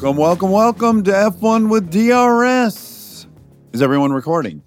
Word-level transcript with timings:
Welcome, 0.00 0.16
welcome, 0.16 0.50
welcome 0.50 1.04
to 1.04 1.10
F1 1.10 1.68
with 1.68 1.90
DRS. 1.90 3.26
Is 3.72 3.82
everyone 3.82 4.12
recording? 4.12 4.62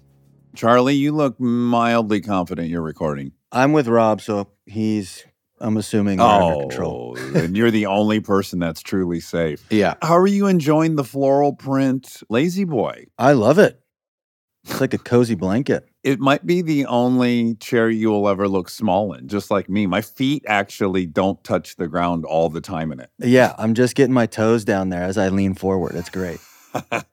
Charlie, 0.54 0.94
you 0.94 1.12
look 1.12 1.40
mildly 1.40 2.20
confident 2.20 2.68
you're 2.68 2.82
recording. 2.82 3.32
I'm 3.50 3.72
with 3.72 3.88
Rob, 3.88 4.20
so 4.20 4.48
he's, 4.66 5.24
I'm 5.60 5.76
assuming, 5.76 6.18
we're 6.18 6.24
under 6.24 6.60
control. 6.68 7.16
Oh, 7.18 7.38
and 7.38 7.56
you're 7.56 7.70
the 7.70 7.86
only 7.86 8.20
person 8.20 8.58
that's 8.58 8.82
truly 8.82 9.20
safe. 9.20 9.64
Yeah. 9.70 9.94
How 10.02 10.16
are 10.16 10.26
you 10.26 10.46
enjoying 10.46 10.96
the 10.96 11.04
floral 11.04 11.52
print 11.52 12.22
La-Z-Boy? 12.28 13.06
I 13.18 13.32
love 13.32 13.58
it. 13.58 13.80
It's 14.64 14.80
like 14.80 14.94
a 14.94 14.98
cozy 14.98 15.34
blanket. 15.34 15.86
It 16.02 16.20
might 16.20 16.46
be 16.46 16.62
the 16.62 16.86
only 16.86 17.54
chair 17.56 17.90
you 17.90 18.10
will 18.10 18.28
ever 18.28 18.48
look 18.48 18.70
small 18.70 19.12
in, 19.12 19.28
just 19.28 19.50
like 19.50 19.68
me. 19.68 19.86
My 19.86 20.00
feet 20.00 20.42
actually 20.48 21.04
don't 21.06 21.42
touch 21.44 21.76
the 21.76 21.86
ground 21.86 22.24
all 22.24 22.48
the 22.48 22.62
time 22.62 22.90
in 22.90 22.98
it. 23.00 23.10
Yeah, 23.18 23.54
I'm 23.58 23.74
just 23.74 23.94
getting 23.94 24.14
my 24.14 24.26
toes 24.26 24.64
down 24.64 24.88
there 24.88 25.02
as 25.02 25.18
I 25.18 25.28
lean 25.28 25.54
forward. 25.54 25.94
It's 25.94 26.08
great. 26.08 26.40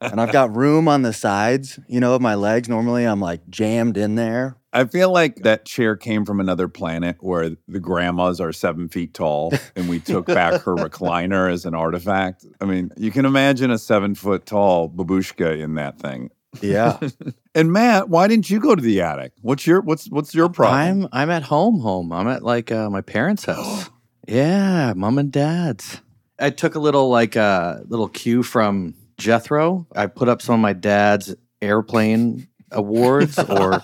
and 0.00 0.20
I've 0.20 0.32
got 0.32 0.56
room 0.56 0.88
on 0.88 1.02
the 1.02 1.12
sides, 1.12 1.78
you 1.88 2.00
know, 2.00 2.14
of 2.14 2.22
my 2.22 2.34
legs. 2.34 2.68
Normally 2.70 3.04
I'm 3.04 3.20
like 3.20 3.48
jammed 3.50 3.96
in 3.98 4.14
there. 4.14 4.56
I 4.72 4.84
feel 4.84 5.12
like 5.12 5.36
that 5.42 5.66
chair 5.66 5.96
came 5.96 6.24
from 6.24 6.40
another 6.40 6.66
planet 6.66 7.16
where 7.20 7.50
the 7.68 7.80
grandmas 7.80 8.40
are 8.40 8.52
seven 8.52 8.88
feet 8.88 9.12
tall 9.12 9.52
and 9.76 9.88
we 9.88 10.00
took 10.00 10.26
back 10.26 10.62
her 10.62 10.74
recliner 10.76 11.52
as 11.52 11.66
an 11.66 11.74
artifact. 11.74 12.46
I 12.60 12.64
mean, 12.64 12.90
you 12.96 13.10
can 13.10 13.26
imagine 13.26 13.70
a 13.70 13.78
seven 13.78 14.14
foot 14.14 14.46
tall 14.46 14.88
babushka 14.88 15.60
in 15.60 15.74
that 15.74 15.98
thing. 15.98 16.30
Yeah. 16.60 16.98
And 17.54 17.70
Matt, 17.70 18.08
why 18.08 18.28
didn't 18.28 18.48
you 18.48 18.58
go 18.60 18.74
to 18.74 18.80
the 18.80 19.02
attic? 19.02 19.32
What's 19.42 19.66
your 19.66 19.82
what's 19.82 20.08
what's 20.08 20.34
your 20.34 20.48
problem? 20.48 21.04
I'm 21.04 21.08
I'm 21.12 21.28
at 21.28 21.42
home 21.42 21.80
home. 21.80 22.10
I'm 22.10 22.26
at 22.26 22.42
like 22.42 22.72
uh, 22.72 22.88
my 22.88 23.02
parents' 23.02 23.44
house. 23.44 23.90
yeah, 24.26 24.94
mom 24.96 25.18
and 25.18 25.30
dad's. 25.30 26.00
I 26.38 26.48
took 26.48 26.74
a 26.74 26.78
little 26.78 27.10
like 27.10 27.36
uh 27.36 27.80
little 27.86 28.08
cue 28.08 28.42
from 28.42 28.94
Jethro. 29.18 29.86
I 29.94 30.06
put 30.06 30.30
up 30.30 30.40
some 30.40 30.54
of 30.54 30.60
my 30.60 30.72
dad's 30.72 31.34
airplane 31.60 32.48
awards 32.72 33.38
or 33.38 33.80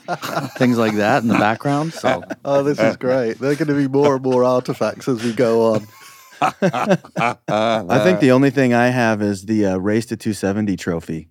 things 0.59 0.79
like 0.79 0.95
that 0.97 1.23
in 1.23 1.29
the 1.29 1.39
background. 1.39 1.93
So 1.93 2.23
Oh, 2.45 2.63
this 2.63 2.79
is 2.79 2.97
great. 2.97 3.39
There 3.39 3.51
are 3.51 3.55
going 3.55 3.69
to 3.69 3.75
be 3.75 3.89
more 3.89 4.17
and 4.17 4.25
more 4.25 4.45
artifacts 4.45 5.09
as 5.09 5.23
we 5.23 5.33
go 5.33 5.75
on. 5.75 5.87
I 6.41 8.01
think 8.03 8.21
the 8.21 8.31
only 8.33 8.51
thing 8.51 8.75
I 8.75 8.89
have 8.89 9.23
is 9.23 9.47
the 9.47 9.67
uh, 9.67 9.77
Race 9.77 10.07
to 10.07 10.17
270 10.17 10.77
trophy. 10.77 11.29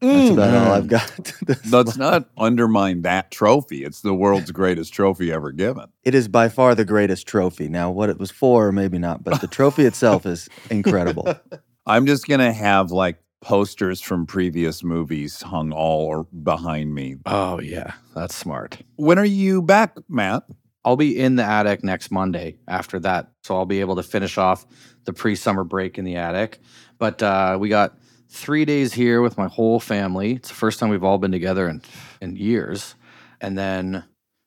That's 0.00 0.30
about 0.30 0.54
all 0.54 0.72
I've 0.72 0.86
got. 0.88 1.32
Let's 1.70 1.98
not 1.98 2.30
undermine 2.38 3.02
that 3.02 3.30
trophy. 3.30 3.84
It's 3.84 4.00
the 4.00 4.14
world's 4.14 4.50
greatest 4.50 4.94
trophy 4.94 5.30
ever 5.30 5.52
given. 5.52 5.86
it 6.04 6.14
is 6.14 6.26
by 6.26 6.48
far 6.48 6.74
the 6.74 6.86
greatest 6.86 7.26
trophy. 7.26 7.68
Now, 7.68 7.90
what 7.90 8.08
it 8.08 8.18
was 8.18 8.30
for, 8.30 8.72
maybe 8.72 8.98
not, 8.98 9.22
but 9.22 9.42
the 9.42 9.46
trophy 9.46 9.84
itself 9.84 10.24
is 10.24 10.48
incredible. 10.70 11.34
I'm 11.86 12.06
just 12.06 12.26
gonna 12.26 12.52
have 12.52 12.90
like 12.90 13.18
posters 13.40 14.00
from 14.00 14.26
previous 14.26 14.82
movies 14.82 15.42
hung 15.42 15.72
all 15.72 16.06
or 16.06 16.24
behind 16.24 16.94
me. 16.94 17.16
Oh 17.26 17.60
yeah, 17.60 17.94
that's 18.14 18.34
smart. 18.34 18.78
When 18.96 19.18
are 19.18 19.24
you 19.24 19.62
back, 19.62 19.96
Matt? 20.08 20.44
I'll 20.84 20.96
be 20.96 21.18
in 21.18 21.36
the 21.36 21.44
attic 21.44 21.84
next 21.84 22.10
Monday 22.10 22.56
after 22.66 22.98
that. 23.00 23.32
So 23.44 23.56
I'll 23.56 23.66
be 23.66 23.80
able 23.80 23.96
to 23.96 24.02
finish 24.02 24.38
off 24.38 24.66
the 25.04 25.12
pre 25.12 25.34
summer 25.34 25.64
break 25.64 25.98
in 25.98 26.04
the 26.04 26.16
attic. 26.16 26.58
But 26.98 27.22
uh, 27.22 27.58
we 27.60 27.68
got 27.68 27.98
three 28.28 28.64
days 28.64 28.92
here 28.92 29.20
with 29.20 29.36
my 29.36 29.48
whole 29.48 29.80
family. 29.80 30.34
It's 30.34 30.48
the 30.48 30.54
first 30.54 30.78
time 30.78 30.88
we've 30.88 31.04
all 31.04 31.18
been 31.18 31.32
together 31.32 31.68
in, 31.68 31.82
in 32.20 32.36
years. 32.36 32.94
And 33.40 33.58
then 33.58 34.04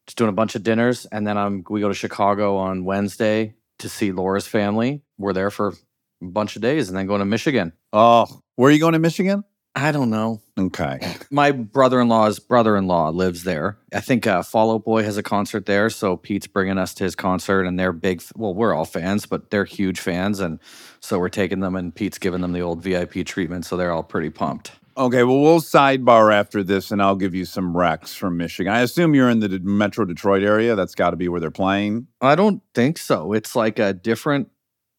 just 0.07 0.17
doing 0.17 0.29
a 0.29 0.33
bunch 0.33 0.55
of 0.55 0.63
dinners. 0.63 1.05
And 1.05 1.25
then 1.25 1.37
I'm, 1.37 1.63
we 1.69 1.81
go 1.81 1.87
to 1.87 1.93
Chicago 1.93 2.57
on 2.57 2.85
Wednesday 2.85 3.55
to 3.79 3.89
see 3.89 4.11
Laura's 4.11 4.47
family. 4.47 5.01
We're 5.17 5.33
there 5.33 5.51
for 5.51 5.69
a 5.69 6.25
bunch 6.25 6.55
of 6.55 6.61
days 6.61 6.89
and 6.89 6.97
then 6.97 7.07
going 7.07 7.19
to 7.19 7.25
Michigan. 7.25 7.73
Oh, 7.91 8.41
where 8.55 8.69
are 8.69 8.71
you 8.71 8.79
going 8.79 8.93
to 8.93 8.99
Michigan? 8.99 9.43
I 9.75 9.91
don't 9.91 10.11
know. 10.11 10.39
Okay. 10.57 10.99
My 11.31 11.51
brother 11.51 11.99
in 11.99 12.07
law's 12.07 12.37
brother 12.37 12.77
in 12.77 12.85
law 12.85 13.09
lives 13.09 13.43
there. 13.43 13.77
I 13.91 14.01
think 14.01 14.27
uh, 14.27 14.43
Fall 14.43 14.71
Out 14.71 14.83
Boy 14.83 15.01
has 15.03 15.17
a 15.17 15.23
concert 15.23 15.65
there. 15.65 15.89
So 15.89 16.15
Pete's 16.15 16.45
bringing 16.45 16.77
us 16.77 16.93
to 16.95 17.03
his 17.03 17.15
concert, 17.15 17.63
and 17.63 17.79
they're 17.79 17.91
big. 17.91 18.21
Well, 18.35 18.53
we're 18.53 18.73
all 18.73 18.85
fans, 18.85 19.25
but 19.25 19.49
they're 19.49 19.65
huge 19.65 19.99
fans. 19.99 20.39
And 20.39 20.59
so 20.99 21.17
we're 21.17 21.29
taking 21.29 21.59
them, 21.61 21.75
and 21.75 21.93
Pete's 21.93 22.19
giving 22.19 22.41
them 22.41 22.53
the 22.53 22.61
old 22.61 22.83
VIP 22.83 23.25
treatment. 23.25 23.65
So 23.65 23.75
they're 23.75 23.91
all 23.91 24.03
pretty 24.03 24.29
pumped. 24.29 24.73
Okay, 24.95 25.23
well, 25.23 25.41
we'll 25.41 25.59
sidebar 25.59 26.31
after 26.31 26.63
this 26.63 26.91
and 26.91 27.01
I'll 27.01 27.15
give 27.15 27.33
you 27.33 27.45
some 27.45 27.73
recs 27.73 28.15
from 28.15 28.37
Michigan. 28.37 28.71
I 28.71 28.81
assume 28.81 29.15
you're 29.15 29.29
in 29.29 29.39
the 29.39 29.59
Metro 29.63 30.05
Detroit 30.05 30.43
area. 30.43 30.75
That's 30.75 30.93
got 30.93 31.09
to 31.09 31.15
be 31.15 31.27
where 31.27 31.39
they're 31.39 31.49
playing. 31.49 32.05
I 32.21 32.35
don't 32.35 32.61
think 32.75 32.99
so. 32.99 33.33
It's 33.33 33.55
like 33.55 33.79
a 33.79 33.93
different 33.93 34.51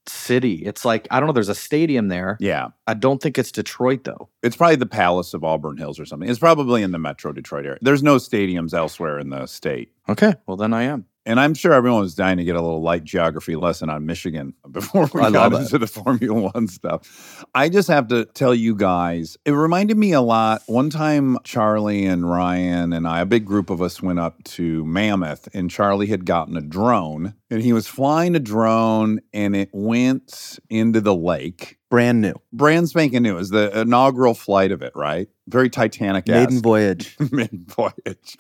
city. 0.07 0.55
It's 0.65 0.85
like, 0.85 1.09
I 1.11 1.21
don't 1.21 1.27
know, 1.27 1.33
there's 1.33 1.49
a 1.49 1.55
stadium 1.55 2.09
there. 2.09 2.37
Yeah. 2.41 2.69
I 2.87 2.95
don't 2.95 3.23
think 3.23 3.39
it's 3.39 3.53
Detroit, 3.53 4.05
though. 4.05 4.29
It's 4.43 4.57
probably 4.57 4.77
the 4.77 4.87
Palace 4.87 5.35
of 5.35 5.45
Auburn 5.45 5.77
Hills 5.77 5.99
or 5.99 6.05
something. 6.05 6.29
It's 6.29 6.39
probably 6.39 6.83
in 6.83 6.93
the 6.93 6.99
Metro 6.99 7.33
Detroit 7.33 7.67
area. 7.67 7.79
There's 7.81 8.03
no 8.03 8.17
stadiums 8.17 8.75
elsewhere 8.75 9.19
in 9.19 9.31
the 9.31 9.47
state. 9.47 9.93
Okay. 10.09 10.35
Well, 10.47 10.57
then 10.57 10.73
I 10.73 10.83
am. 10.85 11.07
And 11.27 11.41
I'm 11.41 11.55
sure 11.55 11.73
everyone 11.73 12.01
was 12.01 12.15
dying 12.15 12.37
to 12.37 12.45
get 12.45 12.55
a 12.55 12.61
little 12.61 12.83
light 12.83 13.03
geography 13.05 13.57
lesson 13.57 13.89
on 13.89 14.05
Michigan 14.05 14.53
before 14.71 15.09
we 15.15 15.23
I 15.23 15.31
got 15.31 15.53
it. 15.53 15.61
into 15.61 15.79
the 15.79 15.87
Formula 15.87 16.51
One 16.55 16.69
stuff. 16.69 17.45
I 17.55 17.69
just 17.69 17.89
have 17.89 18.09
to 18.09 18.27
tell 18.27 18.55
you 18.55 18.75
guys, 18.75 19.39
it 19.45 19.53
reminded 19.53 19.97
me 19.97 20.13
a 20.13 20.21
lot. 20.21 20.63
One 20.67 20.91
time, 20.91 21.39
Charlie 21.45 22.05
and 22.05 22.29
Ryan 22.29 22.93
and 22.93 23.09
I, 23.09 23.21
a 23.21 23.27
big 23.27 23.47
group 23.47 23.71
of 23.71 23.81
us, 23.81 24.03
went 24.03 24.19
up 24.19 24.43
to 24.45 24.85
Mammoth, 24.85 25.49
and 25.55 25.71
Charlie 25.71 26.09
had 26.09 26.27
gotten 26.27 26.57
a 26.57 26.61
drone, 26.61 27.35
and 27.51 27.63
he 27.63 27.73
was 27.73 27.87
flying 27.87 28.35
a 28.37 28.41
drone, 28.41 29.21
and 29.33 29.57
it 29.57 29.71
went 29.73 30.59
into 30.69 31.01
the 31.01 31.15
lake. 31.15 31.79
Brand 31.91 32.21
new. 32.21 32.35
Brand 32.53 32.89
spanking 32.89 33.23
new. 33.23 33.35
It 33.35 33.39
was 33.39 33.51
the 33.51 33.81
inaugural 33.81 34.35
flight 34.35 34.73
of 34.73 34.83
it, 34.83 34.93
right? 34.95 35.29
Very 35.47 35.71
Titanic 35.71 36.27
Maiden 36.27 36.61
voyage. 36.61 37.17
mid 37.31 37.51
voyage. 37.71 38.37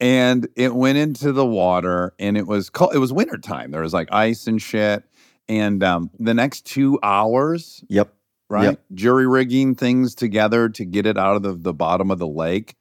And 0.00 0.48
it 0.56 0.74
went 0.74 0.98
into 0.98 1.32
the 1.32 1.46
water 1.46 2.14
and 2.18 2.36
it 2.36 2.46
was 2.46 2.68
cold. 2.68 2.94
It 2.94 2.98
was 2.98 3.12
wintertime. 3.12 3.70
There 3.70 3.82
was 3.82 3.94
like 3.94 4.08
ice 4.12 4.46
and 4.46 4.60
shit. 4.60 5.04
And 5.48 5.82
um, 5.84 6.10
the 6.18 6.34
next 6.34 6.66
two 6.66 6.98
hours, 7.02 7.84
Yep. 7.88 8.12
right? 8.50 8.64
Yep. 8.64 8.80
Jury 8.94 9.26
rigging 9.26 9.74
things 9.74 10.14
together 10.14 10.68
to 10.70 10.84
get 10.84 11.06
it 11.06 11.16
out 11.18 11.36
of 11.36 11.42
the, 11.42 11.52
the 11.54 11.74
bottom 11.74 12.10
of 12.10 12.18
the 12.18 12.26
lake. 12.26 12.74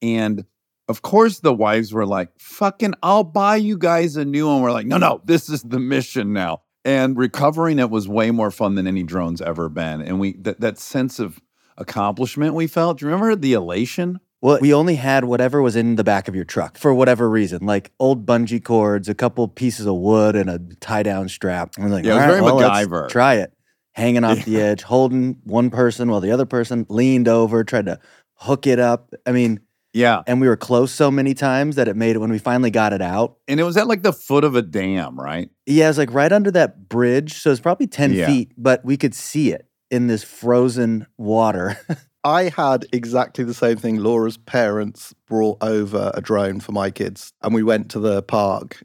And 0.00 0.44
of 0.88 1.02
course, 1.02 1.40
the 1.40 1.52
wives 1.54 1.92
were 1.92 2.06
like, 2.06 2.30
fucking, 2.38 2.94
I'll 3.02 3.24
buy 3.24 3.56
you 3.56 3.76
guys 3.78 4.16
a 4.16 4.24
new 4.24 4.46
one. 4.48 4.60
We're 4.62 4.72
like, 4.72 4.86
no, 4.86 4.98
no, 4.98 5.20
this 5.24 5.48
is 5.48 5.62
the 5.62 5.78
mission 5.80 6.32
now. 6.32 6.62
And 6.84 7.16
recovering 7.16 7.78
it 7.78 7.90
was 7.90 8.08
way 8.08 8.30
more 8.30 8.50
fun 8.50 8.74
than 8.74 8.86
any 8.86 9.02
drone's 9.02 9.40
ever 9.42 9.68
been. 9.68 10.00
And 10.00 10.18
we, 10.20 10.32
that, 10.38 10.60
that 10.60 10.78
sense 10.78 11.18
of 11.18 11.40
accomplishment 11.76 12.54
we 12.54 12.66
felt. 12.66 12.98
Do 12.98 13.06
you 13.06 13.12
remember 13.12 13.34
the 13.36 13.52
elation? 13.54 14.20
Well, 14.42 14.58
we 14.60 14.72
only 14.72 14.94
had 14.96 15.24
whatever 15.24 15.60
was 15.60 15.76
in 15.76 15.96
the 15.96 16.04
back 16.04 16.26
of 16.26 16.34
your 16.34 16.44
truck 16.46 16.78
for 16.78 16.94
whatever 16.94 17.28
reason, 17.28 17.66
like 17.66 17.92
old 18.00 18.24
bungee 18.24 18.62
cords, 18.64 19.08
a 19.08 19.14
couple 19.14 19.46
pieces 19.48 19.86
of 19.86 19.96
wood, 19.96 20.34
and 20.34 20.48
a 20.48 20.58
tie 20.80 21.02
down 21.02 21.28
strap. 21.28 21.74
And 21.76 21.84
we're 21.86 21.90
like, 21.92 22.04
Yeah, 22.04 22.12
it 22.12 22.14
was 22.14 22.22
"All 22.22 22.28
right, 22.28 22.34
very 22.40 22.42
well, 22.42 22.58
MacGyver." 22.58 23.08
Try 23.10 23.34
it. 23.34 23.52
Hanging 23.92 24.24
off 24.24 24.44
the 24.44 24.60
edge, 24.60 24.82
holding 24.82 25.36
one 25.44 25.68
person 25.68 26.10
while 26.10 26.20
the 26.20 26.30
other 26.30 26.46
person 26.46 26.86
leaned 26.88 27.28
over, 27.28 27.64
tried 27.64 27.86
to 27.86 27.98
hook 28.34 28.66
it 28.66 28.78
up. 28.78 29.12
I 29.26 29.32
mean, 29.32 29.60
Yeah. 29.92 30.22
and 30.26 30.40
we 30.40 30.48
were 30.48 30.56
close 30.56 30.90
so 30.92 31.10
many 31.10 31.34
times 31.34 31.76
that 31.76 31.88
it 31.88 31.96
made 31.96 32.16
it 32.16 32.20
when 32.20 32.30
we 32.30 32.38
finally 32.38 32.70
got 32.70 32.92
it 32.94 33.02
out. 33.02 33.36
And 33.48 33.60
it 33.60 33.64
was 33.64 33.76
at 33.76 33.88
like 33.88 34.02
the 34.02 34.12
foot 34.12 34.44
of 34.44 34.54
a 34.54 34.62
dam, 34.62 35.20
right? 35.20 35.50
Yeah, 35.66 35.86
it 35.86 35.88
was 35.88 35.98
like 35.98 36.14
right 36.14 36.32
under 36.32 36.50
that 36.52 36.88
bridge. 36.88 37.34
So 37.34 37.50
it's 37.50 37.60
probably 37.60 37.88
10 37.88 38.14
Yeah. 38.14 38.26
feet, 38.26 38.52
but 38.56 38.82
we 38.84 38.96
could 38.96 39.12
see 39.14 39.52
it 39.52 39.66
in 39.90 40.06
this 40.06 40.22
frozen 40.22 41.06
water. 41.18 41.76
I 42.22 42.44
had 42.54 42.86
exactly 42.92 43.44
the 43.44 43.54
same 43.54 43.76
thing. 43.76 43.96
Laura's 43.98 44.36
parents 44.36 45.14
brought 45.26 45.58
over 45.62 46.10
a 46.14 46.20
drone 46.20 46.60
for 46.60 46.72
my 46.72 46.90
kids, 46.90 47.32
and 47.42 47.54
we 47.54 47.62
went 47.62 47.90
to 47.92 47.98
the 48.00 48.22
park. 48.22 48.82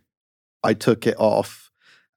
I 0.63 0.73
took 0.73 1.05
it 1.05 1.15
off 1.19 1.69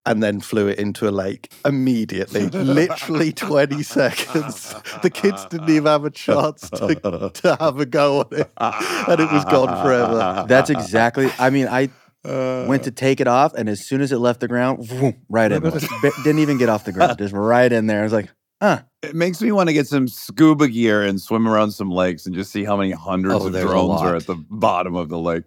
and 0.07 0.23
then 0.23 0.41
flew 0.41 0.69
it 0.69 0.79
into 0.79 1.07
a 1.09 1.11
lake 1.11 1.53
immediately. 1.67 2.49
Literally 2.49 3.33
20 3.33 3.83
seconds. 3.83 4.75
The 5.03 5.11
kids 5.11 5.45
didn't 5.47 5.69
even 5.69 5.87
have 5.87 6.05
a 6.05 6.11
chance 6.11 6.71
to, 6.71 7.31
to 7.35 7.57
have 7.61 7.79
a 7.81 7.85
go 7.85 8.21
on 8.21 8.29
it, 8.31 8.51
and 8.57 9.21
it 9.21 9.31
was 9.31 9.45
gone 9.45 9.85
forever. 9.85 10.47
That's 10.49 10.71
exactly, 10.71 11.31
I 11.39 11.51
mean, 11.51 11.67
I 11.69 11.91
Uh, 12.25 12.65
went 12.69 12.83
to 12.85 12.91
take 12.91 13.21
it 13.21 13.29
off, 13.29 13.55
and 13.55 13.69
as 13.69 13.87
soon 13.87 14.01
as 14.01 14.11
it 14.13 14.19
left 14.19 14.41
the 14.41 14.49
ground, 14.49 14.87
vroom, 14.87 15.15
right 15.29 15.53
in. 15.53 15.63
Didn't 16.25 16.41
even 16.41 16.59
get 16.59 16.69
off 16.69 16.85
the 16.85 16.93
ground, 16.93 17.19
just 17.19 17.33
right 17.35 17.71
in 17.73 17.87
there. 17.87 18.01
I 18.01 18.05
was 18.05 18.13
like, 18.13 18.29
huh. 18.61 18.83
It 19.03 19.15
makes 19.15 19.41
me 19.41 19.53
want 19.53 19.69
to 19.69 19.73
get 19.73 19.87
some 19.87 20.09
scuba 20.09 20.69
gear 20.69 21.03
and 21.03 21.21
swim 21.21 21.47
around 21.47 21.71
some 21.71 21.91
lakes 21.91 22.27
and 22.27 22.35
just 22.35 22.51
see 22.51 22.65
how 22.65 22.77
many 22.77 22.91
hundreds 22.91 23.45
Oh, 23.45 23.47
of 23.47 23.53
drones 23.53 24.01
are 24.03 24.17
at 24.17 24.27
the 24.27 24.35
bottom 24.51 24.97
of 24.97 25.09
the 25.09 25.19
lake. 25.19 25.45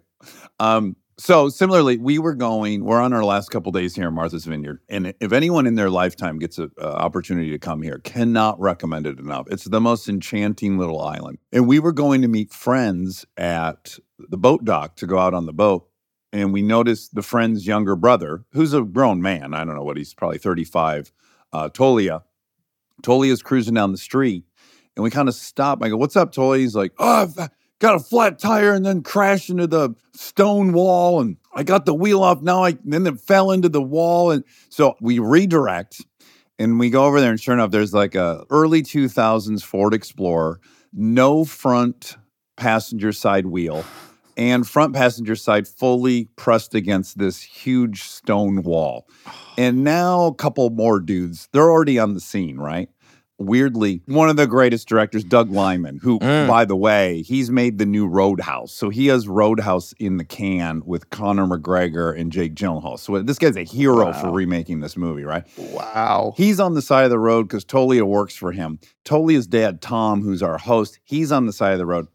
Um, 0.58 0.96
So 1.18 1.50
similarly, 1.50 1.98
we 1.98 2.18
were 2.18 2.34
going. 2.34 2.84
We're 2.84 3.00
on 3.00 3.12
our 3.12 3.22
last 3.22 3.50
couple 3.50 3.70
days 3.70 3.94
here 3.94 4.08
in 4.08 4.14
Martha's 4.14 4.46
Vineyard, 4.46 4.80
and 4.88 5.12
if 5.20 5.32
anyone 5.32 5.66
in 5.66 5.74
their 5.74 5.90
lifetime 5.90 6.38
gets 6.38 6.58
an 6.58 6.70
opportunity 6.80 7.50
to 7.50 7.58
come 7.58 7.82
here, 7.82 7.98
cannot 7.98 8.58
recommend 8.58 9.06
it 9.06 9.18
enough. 9.18 9.46
It's 9.50 9.64
the 9.64 9.80
most 9.80 10.08
enchanting 10.08 10.78
little 10.78 11.00
island. 11.02 11.38
And 11.52 11.68
we 11.68 11.78
were 11.78 11.92
going 11.92 12.22
to 12.22 12.28
meet 12.28 12.50
friends 12.50 13.26
at 13.36 13.98
the 14.18 14.38
boat 14.38 14.64
dock 14.64 14.96
to 14.96 15.06
go 15.06 15.18
out 15.18 15.34
on 15.34 15.44
the 15.44 15.52
boat, 15.52 15.86
and 16.32 16.52
we 16.52 16.62
noticed 16.62 17.14
the 17.14 17.22
friend's 17.22 17.66
younger 17.66 17.94
brother, 17.94 18.44
who's 18.52 18.72
a 18.72 18.80
grown 18.82 19.20
man. 19.20 19.52
I 19.52 19.64
don't 19.64 19.76
know 19.76 19.84
what 19.84 19.98
he's 19.98 20.14
probably 20.14 20.38
thirty-five. 20.38 21.12
Uh, 21.52 21.68
Tolia, 21.68 22.22
Tolia's 23.02 23.42
cruising 23.42 23.74
down 23.74 23.92
the 23.92 23.98
street, 23.98 24.44
and 24.96 25.04
we 25.04 25.10
kind 25.10 25.28
of 25.28 25.34
stop. 25.34 25.82
I 25.82 25.88
go, 25.88 25.96
"What's 25.96 26.16
up, 26.16 26.32
Tolia?" 26.32 26.58
He's 26.58 26.74
like, 26.74 26.92
"Oh." 26.98 27.22
I've, 27.22 27.38
uh, 27.38 27.48
got 27.82 27.96
a 27.96 27.98
flat 27.98 28.38
tire 28.38 28.72
and 28.72 28.86
then 28.86 29.02
crashed 29.02 29.50
into 29.50 29.66
the 29.66 29.90
stone 30.14 30.72
wall 30.72 31.20
and 31.20 31.36
I 31.52 31.64
got 31.64 31.84
the 31.84 31.92
wheel 31.92 32.22
off. 32.22 32.40
Now 32.40 32.62
I 32.64 32.78
then 32.84 33.04
it 33.08 33.20
fell 33.20 33.50
into 33.50 33.68
the 33.68 33.82
wall. 33.82 34.30
And 34.30 34.44
so 34.68 34.94
we 35.00 35.18
redirect 35.18 36.00
and 36.60 36.78
we 36.78 36.90
go 36.90 37.04
over 37.04 37.20
there 37.20 37.32
and 37.32 37.40
sure 37.40 37.54
enough, 37.54 37.72
there's 37.72 37.92
like 37.92 38.14
a 38.14 38.44
early 38.50 38.84
2000s 38.84 39.64
Ford 39.64 39.94
Explorer, 39.94 40.60
no 40.92 41.44
front 41.44 42.16
passenger 42.56 43.10
side 43.10 43.46
wheel 43.46 43.84
and 44.36 44.66
front 44.68 44.94
passenger 44.94 45.36
side 45.36 45.66
fully 45.68 46.26
pressed 46.36 46.74
against 46.74 47.18
this 47.18 47.42
huge 47.42 48.02
stone 48.02 48.62
wall. 48.62 49.06
And 49.58 49.84
now 49.84 50.26
a 50.28 50.34
couple 50.34 50.70
more 50.70 50.98
dudes, 50.98 51.46
they're 51.52 51.70
already 51.70 51.98
on 51.98 52.14
the 52.14 52.20
scene, 52.20 52.56
right? 52.56 52.88
weirdly 53.38 54.00
one 54.06 54.28
of 54.28 54.36
the 54.36 54.46
greatest 54.46 54.88
directors, 54.88 55.24
Doug 55.24 55.50
Liman, 55.50 55.98
who, 56.02 56.18
Mm. 56.20 56.46
by 56.46 56.64
the 56.64 56.76
way, 56.76 57.22
he's 57.22 57.50
made 57.50 57.78
the 57.78 57.86
new 57.86 58.06
Roadhouse. 58.06 58.72
So 58.72 58.88
he 58.88 59.08
has 59.08 59.26
Roadhouse 59.26 59.92
in 59.98 60.16
the 60.16 60.24
can 60.24 60.82
with 60.84 61.10
Conor 61.10 61.46
McGregor 61.46 62.16
and 62.16 62.30
Jake 62.30 62.54
Gyllenhaal. 62.54 62.98
So 62.98 63.20
this 63.22 63.38
guy's 63.38 63.56
a 63.56 63.64
hero 63.64 64.12
for 64.12 64.30
remaking 64.30 64.80
this 64.80 64.96
movie, 64.96 65.24
right? 65.24 65.44
Wow. 65.56 66.34
He's 66.36 66.60
on 66.60 66.74
the 66.74 66.82
side 66.82 67.04
of 67.04 67.10
the 67.10 67.18
road 67.18 67.48
because 67.48 67.64
Tolia 67.64 68.02
works 68.02 68.36
for 68.36 68.52
him. 68.52 68.78
Tolia's 69.04 69.46
dad, 69.48 69.80
Tom, 69.82 70.22
who's 70.22 70.42
our 70.42 70.58
host, 70.58 71.00
he's 71.04 71.32
on 71.32 71.46
the 71.46 71.52
side 71.52 71.72
of 71.72 71.78
the 71.78 71.86
road. 71.86 72.06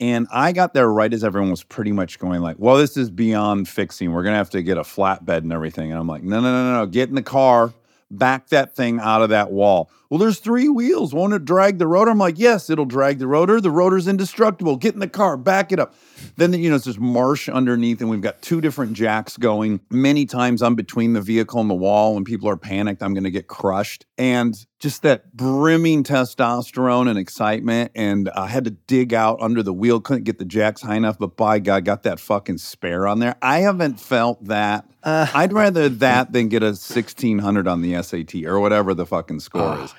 And 0.00 0.26
I 0.32 0.52
got 0.52 0.74
there 0.74 0.90
right 0.90 1.12
as 1.12 1.22
everyone 1.22 1.50
was 1.50 1.62
pretty 1.62 1.92
much 1.92 2.18
going 2.18 2.40
like, 2.40 2.56
"Well, 2.58 2.76
this 2.76 2.96
is 2.96 3.10
beyond 3.10 3.68
fixing. 3.68 4.12
We're 4.12 4.24
gonna 4.24 4.36
have 4.36 4.50
to 4.50 4.62
get 4.62 4.76
a 4.76 4.82
flatbed 4.82 5.38
and 5.38 5.52
everything." 5.52 5.90
And 5.90 6.00
I'm 6.00 6.08
like, 6.08 6.22
"No, 6.22 6.40
no, 6.40 6.50
no, 6.50 6.80
no! 6.80 6.86
Get 6.86 7.08
in 7.08 7.14
the 7.14 7.22
car, 7.22 7.72
back 8.10 8.48
that 8.48 8.74
thing 8.74 9.00
out 9.00 9.22
of 9.22 9.28
that 9.30 9.52
wall." 9.52 9.88
Well, 10.14 10.20
there's 10.20 10.38
three 10.38 10.68
wheels. 10.68 11.12
Won't 11.12 11.32
it 11.32 11.44
drag 11.44 11.78
the 11.78 11.88
rotor? 11.88 12.12
I'm 12.12 12.18
like, 12.18 12.38
"Yes, 12.38 12.70
it'll 12.70 12.84
drag 12.84 13.18
the 13.18 13.26
rotor. 13.26 13.60
The 13.60 13.72
rotor's 13.72 14.06
indestructible. 14.06 14.76
Get 14.76 14.94
in 14.94 15.00
the 15.00 15.08
car, 15.08 15.36
back 15.36 15.72
it 15.72 15.80
up." 15.80 15.92
Then 16.36 16.52
you 16.52 16.70
know 16.70 16.76
it's 16.76 16.84
this 16.84 17.00
marsh 17.00 17.48
underneath, 17.48 18.00
and 18.00 18.08
we've 18.08 18.20
got 18.20 18.40
two 18.40 18.60
different 18.60 18.92
jacks 18.92 19.36
going. 19.36 19.80
Many 19.90 20.24
times 20.24 20.62
I'm 20.62 20.76
between 20.76 21.14
the 21.14 21.20
vehicle 21.20 21.60
and 21.60 21.68
the 21.68 21.74
wall. 21.74 22.14
When 22.14 22.22
people 22.22 22.48
are 22.48 22.56
panicked, 22.56 23.02
I'm 23.02 23.12
going 23.12 23.24
to 23.24 23.30
get 23.32 23.48
crushed. 23.48 24.06
And 24.16 24.54
just 24.84 25.00
that 25.00 25.34
brimming 25.34 26.04
testosterone 26.04 27.08
and 27.08 27.18
excitement. 27.18 27.90
And 27.94 28.28
I 28.36 28.48
had 28.48 28.64
to 28.64 28.70
dig 28.70 29.14
out 29.14 29.40
under 29.40 29.62
the 29.62 29.72
wheel, 29.72 29.98
couldn't 29.98 30.24
get 30.24 30.38
the 30.38 30.44
jacks 30.44 30.82
high 30.82 30.96
enough, 30.96 31.18
but 31.18 31.38
by 31.38 31.58
God, 31.58 31.86
got 31.86 32.02
that 32.02 32.20
fucking 32.20 32.58
spare 32.58 33.06
on 33.06 33.18
there. 33.18 33.34
I 33.40 33.60
haven't 33.60 33.98
felt 33.98 34.44
that. 34.44 34.86
Uh, 35.02 35.26
I'd 35.32 35.54
rather 35.54 35.88
that 36.04 36.32
than 36.32 36.50
get 36.50 36.62
a 36.62 36.66
1600 36.66 37.66
on 37.66 37.80
the 37.80 38.02
SAT 38.02 38.44
or 38.44 38.60
whatever 38.60 38.92
the 38.92 39.06
fucking 39.06 39.40
score 39.40 39.82
is. 39.84 39.94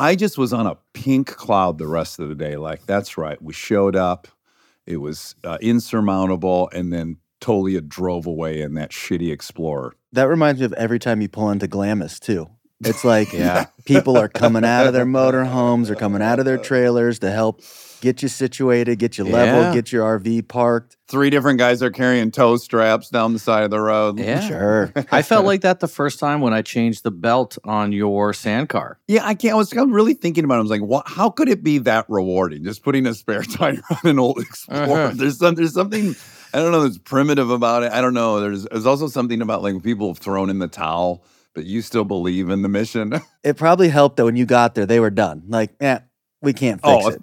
I 0.00 0.16
just 0.16 0.38
was 0.38 0.52
on 0.52 0.66
a 0.66 0.76
pink 0.94 1.28
cloud 1.36 1.78
the 1.78 1.86
rest 1.86 2.18
of 2.18 2.28
the 2.28 2.34
day. 2.34 2.56
Like, 2.56 2.86
that's 2.86 3.18
right. 3.18 3.40
We 3.42 3.52
showed 3.52 3.96
up. 3.96 4.28
It 4.86 4.96
was 4.96 5.34
uh, 5.44 5.58
insurmountable. 5.60 6.70
And 6.72 6.92
then 6.92 7.18
Tolia 7.40 7.86
drove 7.86 8.26
away 8.26 8.60
in 8.62 8.74
that 8.74 8.90
shitty 8.90 9.30
Explorer. 9.30 9.94
that 10.12 10.24
reminds 10.24 10.60
me 10.60 10.66
of 10.66 10.72
every 10.74 10.98
time 10.98 11.20
you 11.20 11.28
pull 11.28 11.50
into 11.50 11.68
Glamis 11.68 12.18
too. 12.18 12.48
It's 12.82 13.04
like 13.14 13.32
Yeah. 13.32 13.66
people 13.84 14.16
are 14.16 14.28
coming 14.28 14.64
out 14.64 14.86
of 14.86 14.92
their 14.94 15.04
motorhomes 15.06 15.90
or 15.90 15.94
coming 15.96 16.22
out 16.22 16.38
of 16.38 16.44
their 16.46 16.58
trailers 16.58 17.18
to 17.20 17.30
help 17.30 17.60
get 18.00 18.22
you 18.22 18.28
situated, 18.28 18.98
get 18.98 19.18
you 19.18 19.26
Yeah. 19.26 19.32
leveled, 19.32 19.74
get 19.74 19.92
your 19.92 20.04
RV 20.04 20.42
parked. 20.48 20.96
Three 21.08 21.28
different 21.30 21.58
guys 21.58 21.82
are 21.82 21.90
carrying 21.90 22.30
tow 22.30 22.56
straps 22.56 23.08
down 23.10 23.32
the 23.32 23.38
side 23.38 23.64
of 23.64 23.70
the 23.70 23.80
road. 23.80 24.18
Yeah. 24.18 24.40
Sure. 24.40 24.92
I 25.10 25.22
felt 25.22 25.44
like 25.44 25.60
that 25.62 25.80
the 25.80 25.88
first 25.88 26.18
time 26.20 26.40
when 26.40 26.52
I 26.54 26.62
changed 26.62 27.02
the 27.02 27.10
belt 27.10 27.58
on 27.64 27.92
your 27.92 28.32
sand 28.32 28.68
car. 28.68 28.98
Yeah, 29.08 29.26
I 29.26 29.34
can't. 29.34 29.54
I 29.54 29.56
was, 29.56 29.72
I 29.76 29.82
was 29.82 29.92
really 29.92 30.14
thinking 30.14 30.44
about 30.44 30.54
it. 30.54 30.58
I 30.58 30.62
was 30.62 30.70
like, 30.70 30.82
what, 30.82 31.08
how 31.08 31.30
could 31.30 31.48
it 31.48 31.62
be 31.64 31.78
that 31.78 32.06
rewarding? 32.08 32.64
Just 32.64 32.82
putting 32.82 33.06
a 33.06 33.14
spare 33.14 33.42
tire 33.56 33.80
on 33.90 34.10
an 34.10 34.18
old 34.18 34.38
Explorer. 34.40 34.82
Uh-huh. 34.82 35.12
There's 35.14 35.38
some, 35.38 35.54
there's 35.56 35.74
something 35.74 36.14
I 36.54 36.58
don't 36.58 36.72
know 36.72 36.82
that's 36.82 36.98
primitive 36.98 37.50
about 37.50 37.82
it. 37.84 37.92
I 37.92 38.00
don't 38.00 38.14
know. 38.14 38.40
There's 38.40 38.64
there's 38.64 38.86
also 38.86 39.06
something 39.08 39.40
about 39.42 39.62
like 39.62 39.82
people 39.82 40.08
have 40.08 40.18
thrown 40.18 40.50
in 40.50 40.58
the 40.58 40.66
towel, 40.68 41.24
but 41.54 41.64
you 41.64 41.80
still 41.82 42.04
believe 42.04 42.50
in 42.50 42.62
the 42.62 42.68
mission. 42.68 43.20
It 43.42 43.56
probably 43.56 43.88
helped 43.88 44.16
that 44.18 44.24
when 44.26 44.36
you 44.36 44.44
got 44.46 44.74
there, 44.74 44.84
they 44.84 45.00
were 45.00 45.08
done. 45.10 45.44
Like, 45.48 45.74
yeah, 45.80 46.00
we 46.42 46.52
can't 46.52 46.78
fix 46.82 47.04
Oh, 47.04 47.08
it. 47.08 47.22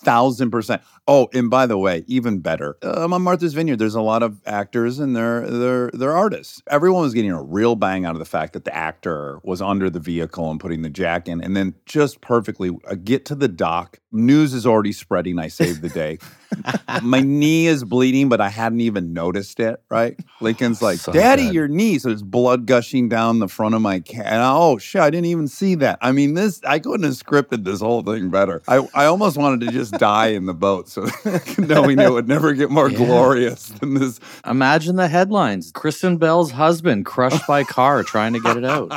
Thousand 0.00 0.50
percent. 0.50 0.82
Oh, 1.06 1.28
and 1.34 1.50
by 1.50 1.66
the 1.66 1.78
way, 1.78 2.04
even 2.06 2.38
better. 2.38 2.76
Uh, 2.82 3.08
on 3.10 3.22
Martha's 3.22 3.54
Vineyard. 3.54 3.78
There's 3.78 3.94
a 3.94 4.00
lot 4.00 4.22
of 4.22 4.40
actors 4.46 4.98
and 4.98 5.16
they're 5.16 5.48
they're 5.48 5.90
they're 5.92 6.16
artists. 6.16 6.62
Everyone 6.68 7.02
was 7.02 7.14
getting 7.14 7.32
a 7.32 7.42
real 7.42 7.74
bang 7.74 8.04
out 8.04 8.14
of 8.14 8.18
the 8.18 8.24
fact 8.24 8.52
that 8.52 8.64
the 8.64 8.74
actor 8.74 9.40
was 9.42 9.60
under 9.60 9.90
the 9.90 10.00
vehicle 10.00 10.50
and 10.50 10.60
putting 10.60 10.82
the 10.82 10.90
jack 10.90 11.28
in, 11.28 11.40
and 11.42 11.56
then 11.56 11.74
just 11.84 12.20
perfectly 12.20 12.70
uh, 12.88 12.94
get 12.94 13.24
to 13.26 13.34
the 13.34 13.48
dock. 13.48 13.98
News 14.10 14.54
is 14.54 14.66
already 14.66 14.92
spreading. 14.92 15.38
I 15.38 15.48
saved 15.48 15.82
the 15.82 15.90
day. 15.90 16.18
My 17.02 17.20
knee 17.20 17.66
is 17.66 17.84
bleeding, 17.84 18.30
but 18.30 18.40
I 18.40 18.48
hadn't 18.48 18.80
even 18.80 19.12
noticed 19.12 19.60
it. 19.60 19.82
Right? 19.90 20.18
Lincoln's 20.40 20.80
like, 20.80 20.98
So 20.98 21.12
"Daddy, 21.12 21.44
good. 21.44 21.54
your 21.54 21.68
knee." 21.68 21.98
So 21.98 22.08
there's 22.08 22.22
blood 22.22 22.64
gushing 22.64 23.10
down 23.10 23.38
the 23.38 23.48
front 23.48 23.74
of 23.74 23.82
my 23.82 24.00
cat. 24.00 24.40
Oh 24.42 24.78
shit! 24.78 25.02
I 25.02 25.10
didn't 25.10 25.26
even 25.26 25.46
see 25.46 25.74
that. 25.74 25.98
I 26.00 26.12
mean, 26.12 26.32
this 26.32 26.62
I 26.66 26.78
couldn't 26.78 27.02
have 27.02 27.12
scripted 27.12 27.64
this 27.64 27.80
whole 27.82 28.00
thing 28.02 28.30
better. 28.30 28.62
I 28.66 28.88
I 28.94 29.04
almost 29.04 29.36
wanted 29.36 29.60
to 29.66 29.72
just 29.72 29.92
die 29.94 30.28
in 30.28 30.46
the 30.46 30.54
boat, 30.54 30.88
so 30.88 31.06
knowing 31.58 31.98
it 31.98 32.10
would 32.10 32.28
never 32.28 32.54
get 32.54 32.70
more 32.70 32.88
Yeah. 32.90 32.96
glorious 32.96 33.66
than 33.68 33.92
this. 33.92 34.18
Imagine 34.46 34.96
the 34.96 35.08
headlines 35.08 35.70
Kristen 35.72 36.16
Bell's 36.16 36.52
husband 36.52 37.04
crushed 37.04 37.46
by 37.46 37.62
car 37.62 38.02
trying 38.04 38.32
to 38.32 38.40
get 38.40 38.56
it 38.56 38.64
out. 38.64 38.88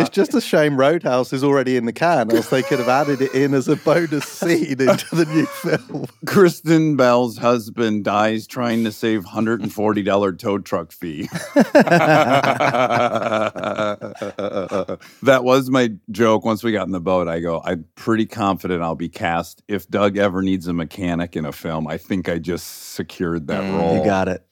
It's 0.00 0.10
just 0.10 0.34
a 0.34 0.40
shame 0.40 0.76
Roadhouse 0.76 1.32
is 1.32 1.44
already 1.44 1.76
in 1.76 1.86
the 1.86 1.92
can, 1.92 2.23
else 2.30 2.48
they 2.48 2.62
could 2.62 2.78
have 2.78 2.88
added 2.88 3.20
it 3.22 3.34
in 3.34 3.54
as 3.54 3.68
a 3.68 3.76
bonus 3.76 4.24
scene 4.24 4.80
into 4.80 5.14
the 5.14 5.24
new 5.26 5.46
film. 5.46 6.06
Kristen 6.26 6.96
Bell's 6.96 7.36
husband 7.38 8.04
dies 8.04 8.46
trying 8.46 8.84
to 8.84 8.92
save 8.92 9.24
hundred 9.24 9.60
and 9.62 9.72
forty 9.72 10.02
dollar 10.02 10.32
tow 10.32 10.58
truck 10.58 10.92
fee. 10.92 11.28
that 15.22 15.40
was 15.42 15.70
my 15.70 15.90
joke. 16.10 16.44
Once 16.44 16.62
we 16.64 16.72
got 16.72 16.86
in 16.86 16.92
the 16.92 17.00
boat, 17.00 17.28
I 17.28 17.40
go, 17.40 17.62
I'm 17.64 17.84
pretty 17.94 18.26
confident 18.26 18.82
I'll 18.82 18.94
be 18.94 19.08
cast. 19.08 19.62
If 19.68 19.88
Doug 19.88 20.16
ever 20.16 20.42
needs 20.42 20.66
a 20.66 20.72
mechanic 20.72 21.36
in 21.36 21.44
a 21.44 21.52
film, 21.52 21.86
I 21.86 21.98
think 21.98 22.28
I 22.28 22.38
just 22.38 22.92
secured 22.94 23.46
that 23.48 23.64
Mm, 23.64 23.78
role. 23.78 23.94
You 23.98 24.04
got 24.04 24.28
it. 24.28 24.44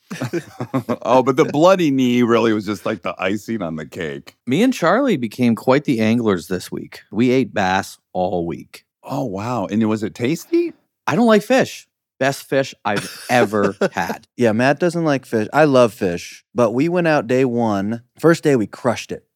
Oh, 1.02 1.22
but 1.22 1.36
the 1.36 1.48
bloody 1.52 1.90
knee 1.90 2.22
really 2.22 2.52
was 2.52 2.66
just 2.66 2.84
like 2.86 3.02
the 3.02 3.14
icing 3.18 3.62
on 3.62 3.76
the 3.76 3.86
cake. 3.86 4.36
Me 4.46 4.62
and 4.62 4.72
Charlie 4.72 5.16
became 5.16 5.54
quite 5.54 5.84
the 5.84 6.00
anglers 6.00 6.48
this 6.48 6.70
week. 6.70 7.00
We 7.10 7.30
ate 7.30 7.54
bass 7.54 7.98
all 8.12 8.46
week. 8.46 8.84
Oh 9.02 9.24
wow! 9.24 9.66
And 9.66 9.86
was 9.88 10.02
it 10.02 10.14
tasty? 10.14 10.72
I 11.06 11.16
don't 11.16 11.26
like 11.26 11.42
fish. 11.42 11.88
Best 12.20 12.48
fish 12.48 12.74
I've 12.84 13.26
ever 13.28 13.76
had. 13.92 14.28
Yeah, 14.36 14.52
Matt 14.52 14.78
doesn't 14.78 15.04
like 15.04 15.26
fish. 15.26 15.48
I 15.52 15.64
love 15.64 15.92
fish, 15.92 16.44
but 16.54 16.70
we 16.70 16.88
went 16.88 17.08
out 17.08 17.26
day 17.26 17.44
one. 17.44 18.02
First 18.18 18.44
day, 18.44 18.54
we 18.54 18.66
crushed 18.66 19.10
it. 19.10 19.26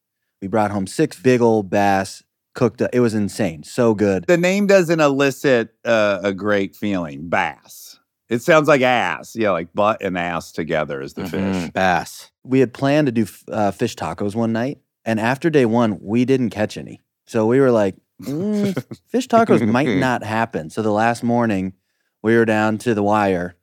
We 0.40 0.48
brought 0.48 0.70
home 0.70 0.86
six 0.86 1.18
big 1.20 1.40
old 1.40 1.68
bass, 1.68 2.22
cooked 2.54 2.80
it. 2.80 2.90
It 2.92 3.00
was 3.00 3.14
insane. 3.14 3.64
So 3.64 3.94
good. 3.94 4.26
The 4.26 4.36
name 4.36 4.66
doesn't 4.66 5.00
elicit 5.00 5.74
uh, 5.84 6.20
a 6.22 6.32
great 6.32 6.76
feeling. 6.76 7.28
Bass. 7.28 7.85
It 8.28 8.42
sounds 8.42 8.66
like 8.68 8.80
ass. 8.82 9.36
Yeah, 9.36 9.50
like 9.52 9.72
butt 9.74 10.02
and 10.02 10.18
ass 10.18 10.52
together 10.52 11.00
is 11.00 11.14
the 11.14 11.22
Mhm, 11.22 11.30
fish. 11.62 11.70
Bass. 11.72 12.30
We 12.44 12.60
had 12.60 12.72
planned 12.72 13.06
to 13.06 13.12
do 13.12 13.26
uh, 13.50 13.70
fish 13.70 13.94
tacos 13.96 14.34
one 14.34 14.52
night, 14.52 14.78
and 15.04 15.20
after 15.20 15.50
day 15.50 15.66
one, 15.66 15.98
we 16.00 16.24
didn't 16.24 16.50
catch 16.50 16.76
any. 16.76 17.00
So 17.26 17.46
we 17.46 17.60
were 17.60 17.70
like, 17.70 17.96
"Mm, 18.22 18.74
fish 19.08 19.28
tacos 19.28 19.66
might 19.66 19.96
not 19.98 20.22
happen. 20.24 20.70
So 20.70 20.82
the 20.82 20.90
last 20.92 21.22
morning, 21.22 21.74
we 22.22 22.36
were 22.36 22.44
down 22.44 22.78
to 22.78 22.94
the 22.94 23.02
wire, 23.02 23.54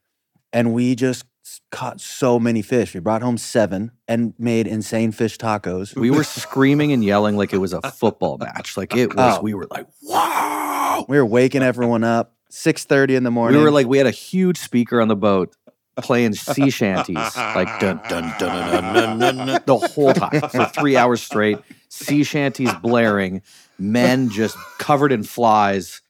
and 0.53 0.73
we 0.73 0.95
just 0.95 1.25
caught 1.71 1.99
so 1.99 2.39
many 2.39 2.61
fish. 2.61 2.93
We 2.93 3.01
brought 3.01 3.21
home 3.21 3.37
seven 3.37 3.91
and 4.07 4.33
made 4.39 4.65
insane 4.65 5.11
fish 5.11 5.37
tacos. 5.37 5.93
We 5.95 6.09
were 6.09 6.23
screaming 6.43 6.93
and 6.93 7.03
yelling 7.03 7.35
like 7.35 7.51
it 7.51 7.57
was 7.57 7.73
a 7.73 7.81
football 7.91 8.37
match. 8.37 8.77
Like 8.77 8.95
it 8.95 9.13
was, 9.13 9.37
Oh. 9.39 9.41
we 9.41 9.53
were 9.53 9.67
like, 9.69 9.87
wow. 10.03 11.05
We 11.09 11.17
were 11.17 11.25
waking 11.25 11.63
everyone 11.63 12.05
up. 12.05 12.33
Six 12.55 12.85
thirty 12.85 13.15
in 13.15 13.23
the 13.23 13.31
morning. 13.31 13.57
We 13.57 13.63
were 13.63 13.71
like, 13.71 13.87
we 13.87 13.97
had 13.97 14.05
a 14.05 14.11
huge 14.11 14.59
speaker 14.59 15.01
on 15.01 15.07
the 15.07 15.15
boat 15.15 15.55
playing 15.97 16.33
sea 16.35 16.69
shanties, 16.69 17.17
like 17.35 17.79
dun 17.79 17.99
dun 18.07 18.31
dun 18.37 18.69
dun 18.69 18.93
dun 18.93 18.93
dun, 18.93 19.19
dun, 19.19 19.47
dun 19.47 19.63
the 19.65 19.77
whole 19.77 20.13
time 20.13 20.39
for 20.39 20.65
three 20.65 20.95
hours 20.95 21.23
straight. 21.23 21.57
Sea 21.89 22.23
shanties 22.23 22.71
blaring, 22.75 23.41
men 23.79 24.29
just 24.29 24.55
covered 24.77 25.11
in 25.11 25.23
flies, 25.23 26.03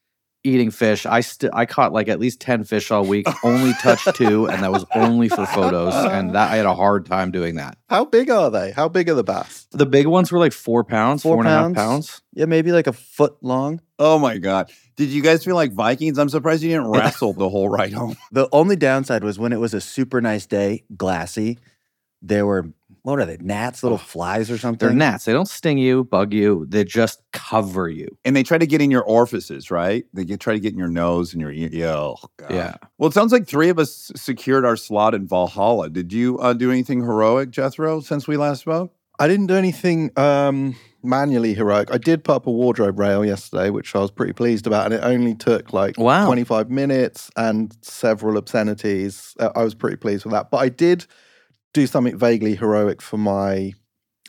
eating 0.44 0.72
fish. 0.72 1.06
I 1.06 1.22
st- 1.22 1.52
I 1.54 1.66
caught 1.66 1.94
like 1.94 2.08
at 2.10 2.20
least 2.20 2.40
10 2.42 2.64
fish 2.66 2.92
all 2.92 3.06
week, 3.06 3.28
only 3.44 3.74
touched 3.82 4.14
two, 4.16 4.48
and 4.48 4.62
that 4.64 4.72
was 4.72 4.86
only 4.94 5.30
for 5.30 5.46
photos. 5.46 5.94
And 5.96 6.36
that 6.36 6.52
I 6.52 6.58
had 6.58 6.66
a 6.66 6.76
hard 6.76 7.06
time 7.06 7.32
doing 7.32 7.56
that. 7.56 7.78
How 7.90 8.06
big 8.06 8.30
are 8.30 8.52
they? 8.52 8.72
How 8.72 8.90
big 8.90 9.08
are 9.10 9.14
the 9.14 9.24
bass? 9.24 9.68
The 9.72 9.86
big 9.86 10.08
ones 10.08 10.32
were 10.32 10.40
like 10.40 10.52
four 10.54 10.84
pounds, 10.84 11.24
Four 11.24 11.36
four 11.36 11.40
and 11.44 11.48
a 11.48 11.52
half 11.52 11.62
pounds? 11.64 11.76
pounds. 11.76 12.22
Yeah, 12.34 12.46
maybe 12.46 12.72
like 12.72 12.88
a 12.88 12.94
foot 12.94 13.38
long. 13.42 13.80
Oh 14.00 14.20
my 14.20 14.38
god! 14.38 14.72
Did 14.98 15.10
you 15.10 15.22
guys 15.22 15.46
feel 15.46 15.56
like 15.56 15.72
Vikings? 15.72 16.18
I'm 16.20 16.30
surprised 16.30 16.62
you 16.64 16.70
didn't 16.70 16.88
wrestle 16.92 17.34
the 17.34 17.48
whole 17.50 17.70
ride 17.70 17.94
home. 17.94 18.16
The 18.32 18.50
only 18.52 18.76
downside 18.76 19.24
was 19.24 19.40
when 19.40 19.54
it 19.54 19.60
was 19.60 19.74
a 19.74 19.82
super 19.82 20.20
nice 20.22 20.46
day, 20.46 20.84
glassy. 20.98 21.60
There 22.22 22.46
were 22.46 22.70
what 23.03 23.19
are 23.19 23.25
they? 23.25 23.38
Gnats, 23.39 23.83
little 23.83 23.98
flies 23.98 24.50
or 24.50 24.57
something. 24.57 24.88
They're 24.88 24.95
gnats. 24.95 25.25
They 25.25 25.33
don't 25.33 25.48
sting 25.48 25.77
you, 25.77 26.05
bug 26.05 26.33
you. 26.33 26.65
They 26.69 26.83
just 26.86 27.22
cover 27.33 27.89
you. 27.89 28.07
And 28.25 28.36
they 28.36 28.43
try 28.43 28.57
to 28.57 28.65
get 28.65 28.81
in 28.81 28.89
your 28.89 29.03
orifices, 29.03 29.69
right? 29.69 30.05
They 30.13 30.24
get 30.24 30.39
try 30.39 30.53
to 30.53 30.60
get 30.60 30.72
in 30.74 30.79
your 30.79 30.88
nose 30.88 31.33
and 31.33 31.41
your 31.41 31.51
ear. 31.51 31.69
Yeah, 31.72 31.95
oh, 31.95 32.15
God. 32.38 32.51
Yeah. 32.51 32.75
Well, 32.98 33.10
it 33.10 33.13
sounds 33.13 33.31
like 33.33 33.45
three 33.45 33.69
of 33.69 33.77
us 33.77 34.12
secured 34.15 34.65
our 34.65 34.77
slot 34.77 35.13
in 35.13 35.27
Valhalla. 35.27 35.89
Did 35.89 36.13
you 36.13 36.38
uh, 36.39 36.53
do 36.53 36.72
anything 36.72 37.01
heroic, 37.01 37.51
Jethro, 37.51 38.00
since 38.00 38.27
we 38.27 38.38
last 38.38 38.62
spoke? 38.62 38.93
I 39.19 39.27
didn't 39.27 39.48
do 39.48 39.55
anything 39.55 40.10
um, 40.17 40.75
manually 41.03 41.53
heroic. 41.53 41.89
I 41.91 41.98
did 41.98 42.24
put 42.24 42.36
up 42.38 42.48
a 42.48 42.51
wardrobe 42.51 42.98
rail 42.98 43.24
yesterday, 43.25 43.69
which 43.69 43.95
I 43.95 44.00
was 44.00 44.12
pretty 44.12 44.33
pleased 44.33 44.65
about, 44.65 44.86
and 44.86 44.93
it 44.95 45.01
only 45.03 45.36
took 45.36 45.72
like 45.74 45.98
Wow. 45.98 46.25
25 46.25 46.72
minutes 46.72 47.29
and 47.36 47.75
several 47.81 48.38
obscenities. 48.38 49.36
Uh, 49.39 49.50
I 49.55 49.63
was 49.63 49.75
pretty 49.75 49.98
pleased 49.98 50.24
with 50.25 50.31
that. 50.33 50.50
But 50.50 50.57
I 50.57 50.69
did 50.69 51.05
do 51.74 51.88
something 51.88 52.18
vaguely 52.18 52.56
heroic 52.56 53.01
for 53.01 53.18
my 53.18 53.74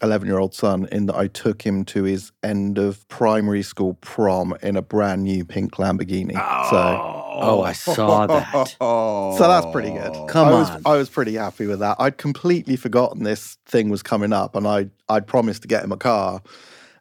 11 0.02 0.26
year 0.26 0.38
old 0.38 0.54
son 0.54 0.88
in 0.90 1.06
that 1.06 1.16
I 1.16 1.28
took 1.28 1.62
him 1.62 1.84
to 1.86 2.04
his 2.04 2.32
end 2.42 2.78
of 2.78 3.06
primary 3.08 3.62
school 3.62 3.94
prom 3.94 4.54
in 4.62 4.76
a 4.76 4.82
brand 4.82 5.22
new 5.22 5.44
pink 5.44 5.76
Lamborghini. 5.76 6.34
So. 6.70 7.20
Oh, 7.36 7.62
I 7.62 7.72
saw 7.72 8.26
that. 8.26 8.76
Oh. 8.80 9.36
So 9.38 9.48
that's 9.48 9.66
pretty 9.72 9.90
good. 9.90 10.28
Come 10.28 10.48
I 10.48 10.50
was, 10.52 10.70
on. 10.70 10.82
I 10.86 10.96
was 10.96 11.08
pretty 11.08 11.34
happy 11.34 11.66
with 11.66 11.80
that. 11.80 11.96
I'd 11.98 12.16
completely 12.16 12.76
forgotten 12.76 13.24
this 13.24 13.58
thing 13.66 13.88
was 13.88 14.02
coming 14.02 14.32
up, 14.32 14.54
and 14.54 14.68
I 14.68 14.88
I'd 15.08 15.26
promised 15.26 15.62
to 15.62 15.68
get 15.68 15.82
him 15.82 15.90
a 15.90 15.96
car, 15.96 16.40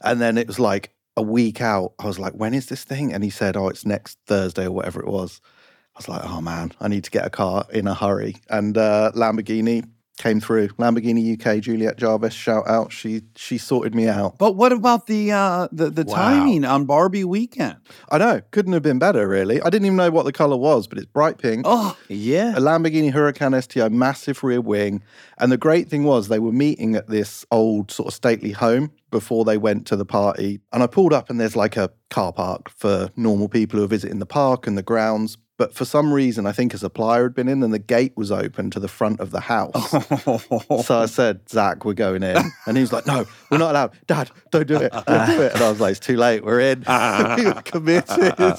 and 0.02 0.20
then 0.20 0.40
it 0.40 0.48
was 0.48 0.60
like 0.60 0.92
a 1.16 1.22
week 1.22 1.62
out. 1.62 1.94
I 2.00 2.08
was 2.08 2.18
like, 2.18 2.34
"When 2.34 2.56
is 2.56 2.66
this 2.66 2.84
thing?" 2.84 3.14
And 3.14 3.24
he 3.24 3.30
said, 3.30 3.56
"Oh, 3.56 3.68
it's 3.68 3.86
next 3.86 4.18
Thursday 4.26 4.66
or 4.66 4.72
whatever 4.72 5.00
it 5.00 5.08
was." 5.08 5.40
I 5.96 6.00
was 6.00 6.10
like, 6.10 6.22
"Oh 6.24 6.42
man, 6.42 6.72
I 6.82 6.88
need 6.88 7.04
to 7.04 7.12
get 7.12 7.28
a 7.28 7.30
car 7.30 7.66
in 7.72 7.86
a 7.86 7.94
hurry." 7.94 8.38
And 8.50 8.76
uh, 8.76 9.12
Lamborghini 9.14 9.88
came 10.24 10.40
through. 10.40 10.70
Lamborghini 10.80 11.34
UK, 11.38 11.62
Juliet 11.62 11.98
Jarvis, 11.98 12.34
shout 12.34 12.66
out. 12.68 12.92
She 12.94 13.22
she 13.36 13.58
sorted 13.58 13.94
me 13.94 14.08
out. 14.08 14.38
But 14.38 14.56
what 14.56 14.72
about 14.72 15.08
the 15.08 15.32
uh, 15.34 15.68
the 15.72 15.90
the 15.90 16.04
Wow. 16.06 16.16
timing 16.16 16.64
on 16.66 16.86
Barbie 16.86 17.26
weekend? 17.26 17.76
I 18.10 18.18
know, 18.18 18.42
couldn't 18.52 18.74
have 18.74 18.84
been 18.84 19.00
better, 19.00 19.28
really. 19.28 19.62
I 19.62 19.70
didn't 19.70 19.86
even 19.86 19.98
know 19.98 20.12
what 20.12 20.26
the 20.26 20.32
color 20.32 20.58
was, 20.58 20.88
but 20.88 20.98
it's 20.98 21.08
bright 21.08 21.38
pink. 21.38 21.66
Oh, 21.68 21.98
Yeah. 22.08 22.54
a 22.58 22.62
Lamborghini 22.62 23.12
Huracan 23.14 23.62
STO, 23.62 23.90
massive 23.90 24.44
rear 24.44 24.62
wing. 24.62 25.04
And 25.38 25.52
the 25.52 25.58
great 25.58 25.90
thing 25.90 26.04
was 26.06 26.28
they 26.30 26.40
were 26.40 26.52
meeting 26.54 26.96
at 26.96 27.08
this 27.10 27.46
old 27.52 27.92
sort 27.92 28.08
of 28.08 28.14
stately 28.14 28.52
home 28.52 28.92
before 29.12 29.44
they 29.46 29.58
went 29.58 29.86
to 29.88 29.96
the 29.96 30.06
party. 30.06 30.60
And 30.72 30.82
I 30.82 30.88
pulled 30.88 31.14
up 31.14 31.30
and 31.30 31.40
there's 31.40 31.56
like 31.56 31.76
a 31.78 31.90
car 32.10 32.32
park 32.32 32.70
for 32.70 33.10
normal 33.16 33.48
people 33.50 33.78
who 33.78 33.86
are 33.86 33.88
visiting 33.88 34.20
the 34.20 34.26
park 34.26 34.68
and 34.68 34.78
the 34.78 34.84
grounds. 34.84 35.38
But 35.58 35.74
for 35.76 35.86
some 35.86 36.12
reason, 36.12 36.48
I 36.48 36.52
think 36.52 36.74
a 36.74 36.80
supplier 36.80 37.24
had 37.24 37.36
been 37.36 37.48
in 37.48 37.62
and 37.62 37.72
the 37.72 37.80
gate 37.80 38.14
was 38.16 38.32
open 38.32 38.72
to 38.72 38.80
the 38.80 38.88
front 38.88 39.20
of 39.20 39.32
the 39.32 39.40
house. 39.40 39.74
So 40.84 41.00
I 41.00 41.06
said, 41.06 41.48
Zach, 41.50 41.86
we're 41.86 41.94
going 41.94 42.24
in. 42.24 42.38
And 42.66 42.76
he 42.76 42.82
was 42.82 42.92
like, 42.92 43.06
No, 43.06 43.26
we're 43.50 43.58
not 43.60 43.72
allowed. 43.72 43.94
Dad, 44.08 44.32
don't 44.52 44.68
do 44.68 44.78
it. 44.78 44.92
Don't 44.92 45.30
do 45.30 45.42
it. 45.42 45.54
And 45.54 45.64
I 45.64 45.70
was 45.70 45.80
like, 45.80 45.92
It's 45.92 46.00
too 46.00 46.18
late. 46.18 46.44
We're 46.44 46.60
in. 46.60 46.80
we 47.38 47.46
were 47.46 47.62
committed. 47.64 48.58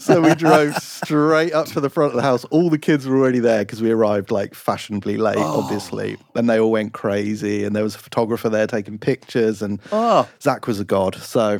So 0.00 0.20
we 0.20 0.34
drove 0.34 0.76
straight 0.76 1.52
up 1.52 1.66
to 1.68 1.80
the 1.80 1.88
front 1.88 2.12
of 2.12 2.16
the 2.16 2.22
house. 2.22 2.44
All 2.46 2.68
the 2.68 2.78
kids 2.78 3.06
were 3.06 3.16
already 3.16 3.38
there 3.38 3.60
because 3.60 3.80
we 3.80 3.90
arrived 3.90 4.30
like 4.30 4.54
fashionably 4.54 5.16
late, 5.16 5.38
oh. 5.38 5.60
obviously. 5.62 6.16
And 6.34 6.48
they 6.48 6.58
all 6.58 6.70
went 6.70 6.92
crazy. 6.92 7.64
And 7.64 7.74
there 7.74 7.84
was 7.84 7.94
a 7.94 7.98
photographer 7.98 8.48
there 8.48 8.66
taking 8.66 8.98
pictures. 8.98 9.62
And 9.62 9.80
oh, 9.92 10.28
Zach 10.42 10.66
was 10.66 10.80
a 10.80 10.84
god. 10.84 11.14
So 11.16 11.58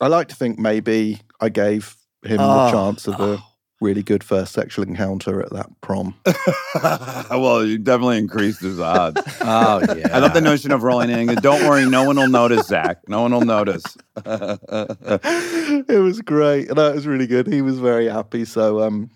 I 0.00 0.08
like 0.08 0.28
to 0.28 0.34
think 0.34 0.58
maybe 0.58 1.20
I 1.40 1.48
gave 1.48 1.96
him 2.22 2.40
Oh. 2.40 2.44
the 2.44 2.48
ah. 2.48 2.70
chance 2.70 3.06
of 3.06 3.20
a 3.20 3.38
ah. 3.38 3.49
Really 3.80 4.02
good 4.02 4.22
first 4.22 4.52
sexual 4.52 4.84
encounter 4.84 5.40
at 5.40 5.50
that 5.50 5.68
prom. 5.80 6.14
well, 7.30 7.64
you 7.64 7.78
definitely 7.78 8.18
increased 8.18 8.60
his 8.60 8.78
odds. 8.78 9.20
Oh 9.42 9.80
yeah. 9.96 10.08
I 10.12 10.18
love 10.18 10.34
the 10.34 10.40
notion 10.40 10.70
of 10.70 10.82
rolling 10.82 11.10
in. 11.10 11.34
Don't 11.36 11.66
worry, 11.66 11.88
no 11.88 12.04
one 12.04 12.16
will 12.16 12.28
notice, 12.28 12.66
Zach. 12.66 12.98
No 13.08 13.22
one 13.22 13.32
will 13.32 13.40
notice. 13.40 13.82
it 14.24 16.02
was 16.02 16.20
great. 16.20 16.68
And 16.68 16.78
that 16.78 16.94
was 16.94 17.06
really 17.06 17.26
good. 17.26 17.46
He 17.46 17.62
was 17.62 17.78
very 17.78 18.06
happy. 18.06 18.44
So, 18.44 18.82
um, 18.82 19.10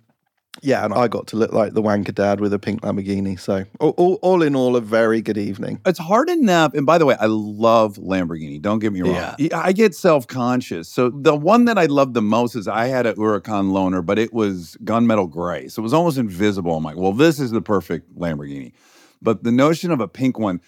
yeah, 0.63 0.85
and 0.85 0.95
I 0.95 1.09
got 1.09 1.27
to 1.29 1.37
look 1.37 1.53
like 1.53 1.75
the 1.75 1.83
wanker 1.83 2.15
dad 2.15 2.41
with 2.41 2.53
a 2.53 2.59
pink 2.59 2.83
Lamborghini. 2.83 3.39
So, 3.39 3.65
all, 3.81 3.91
all, 3.91 4.15
all 4.23 4.43
in 4.43 4.55
all, 4.55 4.77
a 4.77 4.81
very 4.81 5.21
good 5.21 5.37
evening. 5.37 5.81
It's 5.85 5.99
hard 5.99 6.31
enough. 6.31 6.75
And 6.75 6.87
by 6.87 6.99
the 6.99 7.07
way, 7.07 7.17
I 7.19 7.27
love 7.27 7.97
Lamborghini. 7.97 8.61
Don't 8.61 8.79
get 8.79 8.93
me 8.93 9.03
wrong. 9.03 9.35
Yeah. 9.39 9.59
I 9.59 9.73
get 9.73 9.95
self 9.95 10.27
conscious. 10.27 10.89
So 10.89 11.11
the 11.11 11.35
one 11.35 11.65
that 11.67 11.79
I 11.79 11.87
love 11.87 12.15
the 12.15 12.23
most 12.23 12.55
is 12.55 12.69
I 12.69 12.87
had 12.87 13.07
a 13.07 13.15
Huracan 13.15 13.73
loaner, 13.73 14.05
but 14.05 14.19
it 14.19 14.33
was 14.33 14.77
gunmetal 14.85 15.31
gray. 15.31 15.69
So 15.69 15.81
it 15.81 15.85
was 15.85 15.95
almost 15.95 16.19
invisible. 16.19 16.77
I'm 16.77 16.85
like, 16.85 16.97
well, 16.97 17.13
this 17.13 17.41
is 17.41 17.51
the 17.51 17.63
perfect 17.63 18.15
Lamborghini. 18.17 18.73
But 19.21 19.43
the 19.43 19.53
notion 19.53 19.91
of 19.91 20.01
a 20.01 20.09
pink 20.09 20.39
one, 20.39 20.61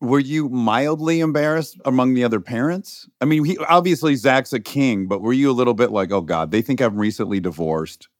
were 0.00 0.18
you 0.18 0.48
mildly 0.48 1.20
embarrassed 1.20 1.78
among 1.84 2.14
the 2.14 2.24
other 2.24 2.40
parents? 2.40 3.08
I 3.20 3.24
mean, 3.24 3.44
he, 3.44 3.56
obviously 3.58 4.16
Zach's 4.16 4.52
a 4.52 4.60
king, 4.60 5.06
but 5.06 5.22
were 5.22 5.32
you 5.32 5.50
a 5.50 5.52
little 5.52 5.74
bit 5.74 5.92
like, 5.92 6.10
oh 6.10 6.20
God, 6.20 6.50
they 6.50 6.60
think 6.60 6.80
I'm 6.80 6.96
recently 6.96 7.38
divorced? 7.38 8.08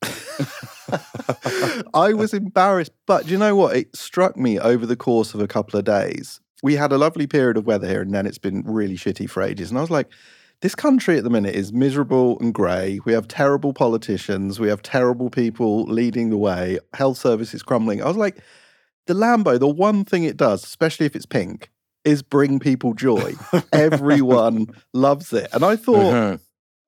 I 1.94 2.12
was 2.12 2.34
embarrassed, 2.34 2.92
but 3.06 3.25
do 3.26 3.32
you 3.32 3.38
know 3.38 3.54
what? 3.56 3.76
It 3.76 3.94
struck 3.96 4.37
me 4.37 4.58
over 4.58 4.87
the 4.87 4.96
course 4.96 5.34
of 5.34 5.40
a 5.40 5.49
couple 5.49 5.78
of 5.78 5.84
days. 5.84 6.40
We 6.62 6.76
had 6.76 6.92
a 6.92 6.99
lovely 6.99 7.26
period 7.26 7.56
of 7.56 7.66
weather 7.66 7.88
here, 7.88 8.02
and 8.02 8.14
then 8.14 8.26
it's 8.26 8.38
been 8.38 8.62
really 8.66 8.96
shitty 8.96 9.28
for 9.28 9.42
ages. 9.42 9.70
And 9.70 9.78
I 9.78 9.80
was 9.80 9.90
like, 9.90 10.08
this 10.61 10.75
country 10.76 11.18
at 11.18 11.25
the 11.25 11.30
minute 11.30 11.56
is 11.56 11.72
miserable 11.72 12.38
and 12.38 12.54
grey. 12.54 13.00
We 13.04 13.12
have 13.14 13.26
terrible 13.26 13.72
politicians. 13.72 14.61
We 14.61 14.68
have 14.68 14.80
terrible 14.82 15.28
people 15.28 15.82
leading 15.84 16.30
the 16.30 16.38
way. 16.38 16.78
Health 16.94 17.18
service 17.18 17.52
is 17.52 17.64
crumbling. 17.64 18.00
I 18.00 18.06
was 18.06 18.16
like, 18.16 18.38
the 19.08 19.14
Lambo, 19.14 19.58
the 19.58 19.66
one 19.66 20.04
thing 20.04 20.22
it 20.22 20.37
does, 20.37 20.62
especially 20.62 21.06
if 21.06 21.16
it's 21.16 21.26
pink, 21.26 21.68
is 22.04 22.22
bring 22.22 22.61
people 22.61 22.94
joy. 22.94 23.34
Everyone 23.72 24.68
loves 24.92 25.32
it. 25.32 25.49
And 25.52 25.64
I 25.64 25.75
thought, 25.75 26.12
Mhm. 26.14 26.40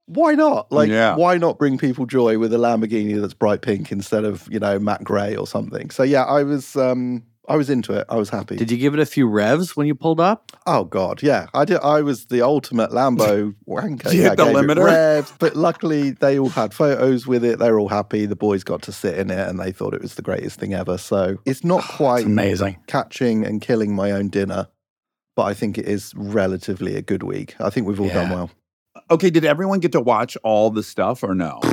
Why 0.07 0.35
not? 0.35 0.71
Like, 0.71 0.89
Yeah. 0.91 1.17
why 1.17 1.39
not 1.39 1.59
bring 1.59 1.79
people 1.79 2.07
joy 2.07 2.39
with 2.39 2.53
a 2.53 2.59
Lamborghini 2.59 3.21
that's 3.21 3.35
bright 3.35 3.63
pink 3.63 3.91
instead 3.93 4.25
of 4.25 4.47
you 4.51 4.59
know 4.61 4.79
matte 4.79 5.05
grey 5.05 5.35
or 5.37 5.47
something? 5.47 5.91
So 5.91 6.03
yeah, 6.03 6.25
I 6.25 6.43
was 6.43 6.77
um 6.77 7.23
I 7.47 7.57
was 7.57 7.69
into 7.69 7.93
it. 7.93 8.07
I 8.09 8.17
was 8.17 8.31
happy. 8.31 8.57
Did 8.57 8.71
you 8.71 8.79
give 8.79 8.95
it 8.95 9.01
a 9.01 9.05
few 9.07 9.27
revs 9.29 9.77
when 9.77 9.87
you 9.87 9.95
pulled 9.95 10.19
up? 10.21 10.51
oh 10.67 10.85
god, 10.85 11.23
yeah, 11.23 11.47
I 11.53 11.67
did. 11.67 11.79
I 11.81 12.01
was 12.01 12.27
the 12.27 12.41
ultimate 12.41 12.91
Lambo 12.91 13.55
wanker. 13.69 14.13
You 14.15 14.23
yeah, 14.23 14.29
hit 14.31 14.37
the 14.39 14.45
limiter? 14.47 14.83
revs, 14.85 15.33
but 15.39 15.55
luckily 15.55 16.13
they 16.13 16.39
all 16.39 16.49
had 16.49 16.73
photos 16.73 17.27
with 17.27 17.45
it. 17.45 17.59
They 17.59 17.71
were 17.71 17.79
all 17.79 17.89
happy. 17.89 18.25
The 18.25 18.35
boys 18.37 18.65
got 18.65 18.81
to 18.83 18.93
sit 18.93 19.19
in 19.19 19.31
it, 19.31 19.47
and 19.49 19.61
they 19.61 19.73
thought 19.73 19.93
it 19.95 20.01
was 20.01 20.15
the 20.15 20.23
greatest 20.23 20.59
thing 20.59 20.73
ever. 20.73 20.97
So 20.97 21.37
it's 21.45 21.65
not 21.65 21.83
quite 21.85 22.25
amazing. 22.25 22.79
catching 22.87 23.45
and 23.45 23.61
killing 23.61 23.95
my 23.95 24.11
own 24.13 24.29
dinner, 24.31 24.69
but 25.37 25.43
I 25.43 25.53
think 25.53 25.77
it 25.77 25.87
is 25.87 26.13
relatively 26.17 26.97
a 26.97 27.03
good 27.03 27.23
week. 27.23 27.57
I 27.61 27.69
think 27.69 27.87
we've 27.87 28.01
all 28.01 28.09
done 28.09 28.31
well. 28.31 28.51
Okay, 29.11 29.31
did 29.31 29.45
everyone 29.45 29.81
get 29.81 29.93
to 29.93 30.01
watch 30.01 30.37
all 30.43 30.71
the 30.71 30.83
stuff 30.83 31.23
or 31.23 31.35
no? 31.35 31.61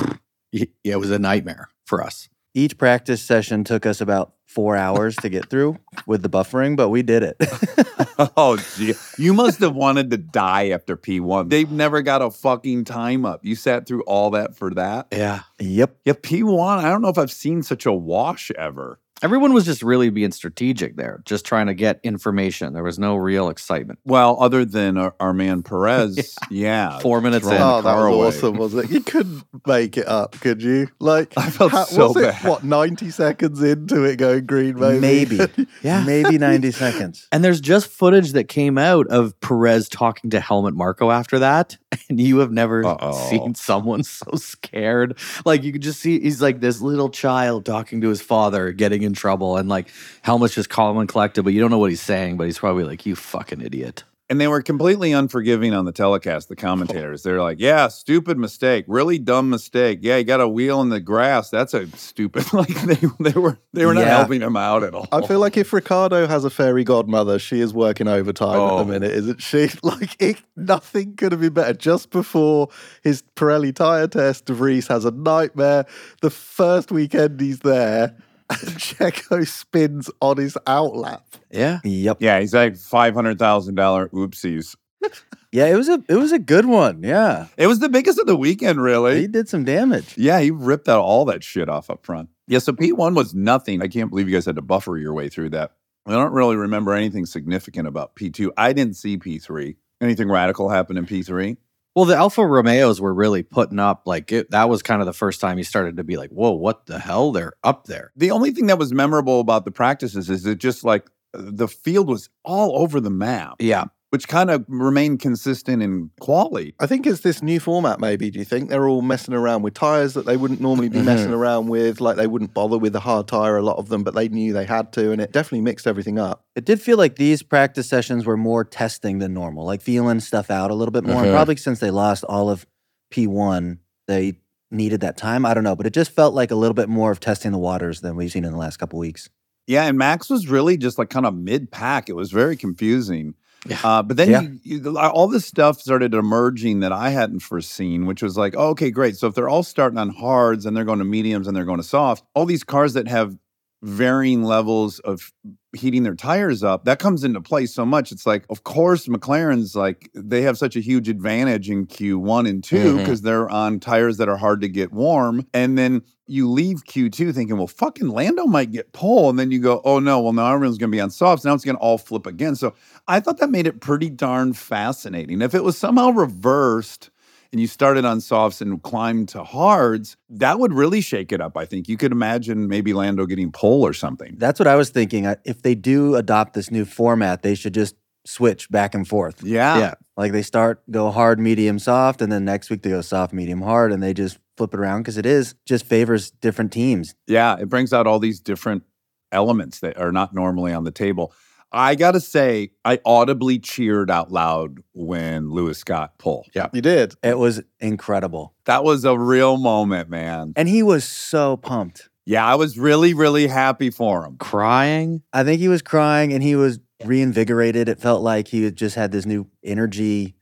Yeah, 0.53 0.65
it 0.83 1.00
was 1.00 1.11
a 1.11 1.17
nightmare 1.17 1.69
for 1.85 2.03
us. 2.03 2.27
Each 2.53 2.77
practice 2.77 3.23
session 3.23 3.63
took 3.63 3.85
us 3.85 4.01
about 4.01 4.33
four 4.45 4.75
hours 4.75 5.15
to 5.17 5.29
get 5.29 5.50
through 5.50 5.77
with 6.05 6.23
the 6.23 6.29
buffering, 6.29 6.75
but 6.75 6.89
we 6.89 7.03
did 7.03 7.23
it. 7.23 7.38
oh, 8.35 8.57
gee. 8.75 8.95
You 9.17 9.33
must 9.33 9.61
have 9.61 9.73
wanted 9.73 10.11
to 10.11 10.17
die 10.17 10.71
after 10.71 10.97
P1. 10.97 11.50
They've 11.50 11.71
never 11.71 12.01
got 12.01 12.21
a 12.21 12.29
fucking 12.29 12.83
time 12.83 13.25
up. 13.25 13.45
You 13.45 13.55
sat 13.55 13.88
through 13.88 14.01
all 14.03 14.31
that 14.31 14.57
for 14.57 14.71
that? 14.71 15.07
Yeah. 15.13 15.43
yep. 15.57 15.95
Yeah, 16.03 16.13
P1, 16.13 16.79
I 16.79 16.89
don't 16.89 17.01
know 17.01 17.07
if 17.07 17.17
I've 17.17 17.31
seen 17.31 17.63
such 17.63 17.85
a 17.85 17.93
wash 17.93 18.51
ever. 18.57 19.00
Everyone 19.23 19.53
was 19.53 19.65
just 19.65 19.83
really 19.83 20.09
being 20.09 20.31
strategic 20.31 20.95
there, 20.95 21.21
just 21.25 21.45
trying 21.45 21.67
to 21.67 21.73
get 21.73 21.99
information. 22.03 22.73
There 22.73 22.83
was 22.83 22.97
no 22.99 23.15
real 23.15 23.49
excitement. 23.49 23.99
Well, 24.05 24.37
other 24.41 24.65
than 24.65 24.97
our, 24.97 25.13
our 25.19 25.33
man 25.33 25.61
Perez, 25.71 26.35
yeah. 26.49 26.99
Four 26.99 27.21
minutes 27.21 27.45
throwing 27.45 27.57
in. 27.61 27.67
Oh, 27.67 27.81
that 27.81 27.95
was 27.95 28.05
away. 28.15 28.27
awesome, 28.27 28.57
wasn't 28.57 28.85
it? 28.85 28.91
You 28.91 29.01
couldn't 29.01 29.43
make 29.67 29.97
it 29.97 30.07
up, 30.07 30.39
could 30.39 30.61
you? 30.63 30.87
Like, 30.99 31.33
I 31.37 31.49
felt 31.49 31.71
how- 31.71 31.83
so 31.85 32.07
was 32.07 32.17
it, 32.17 32.33
what, 32.43 32.63
90 32.63 33.09
seconds 33.11 33.61
into 33.61 34.03
it 34.03 34.17
going 34.17 34.45
green, 34.45 34.79
maybe? 34.79 35.01
Maybe. 35.37 35.67
Yeah. 35.83 36.03
Maybe 36.03 36.37
90 36.37 36.71
seconds. 36.73 37.27
And 37.31 37.43
there's 37.43 37.59
just 37.61 37.87
footage 37.87 38.33
that 38.33 38.47
came 38.47 38.77
out 38.77 39.07
of 39.07 39.39
Perez 39.41 39.89
talking 39.89 40.29
to 40.29 40.39
Helmut 40.39 40.75
Marko 40.75 41.09
after 41.09 41.39
that. 41.39 41.77
And 42.09 42.19
you 42.21 42.37
have 42.39 42.51
never 42.51 42.85
Uh-oh. 42.85 43.29
seen 43.29 43.55
someone 43.55 44.03
so 44.03 44.31
scared. 44.35 45.17
Like 45.45 45.63
you 45.63 45.71
could 45.71 45.81
just 45.81 45.99
see 45.99 46.19
he's 46.19 46.41
like 46.41 46.59
this 46.61 46.81
little 46.81 47.09
child 47.09 47.65
talking 47.65 47.99
to 48.01 48.09
his 48.09 48.21
father, 48.21 48.71
getting 48.71 49.01
in 49.01 49.11
trouble. 49.13 49.58
And 49.58 49.70
like 49.70 49.88
Helmut's 50.22 50.56
just 50.56 50.70
calm 50.70 50.98
and 50.98 51.08
collected, 51.10 51.44
but 51.44 51.53
you 51.53 51.60
don't 51.62 51.72
know 51.72 51.80
what 51.80 51.89
he's 51.91 52.01
saying, 52.01 52.38
but 52.38 52.46
he's 52.46 52.60
probably 52.60 52.84
like, 52.84 53.06
you 53.06 53.15
fucking 53.15 53.62
idiot. 53.62 54.03
And 54.30 54.39
they 54.39 54.48
were 54.48 54.62
completely 54.62 55.12
unforgiving 55.12 55.74
on 55.74 55.84
the 55.84 55.91
telecast, 55.91 56.48
the 56.48 56.56
commentators. 56.56 57.22
They're 57.22 57.41
like, 57.41 57.60
yeah, 57.60 57.89
stupid 57.89 58.38
mistake, 58.38 58.86
really 58.88 59.20
dumb 59.20 59.50
mistake. 59.50 60.00
Yeah, 60.01 60.15
you 60.15 60.24
got 60.24 60.39
a 60.39 60.48
wheel 60.48 60.80
in 60.80 60.88
the 60.88 61.01
grass. 61.01 61.50
That's 61.50 61.74
a 61.74 61.86
stupid 61.98 62.46
like 62.53 62.70
they 62.84 63.10
they 63.20 63.38
were 63.38 63.58
they 63.74 63.86
were 63.86 63.94
not 63.94 64.06
Yeah. 64.06 64.15
helping 64.20 64.39
him 64.39 64.56
out 64.56 64.84
at 64.84 64.94
all. 64.96 65.06
I 65.12 65.27
feel 65.27 65.39
like 65.39 65.58
if 65.58 65.74
Ricciardo 65.74 66.27
has 66.27 66.46
a 66.46 66.50
fairy 66.50 66.86
godmother, 66.86 67.39
she 67.39 67.60
is 67.60 67.74
working 67.74 68.08
overtime 68.08 68.51
at 68.56 68.72
Oh. 68.72 68.77
the 68.77 68.86
minute, 68.86 69.12
isn't 69.12 69.41
she? 69.41 69.68
Like 69.84 70.15
it, 70.22 70.38
nothing 70.56 71.18
could 71.18 71.34
have 71.34 71.41
been 71.41 71.51
better. 71.51 71.74
Just 71.74 72.10
before 72.12 72.70
his 73.03 73.24
Pirelli 73.36 73.75
tire 73.75 74.08
test, 74.08 74.46
De 74.46 74.53
Vries 74.53 74.88
has 74.88 75.03
a 75.03 75.12
nightmare. 75.12 75.86
The 76.22 76.30
first 76.30 76.89
weekend 76.89 77.41
he's 77.41 77.60
there, 77.60 78.15
and 78.65 78.77
Checo 78.77 79.48
spins 79.48 80.10
on 80.22 80.38
his 80.38 80.58
outlap. 80.67 81.22
Yeah. 81.51 81.79
Yep. 81.84 82.17
Yeah, 82.20 82.39
he's 82.39 82.53
like 82.53 82.75
five 82.77 83.13
hundred 83.13 83.39
thousand 83.39 83.75
dollar 83.75 84.10
oopsies. 84.10 84.75
Yeah, 85.53 85.65
it 85.65 85.75
was 85.75 85.89
a 85.89 86.01
it 86.08 86.15
was 86.15 86.31
a 86.31 86.39
good 86.39 86.65
one. 86.65 87.03
Yeah. 87.03 87.48
It 87.58 87.67
was 87.67 87.79
the 87.79 87.89
biggest 87.89 88.17
of 88.17 88.25
the 88.25 88.38
weekend, 88.38 88.81
really. 88.81 89.20
He 89.20 89.27
did 89.27 89.50
some 89.50 89.65
damage. 89.65 90.17
Yeah, 90.17 90.39
he 90.39 90.50
ripped 90.50 90.88
out 90.88 91.01
all 91.01 91.25
that 91.25 91.43
shit 91.43 91.67
off 91.67 91.89
up 91.89 92.05
front. 92.05 92.29
Yeah, 92.48 92.60
so 92.60 92.72
P1 92.72 93.15
was 93.15 93.36
nothing. 93.36 93.81
I 93.81 93.89
can't 93.89 94.10
believe 94.10 94.29
you 94.29 94.36
guys 94.36 94.46
had 94.46 94.55
to 94.55 94.62
buffer 94.62 94.98
your 94.98 95.13
way 95.13 95.27
through 95.27 95.50
that. 95.50 95.72
I 96.05 96.12
don't 96.12 96.31
really 96.31 96.55
remember 96.55 96.93
anything 96.93 97.25
significant 97.25 97.88
about 97.88 98.15
P2. 98.15 98.51
I 98.55 98.72
didn't 98.72 98.96
see 98.96 99.17
P3. 99.17 99.75
Anything 100.00 100.29
radical 100.29 100.70
happen 100.70 100.98
in 100.98 101.05
P3? 101.05 101.58
Well, 101.95 102.05
the 102.05 102.15
Alfa 102.15 102.45
Romeos 102.45 103.01
were 103.01 103.13
really 103.13 103.43
putting 103.43 103.79
up 103.79 104.03
like 104.05 104.31
it, 104.31 104.50
that 104.51 104.69
was 104.69 104.81
kind 104.81 105.01
of 105.01 105.05
the 105.07 105.13
first 105.13 105.41
time 105.41 105.57
you 105.57 105.63
started 105.65 105.98
to 105.98 106.03
be 106.05 106.15
like, 106.15 106.29
"Whoa, 106.29 106.51
what 106.51 106.86
the 106.86 107.00
hell? 107.00 107.31
They're 107.33 107.53
up 107.63 107.86
there." 107.86 108.12
The 108.15 108.31
only 108.31 108.51
thing 108.51 108.67
that 108.67 108.79
was 108.79 108.93
memorable 108.93 109.41
about 109.41 109.65
the 109.65 109.71
practices 109.71 110.29
is 110.29 110.45
it 110.45 110.57
just 110.60 110.86
like 110.86 111.10
the 111.33 111.67
field 111.67 112.07
was 112.07 112.29
all 112.43 112.81
over 112.81 113.00
the 113.01 113.10
map, 113.10 113.55
Yeah. 113.60 113.86
Which 114.12 114.27
kind 114.27 114.50
of 114.51 114.65
remained 114.68 115.22
consistent 115.22 115.82
in 115.82 116.12
quality. 116.20 116.75
I 116.82 116.86
think 116.86 117.08
it's 117.08 117.22
this 117.22 117.41
new 117.41 117.62
format, 117.62 118.01
maybe. 118.01 118.30
Do 118.30 118.39
you 118.39 118.46
think 118.46 118.70
they're 118.70 118.88
all 118.88 119.01
messing 119.01 119.34
around 119.34 119.62
with 119.62 119.74
tires 119.74 120.13
that 120.15 120.25
they 120.25 120.36
wouldn't 120.36 120.60
normally 120.60 120.89
be 120.89 121.01
messing 121.01 121.32
around 121.32 121.70
with? 121.70 122.01
Like 122.01 122.18
they 122.18 122.27
wouldn't 122.27 122.53
bother 122.53 122.77
with 122.77 122.91
the 122.91 123.00
hard 123.00 123.30
tire, 123.30 123.56
a 123.56 123.62
lot 123.62 123.77
of 123.77 123.88
them, 123.88 124.03
but 124.03 124.13
they 124.13 124.27
knew 124.27 124.51
they 124.51 124.65
had 124.65 124.91
to, 124.94 125.12
and 125.13 125.22
it 125.22 125.32
definitely 125.32 125.62
mixed 125.62 125.88
everything 125.88 126.20
up. 126.20 126.44
It 126.58 126.65
did 126.65 126.82
feel 126.82 126.98
like 126.98 127.15
these 127.15 127.41
practice 127.41 127.88
sessions 127.88 128.25
were 128.25 128.36
more 128.36 128.65
testing 128.65 129.20
than 129.20 129.34
normal, 129.34 129.65
like 129.65 129.82
feeling 129.82 130.20
stuff 130.20 130.51
out 130.51 130.72
a 130.72 130.75
little 130.75 130.91
bit 130.91 131.06
more. 131.06 131.22
And 131.24 131.32
Mhm. 131.32 131.36
probably 131.36 131.56
since 131.56 131.80
they 131.80 131.89
lost 131.89 132.25
all 132.25 132.50
of 132.50 132.65
P1, 133.12 133.77
they 134.08 134.34
needed 134.72 135.00
that 135.01 135.15
time. 135.15 135.46
I 135.46 135.53
don't 135.53 135.63
know, 135.63 135.75
but 135.77 135.86
it 135.86 135.94
just 135.94 136.12
felt 136.12 136.34
like 136.34 136.51
a 136.51 136.56
little 136.56 136.74
bit 136.74 136.89
more 136.89 137.12
of 137.12 137.22
testing 137.22 137.53
the 137.53 137.58
waters 137.58 138.01
than 138.01 138.18
we've 138.18 138.32
seen 138.32 138.44
in 138.44 138.51
the 138.51 138.58
last 138.58 138.75
couple 138.77 139.00
weeks. 139.00 139.30
Yeah, 139.68 139.86
and 139.86 139.98
Max 139.98 140.30
was 140.30 140.50
really 140.50 140.75
just 140.75 140.98
like 140.98 141.10
kind 141.10 141.25
of 141.25 141.34
mid 141.34 141.72
pack. 141.72 142.10
It 142.10 142.15
was 142.15 142.32
very 142.32 142.58
confusing. 142.58 143.36
Yeah. 143.68 143.80
Uh, 143.84 144.01
but 144.01 144.18
then 144.18 144.30
Yeah. 144.30 144.41
you, 144.41 144.82
you, 144.82 144.98
all 144.98 145.27
this 145.27 145.46
stuff 145.46 145.80
started 145.80 146.13
emerging 146.13 146.80
that 146.80 146.91
I 146.91 147.10
hadn't 147.10 147.41
foreseen, 147.41 148.06
which 148.08 148.24
was 148.24 148.38
like, 148.38 148.56
oh, 148.58 148.70
okay, 148.70 148.89
great. 148.89 149.18
So 149.18 149.27
if 149.27 149.36
they're 149.36 149.50
all 149.50 149.63
starting 149.63 150.00
on 150.00 150.10
hards 150.10 150.65
and 150.65 150.75
they're 150.75 150.84
going 150.86 151.00
to 151.00 151.06
mediums 151.06 151.48
and 151.48 151.56
they're 151.56 151.65
going 151.65 151.77
to 151.77 151.84
soft, 151.84 152.24
all 152.34 152.46
these 152.46 152.63
cars 152.63 152.94
that 152.94 153.08
have 153.08 153.38
varying 153.83 154.43
levels 154.43 155.00
of 155.00 155.31
heating 155.73 156.03
their 156.03 156.15
tires 156.15 156.63
up, 156.63 156.85
that 156.85 157.00
comes 157.00 157.23
into 157.23 157.39
play 157.41 157.65
so 157.65 157.85
much. 157.85 158.11
It's 158.11 158.25
like, 158.25 158.45
of 158.50 158.63
course, 158.63 159.07
McLaren's 159.07 159.75
like 159.75 160.09
they 160.13 160.41
have 160.41 160.57
such 160.57 160.75
a 160.75 160.79
huge 160.81 161.07
advantage 161.09 161.69
in 161.69 161.85
Q1 161.88 162.47
and 162.50 162.63
2 162.63 162.75
Mhm. 162.75 162.97
because 162.97 163.21
they're 163.21 163.50
on 163.50 163.79
tires 163.79 164.17
that 164.17 164.27
are 164.29 164.38
hard 164.38 164.61
to 164.61 164.69
get 164.69 164.91
warm. 164.91 165.45
And 165.53 165.77
then 165.77 166.01
you 166.27 166.50
leave 166.50 166.83
Q2 166.85 167.33
thinking, 167.33 167.57
well, 167.57 167.67
fucking 167.67 168.09
Lando 168.09 168.45
might 168.47 168.71
get 168.71 168.93
pole. 168.93 169.29
And 169.29 169.38
then 169.39 169.51
you 169.51 169.59
go, 169.59 169.81
oh 169.85 170.00
no, 170.00 170.19
well, 170.21 170.33
now 170.33 170.53
everyone's 170.53 170.77
going 170.77 170.91
to 170.91 170.95
be 170.95 171.01
on 171.01 171.09
softs. 171.11 171.45
Now 171.45 171.53
it's 171.53 171.65
going 171.65 171.75
to 171.77 171.81
all 171.81 171.97
flip 171.97 172.25
again. 172.25 172.55
So 172.55 172.73
I 173.07 173.19
thought 173.19 173.38
that 173.39 173.50
made 173.50 173.67
it 173.67 173.81
pretty 173.81 174.09
darn 174.09 174.53
fascinating. 174.53 175.41
If 175.41 175.53
it 175.55 175.63
was 175.63 175.77
somehow 175.77 176.09
reversed, 176.11 177.09
and 177.51 177.60
you 177.60 177.67
started 177.67 178.05
on 178.05 178.22
softs 178.22 178.62
and 178.62 178.81
climbed 178.81 179.29
to 179.29 179.43
hards, 179.43 180.15
that 180.29 180.60
would 180.60 180.74
really 180.74 181.01
shake 181.01 181.31
it 181.31 181.41
up. 181.41 181.58
I 181.58 181.65
think 181.65 181.89
you 181.89 181.98
could 181.98 182.12
imagine 182.12 182.67
maybe 182.67 182.93
Lando 182.93 183.25
getting 183.25 183.51
pole 183.51 183.86
or 183.86 183.93
something. 183.93 184.36
That's 184.38 184.60
what 184.60 184.67
I 184.67 184.75
was 184.75 184.89
thinking. 184.89 185.34
If 185.43 185.62
they 185.62 185.75
do 185.75 186.15
adopt 186.15 186.53
this 186.53 186.72
new 186.72 186.86
format, 186.86 187.41
they 187.41 187.55
should 187.55 187.74
just 187.74 187.96
switch 188.25 188.70
back 188.70 188.93
and 188.93 189.08
forth. 189.08 189.43
Yeah. 189.43 189.77
Yeah. 189.79 189.93
Like 190.15 190.31
they 190.31 190.43
start 190.43 190.81
go 190.89 191.12
hard, 191.12 191.39
medium, 191.39 191.79
soft, 191.79 192.22
and 192.22 192.31
then 192.31 192.46
next 192.46 192.70
week 192.70 192.84
they 192.84 192.91
go 192.91 193.01
soft, 193.01 193.34
medium, 193.34 193.62
hard, 193.62 193.91
and 193.91 194.02
they 194.02 194.13
just 194.13 194.38
flip 194.58 194.73
it 194.73 194.80
around 194.80 195.02
because 195.02 195.17
it 195.17 195.25
is 195.25 195.56
just 195.65 195.86
favors 195.86 196.32
different 196.32 196.71
teams. 196.71 197.15
Yeah. 197.28 197.58
It 197.60 197.67
brings 197.67 197.91
out 197.91 198.08
all 198.08 198.19
these 198.19 198.39
different 198.39 198.84
elements 199.32 199.80
that 199.80 199.97
are 199.97 200.12
not 200.12 200.34
normally 200.34 200.73
on 200.73 200.84
the 200.84 200.91
table. 200.91 201.34
I 201.71 201.95
got 201.95 202.12
to 202.12 202.19
say, 202.19 202.71
I 202.84 202.99
audibly 203.05 203.60
cheered 203.60 204.12
out 204.12 204.31
loud 204.31 204.79
when 204.93 205.51
Lewis 205.51 205.84
got 205.84 206.17
pulled. 206.17 206.47
Yeah. 206.53 206.67
You 206.73 206.81
did. 206.81 207.15
It 207.23 207.38
was 207.38 207.62
incredible. 207.79 208.53
That 208.65 208.84
was 208.84 209.05
a 209.05 209.17
real 209.17 209.57
moment, 209.57 210.10
man. 210.10 210.53
And 210.55 210.67
he 210.67 210.84
was 210.84 211.03
so 211.03 211.57
pumped. 211.57 212.10
Yeah. 212.25 212.45
I 212.45 212.55
was 212.55 212.77
really, 212.77 213.13
really 213.13 213.47
happy 213.47 213.89
for 213.89 214.25
him. 214.25 214.38
Crying. 214.38 215.23
I 215.31 215.43
think 215.43 215.62
he 215.62 215.69
was 215.69 215.81
crying 215.81 216.34
and 216.34 216.43
he 216.43 216.55
was 216.55 216.79
reinvigorated. 217.05 217.88
It 217.88 217.99
felt 217.99 218.21
like 218.21 218.49
he 218.49 218.63
had 218.63 218.75
just 218.75 218.95
had 218.95 219.12
this 219.12 219.25
new 219.25 219.47
energy. 219.63 220.36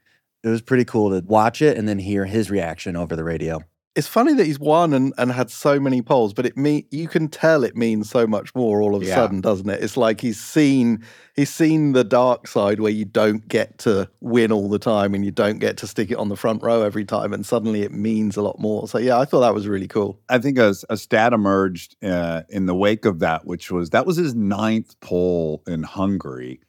It 0.43 0.49
was 0.49 0.61
pretty 0.61 0.85
cool 0.85 1.09
to 1.11 1.25
watch 1.25 1.61
it 1.61 1.77
and 1.77 1.87
then 1.87 1.99
hear 1.99 2.25
his 2.25 2.49
reaction 2.49 2.95
over 2.95 3.15
the 3.15 3.23
radio. 3.23 3.59
It's 3.95 4.07
funny 4.07 4.33
that 4.35 4.45
he's 4.45 4.59
won 4.59 4.93
and, 4.93 5.13
and 5.17 5.31
had 5.31 5.49
so 5.49 5.79
many 5.79 6.01
poles, 6.01 6.33
but 6.33 6.45
it 6.45 6.55
mean 6.55 6.85
you 6.91 7.07
can 7.07 7.27
tell 7.27 7.63
it 7.63 7.75
means 7.75 8.09
so 8.09 8.27
much 8.27 8.53
more 8.53 8.81
all 8.81 8.95
of 8.95 9.01
a 9.01 9.05
Yeah. 9.05 9.15
sudden, 9.15 9.41
doesn't 9.41 9.67
it? 9.69 9.83
It's 9.83 9.97
like 9.97 10.21
he's 10.21 10.39
seen 10.39 11.03
he's 11.35 11.49
seen 11.53 11.93
the 11.93 12.03
dark 12.03 12.47
side 12.47 12.79
where 12.79 12.91
you 12.91 13.03
don't 13.03 13.47
get 13.47 13.79
to 13.79 14.07
win 14.21 14.51
all 14.51 14.69
the 14.69 14.79
time 14.79 15.15
and 15.15 15.25
you 15.25 15.31
don't 15.31 15.57
get 15.59 15.75
to 15.77 15.87
stick 15.87 16.11
it 16.11 16.17
on 16.17 16.29
the 16.29 16.35
front 16.37 16.61
row 16.61 16.83
every 16.83 17.03
time, 17.03 17.33
and 17.33 17.45
suddenly 17.45 17.81
it 17.81 17.91
means 17.91 18.37
a 18.37 18.41
lot 18.43 18.59
more. 18.59 18.87
So 18.87 18.99
yeah, 18.99 19.17
I 19.17 19.25
thought 19.25 19.41
that 19.41 19.55
was 19.55 19.67
really 19.67 19.87
cool. 19.87 20.19
I 20.29 20.37
think 20.37 20.59
a, 20.59 20.75
a 20.89 20.95
stat 20.95 21.33
emerged 21.33 21.95
uh, 22.03 22.43
in 22.47 22.67
the 22.67 22.75
wake 22.75 23.05
of 23.05 23.19
that, 23.19 23.45
which 23.45 23.71
was 23.71 23.89
that 23.89 24.05
was 24.05 24.17
his 24.17 24.35
ninth 24.35 24.99
pole 25.01 25.63
in 25.67 25.81
Hungary. 25.83 26.61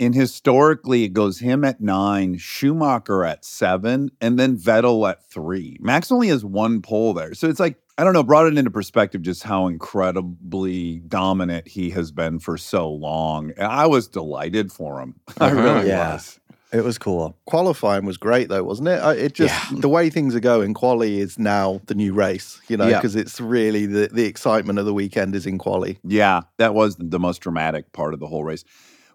And 0.00 0.14
historically, 0.14 1.04
it 1.04 1.10
goes 1.12 1.38
him 1.40 1.62
at 1.62 1.80
nine, 1.80 2.38
Schumacher 2.38 3.22
at 3.24 3.44
seven, 3.44 4.10
and 4.20 4.38
then 4.38 4.56
Vettel 4.56 5.08
at 5.08 5.24
three. 5.30 5.76
Max 5.78 6.10
only 6.10 6.28
has 6.28 6.44
one 6.44 6.80
pole 6.80 7.12
there. 7.12 7.34
So 7.34 7.48
it's 7.48 7.60
like, 7.60 7.76
I 7.98 8.04
don't 8.04 8.14
know, 8.14 8.22
brought 8.22 8.46
it 8.46 8.56
into 8.56 8.70
perspective 8.70 9.20
just 9.20 9.42
how 9.42 9.66
incredibly 9.66 11.00
dominant 11.00 11.68
he 11.68 11.90
has 11.90 12.12
been 12.12 12.38
for 12.38 12.56
so 12.56 12.90
long. 12.90 13.52
And 13.56 13.66
I 13.66 13.86
was 13.86 14.08
delighted 14.08 14.72
for 14.72 15.00
him. 15.00 15.14
I 15.40 15.50
Uh-huh. 15.50 15.60
really 15.62 15.88
Yeah. 15.88 16.14
was. 16.14 16.40
It 16.72 16.84
was 16.84 16.98
cool. 16.98 17.36
Qualifying 17.46 18.04
was 18.06 18.16
great 18.16 18.48
though, 18.48 18.62
wasn't 18.62 18.88
it? 18.88 19.02
It 19.18 19.34
just 19.34 19.72
Yeah. 19.72 19.80
the 19.80 19.88
way 19.88 20.08
things 20.08 20.36
are 20.36 20.40
going. 20.40 20.72
Quali 20.72 21.18
is 21.20 21.36
now 21.36 21.80
the 21.86 21.96
new 21.96 22.12
race, 22.14 22.60
you 22.68 22.76
know, 22.76 22.86
Yeah. 22.86 22.98
because 22.98 23.16
it's 23.16 23.40
really 23.40 23.86
the 23.86 24.08
the 24.12 24.24
excitement 24.24 24.78
of 24.78 24.86
the 24.86 24.94
weekend 24.94 25.34
is 25.34 25.46
in 25.46 25.58
quali. 25.58 25.98
Yeah, 26.04 26.42
that 26.58 26.72
was 26.72 26.94
the 26.96 27.18
most 27.18 27.38
dramatic 27.40 27.92
part 27.92 28.14
of 28.14 28.20
the 28.20 28.28
whole 28.28 28.44
race, 28.44 28.64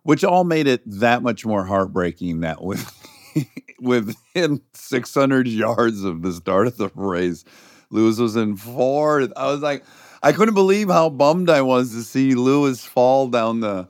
which 0.06 0.24
all 0.24 0.44
made 0.44 0.68
it 0.68 0.84
that 0.86 1.24
much 1.24 1.48
more 1.48 1.65
heartbreaking 1.65 2.41
that 2.41 2.63
with 2.63 2.91
within 3.82 4.62
600 4.76 5.48
yards 5.48 6.04
of 6.04 6.22
the 6.22 6.32
start 6.32 6.68
of 6.68 6.78
the 6.78 6.89
race, 6.94 7.44
Lewis 7.89 8.20
was 8.20 8.36
in 8.36 8.56
fourth. 8.56 9.34
I 9.36 9.48
was 9.48 9.62
like, 9.62 9.84
I 10.22 10.32
couldn't 10.32 10.54
believe 10.54 10.89
how 10.89 11.10
bummed 11.10 11.50
I 11.50 11.63
was 11.63 11.89
to 11.94 12.04
see 12.04 12.36
Lewis 12.36 12.86
fall 12.86 13.30
down 13.30 13.62
the 13.62 13.88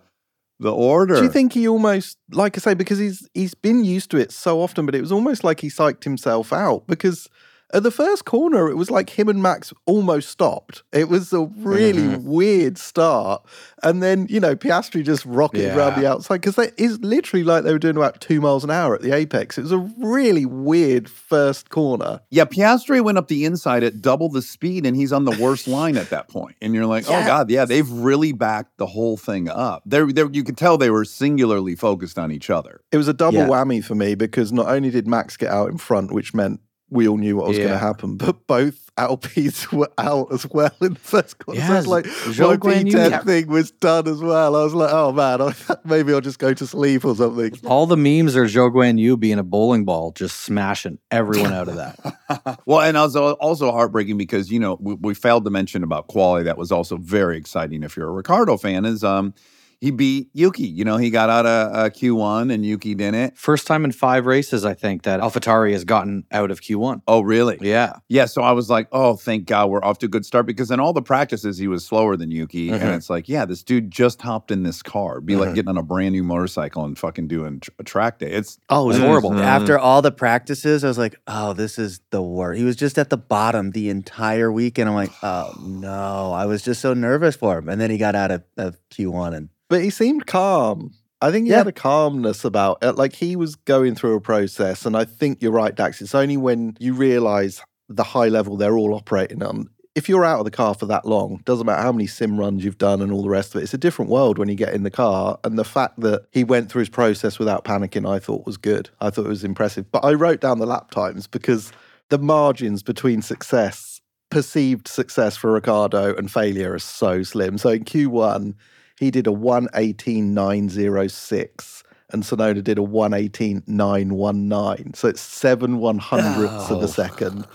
the 0.58 0.72
order. 0.72 1.16
Do 1.16 1.24
you 1.24 1.30
think 1.30 1.52
he 1.52 1.68
almost, 1.68 2.18
like 2.32 2.58
I 2.58 2.62
say, 2.62 2.76
because 2.76 2.98
he's 2.98 3.28
he's 3.34 3.54
been 3.54 3.84
used 3.84 4.10
to 4.12 4.18
it 4.18 4.32
so 4.32 4.62
often, 4.62 4.86
but 4.86 4.96
it 4.96 5.02
was 5.02 5.12
almost 5.12 5.44
like 5.44 5.60
he 5.60 5.68
psyched 5.68 6.06
himself 6.06 6.54
out 6.54 6.88
because 6.88 7.28
at 7.74 7.84
the 7.84 7.92
first 7.92 8.26
corner 8.26 8.70
it 8.70 8.76
was 8.76 8.90
like 8.92 9.10
him 9.18 9.28
and 9.28 9.42
Max 9.42 9.74
almost 9.86 10.30
stopped. 10.30 10.84
It 10.94 11.10
was 11.10 11.34
a 11.34 11.42
really 11.58 12.02
Mhm. 12.04 12.24
weird 12.24 12.78
start, 12.78 13.44
and 13.84 14.02
then 14.04 14.28
you 14.30 14.40
know 14.40 14.56
Piastri 14.56 15.04
just 15.04 15.26
rocketed 15.26 15.76
around 15.76 16.00
the 16.02 16.10
outside 16.10 16.42
because 16.42 16.58
it 16.58 16.74
is 16.78 17.00
literally 17.00 17.44
like 17.44 17.64
they 17.64 17.72
were 17.72 17.80
doing 17.80 17.98
about 17.98 18.22
two 18.22 18.40
miles 18.42 18.64
an 18.64 18.72
hour 18.72 18.96
at 18.96 19.02
the 19.02 19.12
apex. 19.14 19.58
It 19.58 19.62
was 19.64 19.72
a 19.72 19.80
really 19.98 20.46
weird 20.46 21.10
first 21.10 21.70
corner. 21.70 22.22
Yeah, 22.30 22.46
Piastri 22.46 23.04
went 23.04 23.18
up 23.18 23.28
the 23.28 23.46
inside 23.46 23.84
at 23.84 24.02
double 24.02 24.30
the 24.30 24.42
speed, 24.42 24.86
and 24.86 24.96
he's 24.96 25.12
on 25.12 25.26
the 25.26 25.38
worst 25.40 25.68
line 25.68 25.98
at 25.98 26.10
that 26.12 26.28
point. 26.30 26.56
And 26.62 26.74
you're 26.74 26.86
like, 26.86 27.06
oh 27.08 27.26
god, 27.26 27.50
yeah, 27.50 27.66
they've 27.66 27.90
really 27.90 28.32
backed 28.32 28.78
the 28.78 28.86
whole 28.88 29.18
thing 29.18 29.50
up. 29.50 29.84
They're, 29.86 30.12
they're 30.12 30.30
you 30.32 30.44
could 30.44 30.58
tell 30.58 30.78
they 30.78 30.90
were 30.90 31.06
singularly 31.06 31.76
focused 31.76 32.18
on 32.20 32.32
each 32.32 32.50
other. 32.50 32.82
It 32.92 32.98
was 32.98 33.08
a 33.08 33.14
double 33.14 33.40
Yeah. 33.40 33.48
whammy 33.48 33.84
for 33.84 33.96
me 33.96 34.16
because 34.16 34.52
not 34.52 34.68
only 34.68 34.90
did 34.92 35.08
Max 35.08 35.36
get 35.38 35.50
out 35.52 35.70
in 35.72 35.78
front, 35.78 36.12
which 36.12 36.34
meant 36.34 36.60
we 36.90 37.08
all 37.08 37.18
knew 37.18 37.38
what 37.38 37.48
was 37.48 37.58
going 37.58 37.70
to 37.70 37.78
happen, 37.78 38.18
but 38.18 38.46
both 38.48 38.90
Alpes 38.98 39.72
were 39.74 39.92
out 39.98 40.32
as 40.32 40.48
well 40.50 40.72
in 40.82 40.94
the 40.94 41.00
first 41.00 41.38
quarter. 41.40 41.60
so 41.60 41.68
Yeah, 41.68 41.80
it's 41.80 41.88
like 41.88 42.06
Zhou 42.06 42.50
my 42.50 42.56
Guan 42.56 42.90
Yu- 42.90 42.98
P10 42.98 43.26
thing 43.26 43.48
was 43.48 43.72
done 43.72 44.08
as 44.08 44.22
well. 44.22 44.56
I 44.56 44.64
was 44.64 44.74
like, 44.74 44.92
oh 44.94 45.12
man, 45.12 45.54
maybe 45.84 46.14
I'll 46.14 46.22
just 46.22 46.40
go 46.40 46.54
to 46.54 46.66
sleep 46.66 47.04
or 47.04 47.16
something. 47.16 47.60
All 47.66 47.88
the 47.88 47.98
memes 47.98 48.36
are 48.38 48.46
Zhou 48.46 48.72
Guanyu 48.74 49.20
being 49.20 49.40
a 49.40 49.44
bowling 49.44 49.84
ball, 49.84 50.12
just 50.12 50.42
smashing 50.42 51.00
everyone 51.12 51.52
out 51.54 51.68
of 51.68 51.76
that. 51.76 52.60
well, 52.66 52.82
and 52.82 52.96
also 52.96 53.34
also 53.34 53.72
heartbreaking 53.72 54.18
because 54.18 54.50
you 54.52 54.60
know 54.60 54.78
we, 54.80 54.94
we 54.96 55.14
failed 55.14 55.44
to 55.46 55.52
mention 55.52 55.84
about 55.84 56.08
quality 56.08 56.46
that 56.46 56.58
was 56.58 56.72
also 56.72 56.98
very 56.98 57.38
exciting 57.38 57.84
if 57.84 57.98
you're 57.98 58.08
a 58.08 58.12
Ricciardo 58.14 58.56
fan 58.58 58.86
is 58.86 59.04
um 59.04 59.34
he 59.82 59.92
beat 59.92 60.30
Yuki. 60.34 60.68
You 60.68 60.86
know, 60.86 60.98
he 60.98 61.10
got 61.10 61.30
out 61.30 61.46
of 61.46 61.76
uh, 61.76 61.90
Q1 61.90 62.52
and 62.54 62.66
Yuki 62.66 62.96
didn't. 62.96 63.38
First 63.38 63.68
time 63.68 63.86
in 63.86 63.92
five 63.92 64.26
races, 64.26 64.66
I 64.66 64.74
think, 64.74 65.04
that 65.04 65.20
AlphaTauri 65.20 65.72
has 65.74 65.84
gotten 65.84 66.24
out 66.32 66.52
of 66.52 66.62
Q1. 66.62 67.02
Oh, 67.08 67.22
really? 67.22 67.58
Yeah. 67.62 67.94
Yeah, 68.10 68.26
so 68.26 68.42
I 68.42 68.52
was 68.52 68.70
like, 68.70 68.88
oh, 68.92 69.16
thank 69.16 69.46
God 69.46 69.70
we're 69.70 69.84
off 69.84 70.00
to 70.00 70.06
a 70.06 70.10
good 70.10 70.26
start 70.26 70.46
because 70.46 70.72
in 70.72 70.80
all 70.80 70.94
the 70.94 71.02
practices 71.02 71.58
he 71.58 71.68
was 71.68 71.86
slower 71.86 72.16
than 72.18 72.32
Yuki. 72.32 72.70
And 72.70 72.82
Mhm. 72.82 72.96
it's 72.98 73.10
like, 73.10 73.28
yeah, 73.30 73.46
this 73.46 73.64
dude 73.64 73.92
just 73.92 74.22
hopped 74.22 74.52
in 74.52 74.64
this 74.64 74.82
car. 74.82 75.22
Be 75.22 75.36
like 75.36 75.50
Mhm. 75.50 75.56
getting 75.56 75.70
on 75.70 75.78
a 75.78 75.84
brand 75.84 76.14
new 76.14 76.24
motorcycle 76.24 76.84
and 76.86 76.98
fucking 76.98 77.28
doing 77.28 77.62
a 77.80 77.84
track 77.84 78.20
day. 78.20 78.32
It's 78.32 78.60
Oh, 78.70 78.84
it 78.86 78.88
was 78.88 78.98
horrible. 79.00 79.32
Mm-hmm. 79.32 79.40
After 79.42 79.78
all 79.80 80.02
the 80.02 80.12
practices, 80.12 80.84
I 80.84 80.88
was 80.88 80.98
like, 80.98 81.16
oh, 81.28 81.54
this 81.54 81.78
is 81.80 82.00
the 82.12 82.22
worst. 82.22 82.58
He 82.60 82.66
was 82.66 82.76
just 82.76 82.98
at 82.98 83.10
the 83.10 83.18
bottom 83.18 83.72
the 83.72 83.90
entire 83.90 84.52
week. 84.52 84.78
And 84.78 84.90
I'm 84.90 84.96
like, 84.96 85.12
oh, 85.24 85.54
no. 85.62 86.32
I 86.34 86.46
was 86.46 86.62
just 86.62 86.82
so 86.82 86.94
nervous 86.94 87.36
for 87.36 87.58
him. 87.58 87.70
And 87.70 87.80
then 87.80 87.90
he 87.92 87.98
got 87.98 88.16
out 88.16 88.32
of, 88.32 88.44
of 88.58 88.78
Q1 88.96 89.36
and 89.36 89.50
But 89.70 89.82
he 89.82 89.90
seemed 89.90 90.26
calm. 90.28 90.92
I 91.22 91.32
think 91.32 91.46
he 91.46 91.52
Yeah. 91.52 91.60
had 91.60 91.68
a 91.68 91.72
calmness 91.72 92.46
about 92.46 92.78
it. 92.82 92.98
Like 92.98 93.14
he 93.14 93.36
was 93.36 93.56
going 93.56 93.96
through 93.96 94.16
a 94.16 94.22
process. 94.22 94.86
And 94.86 94.96
I 94.96 95.06
think 95.06 95.42
you're 95.42 95.52
right, 95.52 95.74
Dax. 95.76 96.02
It's 96.02 96.14
only 96.16 96.38
when 96.38 96.76
you 96.80 96.94
realize 96.94 97.62
the 97.90 98.04
high 98.04 98.28
level 98.28 98.58
they're 98.58 98.78
all 98.78 98.94
operating 98.94 99.42
on. 99.42 99.70
If 99.96 100.10
you're 100.10 100.26
out 100.26 100.40
of 100.40 100.46
the 100.46 100.52
car 100.52 100.74
for 100.74 100.86
that 100.88 101.06
long, 101.06 101.42
doesn't 101.46 101.66
matter 101.66 101.82
how 101.82 101.94
many 101.94 102.06
sim 102.06 102.38
runs 102.38 102.66
you've 102.66 102.78
done 102.78 103.02
and 103.02 103.14
all 103.14 103.24
the 103.24 103.30
rest 103.30 103.56
of 103.56 103.62
it, 103.62 103.64
it's 103.64 103.74
a 103.74 103.78
different 103.78 104.12
world 104.12 104.38
when 104.38 104.50
you 104.50 104.56
get 104.56 104.74
in 104.74 104.84
the 104.84 104.92
car. 104.92 105.40
And 105.46 105.58
the 105.58 105.64
fact 105.64 106.02
that 106.02 106.26
he 106.32 106.44
went 106.44 106.70
through 106.70 106.82
his 106.82 106.90
process 106.90 107.40
without 107.40 107.64
panicking, 107.64 108.08
I 108.08 108.20
thought 108.20 108.46
was 108.46 108.58
good. 108.58 108.90
I 109.00 109.10
thought 109.10 109.26
it 109.26 109.30
was 109.30 109.46
impressive. 109.46 109.90
But 109.92 110.04
I 110.04 110.14
wrote 110.14 110.42
down 110.42 110.60
the 110.60 110.66
lap 110.66 110.92
times 110.92 111.28
because 111.28 111.72
the 112.10 112.18
margins 112.20 112.84
between 112.84 113.22
success, 113.22 114.02
perceived 114.30 114.88
success 114.90 115.38
for 115.38 115.54
Ricciardo 115.54 116.14
and 116.18 116.30
failure 116.30 116.74
are 116.74 116.80
so 116.80 117.24
slim. 117.24 117.58
So 117.58 117.70
in 117.70 117.86
Q1, 117.86 118.54
he 119.00 119.12
did 119.12 119.28
a 119.28 119.32
118.906 119.32 121.84
and 122.12 122.24
Tsunoda 122.24 122.64
did 122.64 122.78
a 122.78 122.82
118.919. 122.82 124.96
So 124.96 125.08
it's 125.08 125.22
seven 125.22 125.80
one 125.80 125.98
hundredths 125.98 126.70
of 126.70 126.78
Oh. 126.78 126.82
a 126.82 126.88
second. 126.88 127.48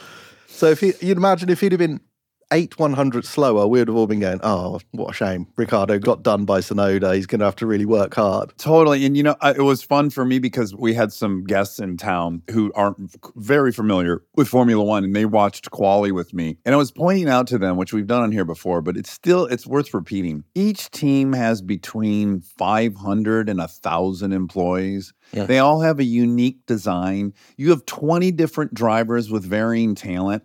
So 0.49 0.67
if 0.67 0.81
he, 0.81 0.93
you'd 1.01 1.17
imagine 1.17 1.49
if 1.49 1.61
he'd 1.61 1.71
have 1.73 1.79
been 1.79 2.01
eight 2.53 2.79
one 2.79 2.93
hundredths 2.93 3.29
slower, 3.29 3.67
we 3.67 3.79
would 3.79 3.89
have 3.89 3.97
all 3.97 4.07
been 4.07 4.21
going, 4.21 4.41
oh, 4.43 4.81
what 4.93 5.11
a 5.11 5.13
shame. 5.13 5.47
Ricciardo 5.57 5.99
got 5.99 6.23
done 6.23 6.45
by 6.45 6.61
Tsunoda. 6.61 7.15
He's 7.15 7.27
going 7.27 7.41
to 7.41 7.45
have 7.45 7.57
to 7.57 7.67
really 7.67 7.87
work 7.87 8.15
hard. 8.15 8.53
Totally. 8.59 9.05
And, 9.05 9.17
you 9.17 9.23
know, 9.23 9.37
I, 9.41 9.53
it 9.53 9.63
was 9.63 9.83
fun 9.83 10.11
for 10.11 10.25
me 10.25 10.39
because 10.39 10.75
we 10.75 10.95
had 10.95 11.13
some 11.13 11.45
guests 11.45 11.79
in 11.79 11.97
town 11.97 12.43
who 12.51 12.73
aren't 12.75 13.17
very 13.37 13.73
familiar 13.73 14.23
with 14.37 14.49
Formula 14.49 14.83
One 14.83 15.05
and 15.05 15.15
they 15.15 15.25
watched 15.25 15.71
Quali 15.71 16.13
with 16.13 16.35
me. 16.35 16.59
And 16.65 16.75
I 16.75 16.79
was 16.79 16.91
pointing 16.91 17.29
out 17.29 17.47
to 17.49 17.59
them, 17.59 17.77
which 17.77 17.93
we've 17.93 18.07
done 18.07 18.23
on 18.23 18.33
here 18.33 18.45
before, 18.45 18.83
but 18.83 18.97
it's 18.97 19.11
still, 19.11 19.47
it's 19.47 19.67
worth 19.67 19.95
repeating. 19.95 20.45
Each 20.55 20.91
team 20.91 21.33
has 21.33 21.63
between 21.63 22.41
500 22.41 23.49
and 23.49 23.59
1,000 23.59 24.33
employees. 24.33 25.13
Yeah. 25.33 25.45
They 25.45 25.59
all 25.59 25.81
have 25.81 25.99
a 25.99 26.05
unique 26.05 26.67
design. 26.67 27.35
You 27.57 27.71
have 27.71 27.87
20 27.87 28.33
different 28.33 28.75
drivers 28.75 29.31
with 29.31 29.45
varying 29.45 29.95
talent. 29.95 30.43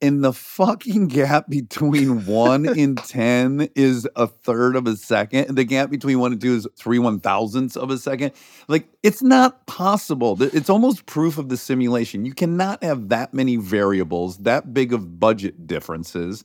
And 0.00 0.22
the 0.22 0.32
fucking 0.32 1.08
gap 1.08 1.48
between 1.48 2.24
one 2.24 2.66
and 2.78 2.96
10 2.96 3.70
is 3.74 4.06
a 4.14 4.28
third 4.28 4.76
of 4.76 4.86
a 4.86 4.94
second. 4.94 5.46
And 5.48 5.58
the 5.58 5.64
gap 5.64 5.90
between 5.90 6.20
one 6.20 6.30
and 6.32 6.40
two 6.40 6.54
is 6.54 6.68
three 6.76 7.00
one 7.00 7.18
thousandths 7.18 7.76
of 7.76 7.90
a 7.90 7.98
second. 7.98 8.30
Like, 8.68 8.88
it's 9.02 9.22
not 9.22 9.66
possible. 9.66 10.40
It's 10.40 10.70
almost 10.70 11.06
proof 11.06 11.36
of 11.36 11.48
the 11.48 11.56
simulation. 11.56 12.24
You 12.24 12.32
cannot 12.32 12.82
have 12.84 13.08
that 13.08 13.34
many 13.34 13.56
variables, 13.56 14.38
that 14.38 14.72
big 14.72 14.92
of 14.92 15.18
budget 15.18 15.66
differences, 15.66 16.44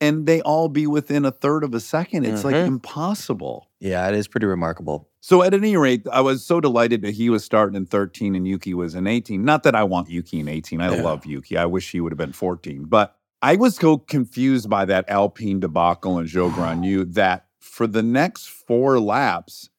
and 0.00 0.26
they 0.26 0.40
all 0.42 0.68
be 0.68 0.86
within 0.86 1.24
a 1.24 1.32
third 1.32 1.64
of 1.64 1.74
a 1.74 1.80
second. 1.80 2.24
It's 2.24 2.44
like 2.44 2.54
Mhm. 2.54 2.66
impossible. 2.68 3.68
yeah, 3.80 4.08
it 4.08 4.14
is 4.14 4.28
pretty 4.28 4.46
remarkable. 4.46 5.08
So 5.24 5.44
at 5.44 5.54
any 5.54 5.76
rate, 5.76 6.04
I 6.12 6.20
was 6.20 6.44
so 6.44 6.60
delighted 6.60 7.00
that 7.02 7.14
he 7.14 7.30
was 7.30 7.44
starting 7.44 7.76
in 7.76 7.86
13 7.86 8.34
and 8.34 8.46
Yuki 8.46 8.74
was 8.74 8.96
in 8.96 9.06
18. 9.06 9.44
Not 9.44 9.62
that 9.62 9.76
I 9.76 9.84
want 9.84 10.10
Yuki 10.10 10.40
in 10.40 10.48
18. 10.48 10.80
I 10.80 10.90
Yeah. 10.90 11.00
love 11.00 11.24
Yuki. 11.24 11.56
I 11.56 11.64
wish 11.64 11.92
he 11.92 12.00
would 12.00 12.10
have 12.10 12.18
been 12.18 12.32
14. 12.32 12.86
But 12.86 13.14
I 13.40 13.54
was 13.54 13.76
so 13.76 13.98
confused 13.98 14.68
by 14.68 14.84
that 14.86 15.08
Alpine 15.08 15.60
debacle 15.60 16.18
in 16.18 16.26
Zhou 16.26 16.50
Guanyu 16.52 17.14
that 17.14 17.46
for 17.60 17.86
the 17.86 18.02
next 18.02 18.48
four 18.48 18.98
laps, 18.98 19.70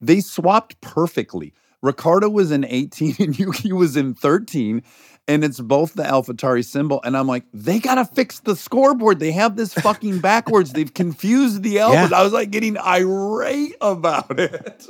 they 0.00 0.20
swapped 0.20 0.80
perfectly. 0.80 1.52
Ricciardo 1.82 2.30
was 2.30 2.50
in 2.50 2.64
18 2.64 3.16
and 3.20 3.38
Yuki 3.38 3.74
was 3.74 3.98
in 3.98 4.14
13. 4.14 4.82
And 5.28 5.42
it's 5.42 5.58
both 5.58 5.94
the 5.94 6.04
AlphaTauri 6.04 6.64
symbol. 6.64 7.00
And 7.02 7.16
I'm 7.16 7.26
like, 7.26 7.42
they 7.52 7.80
got 7.80 7.96
to 7.96 8.04
fix 8.04 8.38
the 8.40 8.54
scoreboard. 8.54 9.18
They 9.18 9.32
have 9.32 9.56
this 9.56 9.74
fucking 9.74 10.20
backwards. 10.20 10.72
They've 10.72 10.94
confused 10.94 11.64
the 11.64 11.76
Alphas. 11.76 12.12
I 12.12 12.22
was 12.22 12.32
like 12.32 12.52
getting 12.52 12.78
irate 12.78 13.74
about 13.80 14.38
it. 14.38 14.86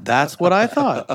That's 0.00 0.40
what 0.40 0.52
I 0.52 0.66
thought. 0.66 1.06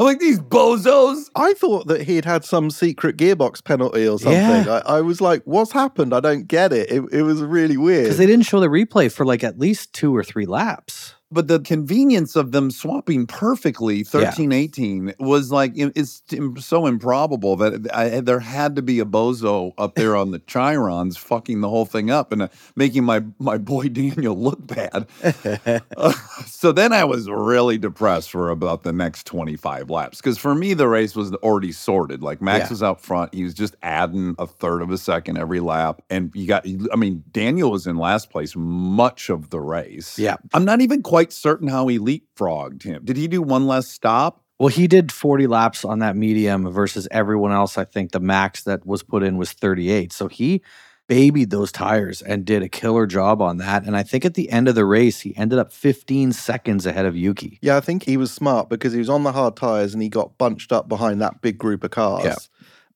I'm 0.00 0.04
like, 0.04 0.18
these 0.18 0.40
bozos. 0.40 1.30
I 1.36 1.54
thought 1.54 1.86
that 1.86 2.02
he'd 2.02 2.24
had 2.24 2.44
some 2.44 2.70
secret 2.70 3.16
gearbox 3.16 3.62
penalty 3.62 4.08
or 4.08 4.18
something. 4.18 4.40
Yeah. 4.40 4.82
I, 4.84 4.96
I 4.96 5.00
was 5.00 5.20
like, 5.20 5.42
what's 5.44 5.70
happened? 5.70 6.12
I 6.12 6.18
don't 6.18 6.48
get 6.48 6.72
it. 6.72 6.90
It, 6.90 7.04
it 7.12 7.22
was 7.22 7.40
really 7.40 7.76
weird. 7.76 8.06
Because 8.06 8.18
they 8.18 8.26
didn't 8.26 8.46
show 8.46 8.58
the 8.58 8.66
replay 8.66 9.12
for 9.12 9.24
like 9.24 9.44
at 9.44 9.60
least 9.60 9.92
two 9.92 10.16
or 10.16 10.24
three 10.24 10.46
laps. 10.46 11.14
But 11.32 11.46
the 11.46 11.60
convenience 11.60 12.34
of 12.34 12.50
them 12.50 12.72
swapping 12.72 13.24
perfectly 13.26 14.02
13 14.02 14.50
18 14.50 15.14
was 15.20 15.52
like, 15.52 15.72
it's 15.76 16.22
so 16.58 16.86
improbable 16.86 17.54
that 17.56 17.86
I, 17.94 18.20
there 18.20 18.40
had 18.40 18.74
to 18.76 18.82
be 18.82 18.98
a 18.98 19.04
bozo 19.04 19.72
up 19.78 19.94
there 19.94 20.16
on 20.16 20.32
the 20.32 20.40
chyrons 20.40 21.16
fucking 21.16 21.60
the 21.60 21.68
whole 21.68 21.84
thing 21.86 22.10
up 22.10 22.32
and 22.32 22.42
uh, 22.42 22.48
making 22.74 23.04
my, 23.04 23.22
my 23.38 23.58
boy 23.58 23.88
Daniel 23.88 24.36
look 24.36 24.66
bad. 24.66 25.06
Uh, 25.96 26.12
so 26.46 26.72
then 26.72 26.92
I 26.92 27.04
was 27.04 27.28
really 27.28 27.76
depressed 27.78 28.30
for 28.30 28.48
about 28.50 28.82
the 28.82 28.92
next 28.92 29.26
25 29.26 29.90
laps 29.90 30.18
because 30.18 30.38
for 30.38 30.54
me, 30.54 30.72
the 30.74 30.88
race 30.88 31.14
was 31.14 31.32
already 31.36 31.72
sorted. 31.72 32.22
Like 32.22 32.40
Max 32.40 32.64
Yeah. 32.64 32.68
was 32.70 32.82
out 32.82 33.00
front. 33.00 33.34
He 33.34 33.44
was 33.44 33.54
just 33.54 33.76
adding 33.82 34.34
a 34.38 34.46
third 34.46 34.80
of 34.82 34.90
a 34.90 34.98
second 34.98 35.36
every 35.38 35.60
lap. 35.60 36.00
And 36.08 36.30
you 36.34 36.46
got, 36.46 36.66
I 36.92 36.96
mean, 36.96 37.22
Daniel 37.32 37.70
was 37.70 37.86
in 37.86 37.96
last 37.96 38.30
place 38.30 38.54
much 38.56 39.28
of 39.30 39.50
the 39.50 39.60
race. 39.60 40.18
Yeah. 40.18 40.36
I'm 40.54 40.64
not 40.64 40.80
even 40.80 41.02
quite 41.02 41.19
certain 41.28 41.68
how 41.68 41.86
he 41.88 41.98
leapfrogged 41.98 42.82
him. 42.82 43.04
Did 43.04 43.16
he 43.16 43.28
do 43.28 43.42
one 43.42 43.66
less 43.66 43.88
stop? 43.88 44.44
Well, 44.58 44.68
he 44.68 44.86
did 44.86 45.10
40 45.10 45.46
laps 45.46 45.84
on 45.84 46.00
that 46.00 46.16
medium 46.16 46.70
versus 46.70 47.08
everyone 47.10 47.52
else. 47.52 47.78
I 47.78 47.84
think 47.84 48.12
the 48.12 48.20
max 48.20 48.64
that 48.64 48.84
was 48.86 49.02
put 49.02 49.22
in 49.22 49.38
was 49.38 49.52
38. 49.52 50.12
So 50.12 50.28
he 50.28 50.62
babied 51.08 51.50
those 51.50 51.72
tires 51.72 52.22
and 52.22 52.44
did 52.44 52.62
a 52.62 52.68
killer 52.68 53.06
job 53.06 53.42
on 53.42 53.56
that. 53.56 53.84
And 53.84 53.96
I 53.96 54.02
think 54.02 54.24
at 54.24 54.34
the 54.34 54.50
end 54.50 54.68
of 54.68 54.74
the 54.74 54.84
race, 54.84 55.22
he 55.22 55.36
ended 55.36 55.58
up 55.58 55.72
15 55.72 56.32
seconds 56.32 56.86
ahead 56.86 57.06
of 57.06 57.16
Yuki. 57.16 57.58
Yeah, 57.62 57.76
I 57.76 57.80
think 57.80 58.04
he 58.04 58.16
was 58.16 58.30
smart 58.30 58.68
because 58.68 58.92
he 58.92 59.00
was 59.00 59.08
on 59.08 59.24
the 59.24 59.32
hard 59.32 59.56
tires 59.56 59.92
and 59.92 60.02
he 60.02 60.08
got 60.08 60.38
bunched 60.38 60.72
up 60.72 60.88
behind 60.88 61.20
that 61.20 61.40
big 61.40 61.58
group 61.58 61.82
of 61.82 61.90
cars. 61.90 62.24
Yeah. 62.24 62.36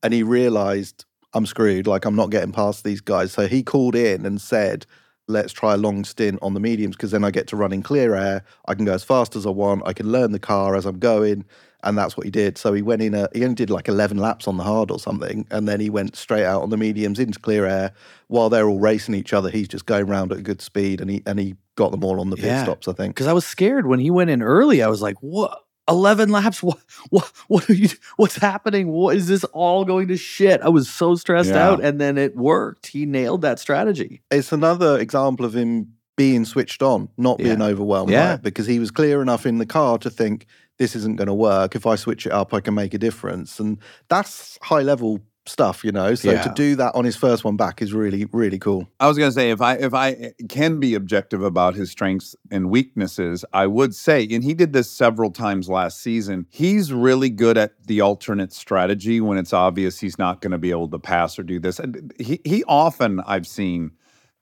And 0.02 0.14
he 0.14 0.22
realized 0.22 1.06
I'm 1.32 1.46
screwed. 1.46 1.86
Like 1.86 2.04
I'm 2.04 2.14
not 2.14 2.30
getting 2.30 2.52
past 2.52 2.84
these 2.84 3.00
guys. 3.00 3.32
So 3.32 3.48
he 3.48 3.62
called 3.62 3.96
in 3.96 4.24
and 4.24 4.40
said, 4.40 4.86
"Let's 5.26 5.52
try 5.52 5.74
a 5.74 5.76
long 5.76 6.04
stint 6.04 6.38
on 6.42 6.54
the 6.54 6.60
mediums 6.60 6.96
because 6.96 7.10
then 7.10 7.24
I 7.24 7.30
get 7.30 7.46
to 7.48 7.56
run 7.56 7.72
in 7.72 7.82
clear 7.82 8.14
air. 8.14 8.44
I 8.66 8.74
can 8.74 8.84
go 8.84 8.92
as 8.92 9.04
fast 9.04 9.36
as 9.36 9.46
I 9.46 9.50
want. 9.50 9.82
I 9.86 9.92
can 9.92 10.10
learn 10.12 10.32
the 10.32 10.38
car 10.38 10.76
as 10.76 10.86
I'm 10.86 10.98
going." 10.98 11.44
And 11.82 11.98
that's 11.98 12.16
what 12.16 12.24
he 12.24 12.30
did. 12.30 12.56
So 12.56 12.72
he 12.72 12.80
went 12.80 13.02
in. 13.02 13.14
A, 13.14 13.28
he 13.34 13.42
only 13.44 13.54
did 13.54 13.68
like 13.68 13.88
11 13.88 14.16
laps 14.16 14.48
on 14.48 14.56
the 14.56 14.62
hard 14.62 14.90
or 14.90 14.98
something, 14.98 15.46
and 15.50 15.68
then 15.68 15.80
he 15.80 15.90
went 15.90 16.16
straight 16.16 16.44
out 16.46 16.62
on 16.62 16.70
the 16.70 16.78
mediums 16.78 17.18
into 17.18 17.38
clear 17.38 17.66
air 17.66 17.92
while 18.28 18.48
they're 18.48 18.68
all 18.68 18.80
racing 18.80 19.14
each 19.14 19.34
other. 19.34 19.50
He's 19.50 19.68
just 19.68 19.84
going 19.84 20.08
around 20.08 20.32
at 20.32 20.38
a 20.38 20.42
good 20.42 20.62
speed, 20.62 21.00
and 21.02 21.10
he 21.10 21.22
and 21.26 21.38
he 21.38 21.56
got 21.76 21.90
them 21.90 22.02
all 22.02 22.20
on 22.20 22.30
the 22.30 22.36
pit 22.36 22.46
Yeah. 22.46 22.62
stops. 22.62 22.88
I 22.88 22.92
think. 22.94 23.14
Because 23.14 23.26
I 23.26 23.34
was 23.34 23.44
scared 23.46 23.86
when 23.86 24.00
he 24.00 24.10
went 24.10 24.30
in 24.30 24.42
early. 24.42 24.82
I 24.82 24.88
was 24.88 25.02
like, 25.02 25.16
what? 25.20 25.60
11 25.88 26.30
laps? 26.30 26.62
What, 26.62 26.78
what, 27.10 27.24
what 27.48 27.70
are 27.70 27.74
you, 27.74 27.88
what's 28.16 28.36
happening? 28.36 28.88
What 28.88 29.16
is 29.16 29.26
this 29.28 29.44
all 29.44 29.84
going 29.84 30.08
to 30.08 30.16
shit? 30.16 30.60
I 30.62 30.68
was 30.68 30.88
so 30.88 31.14
stressed 31.14 31.50
Yeah. 31.50 31.68
out. 31.68 31.84
And 31.84 32.00
then 32.00 32.16
it 32.18 32.36
worked. 32.36 32.86
He 32.88 33.04
nailed 33.06 33.42
that 33.42 33.58
strategy. 33.58 34.22
it's 34.30 34.52
another 34.52 34.98
example 34.98 35.44
of 35.44 35.54
him 35.54 35.92
being 36.16 36.44
switched 36.44 36.82
on, 36.82 37.08
not 37.18 37.38
being 37.38 37.58
Yeah. 37.60 37.66
overwhelmed 37.66 38.08
by 38.12 38.14
Yeah. 38.14 38.34
it, 38.34 38.42
because 38.42 38.66
he 38.66 38.78
was 38.78 38.90
clear 38.90 39.20
enough 39.20 39.44
in 39.46 39.58
the 39.58 39.66
car 39.66 39.98
to 39.98 40.08
think 40.10 40.46
this 40.78 40.94
isn't 40.96 41.16
going 41.16 41.26
to 41.28 41.34
work. 41.34 41.74
If 41.76 41.86
I 41.86 41.96
switch 41.96 42.24
it 42.26 42.32
up, 42.32 42.54
I 42.54 42.60
can 42.60 42.74
make 42.74 42.94
a 42.94 42.98
difference, 42.98 43.58
and 43.60 43.78
that's 44.08 44.58
high 44.62 44.82
level 44.82 45.20
stuff, 45.46 45.84
you 45.84 45.92
know. 45.92 46.14
So 46.14 46.30
to 46.42 46.52
do 46.54 46.76
that 46.76 46.94
on 46.94 47.04
his 47.04 47.16
first 47.16 47.44
one 47.44 47.56
back 47.56 47.82
is 47.82 47.92
really, 47.92 48.26
really 48.32 48.58
cool. 48.58 48.88
I 49.00 49.08
was 49.08 49.18
going 49.18 49.28
to 49.28 49.34
say 49.34 49.50
if 49.50 49.60
I 49.60 49.74
if 49.74 49.94
I 49.94 50.32
can 50.48 50.80
be 50.80 50.94
objective 50.94 51.42
about 51.42 51.74
his 51.74 51.90
strengths 51.90 52.34
and 52.50 52.70
weaknesses, 52.70 53.44
I 53.52 53.66
would 53.66 53.94
say, 53.94 54.26
and 54.30 54.42
he 54.42 54.54
did 54.54 54.72
this 54.72 54.90
several 54.90 55.30
times 55.30 55.68
last 55.68 56.00
season. 56.00 56.46
He's 56.50 56.92
really 56.92 57.30
good 57.30 57.58
at 57.58 57.72
the 57.86 58.00
alternate 58.00 58.52
strategy 58.52 59.20
when 59.20 59.38
it's 59.38 59.52
obvious 59.52 60.00
he's 60.00 60.18
not 60.18 60.40
going 60.40 60.52
to 60.52 60.58
be 60.58 60.70
able 60.70 60.88
to 60.88 60.98
pass 60.98 61.38
or 61.38 61.42
do 61.42 61.58
this. 61.58 61.78
And 61.78 62.12
he 62.18 62.40
he 62.44 62.64
often 62.64 63.20
I've 63.26 63.46
seen 63.46 63.90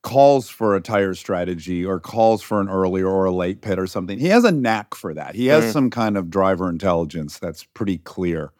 calls 0.03 0.49
for 0.49 0.75
a 0.75 0.81
tire 0.81 1.15
strategy 1.15 1.85
or 1.87 2.01
calls 2.01 2.43
for 2.43 2.61
an 2.61 2.69
earlier 2.69 3.07
or 3.07 3.25
a 3.25 3.31
late 3.31 3.61
pit 3.63 3.79
or 3.79 3.87
something. 3.87 4.19
He 4.19 4.27
has 4.29 4.43
a 4.45 4.51
knack 4.51 4.97
for 4.97 5.15
that. 5.15 5.37
He 5.37 5.47
has 5.47 5.65
Mhm. 5.67 5.73
some 5.73 5.91
kind 5.91 6.17
of 6.17 6.29
driver 6.29 6.69
intelligence 6.69 7.39
that's 7.39 7.63
pretty 7.63 7.99
clear. 7.99 8.51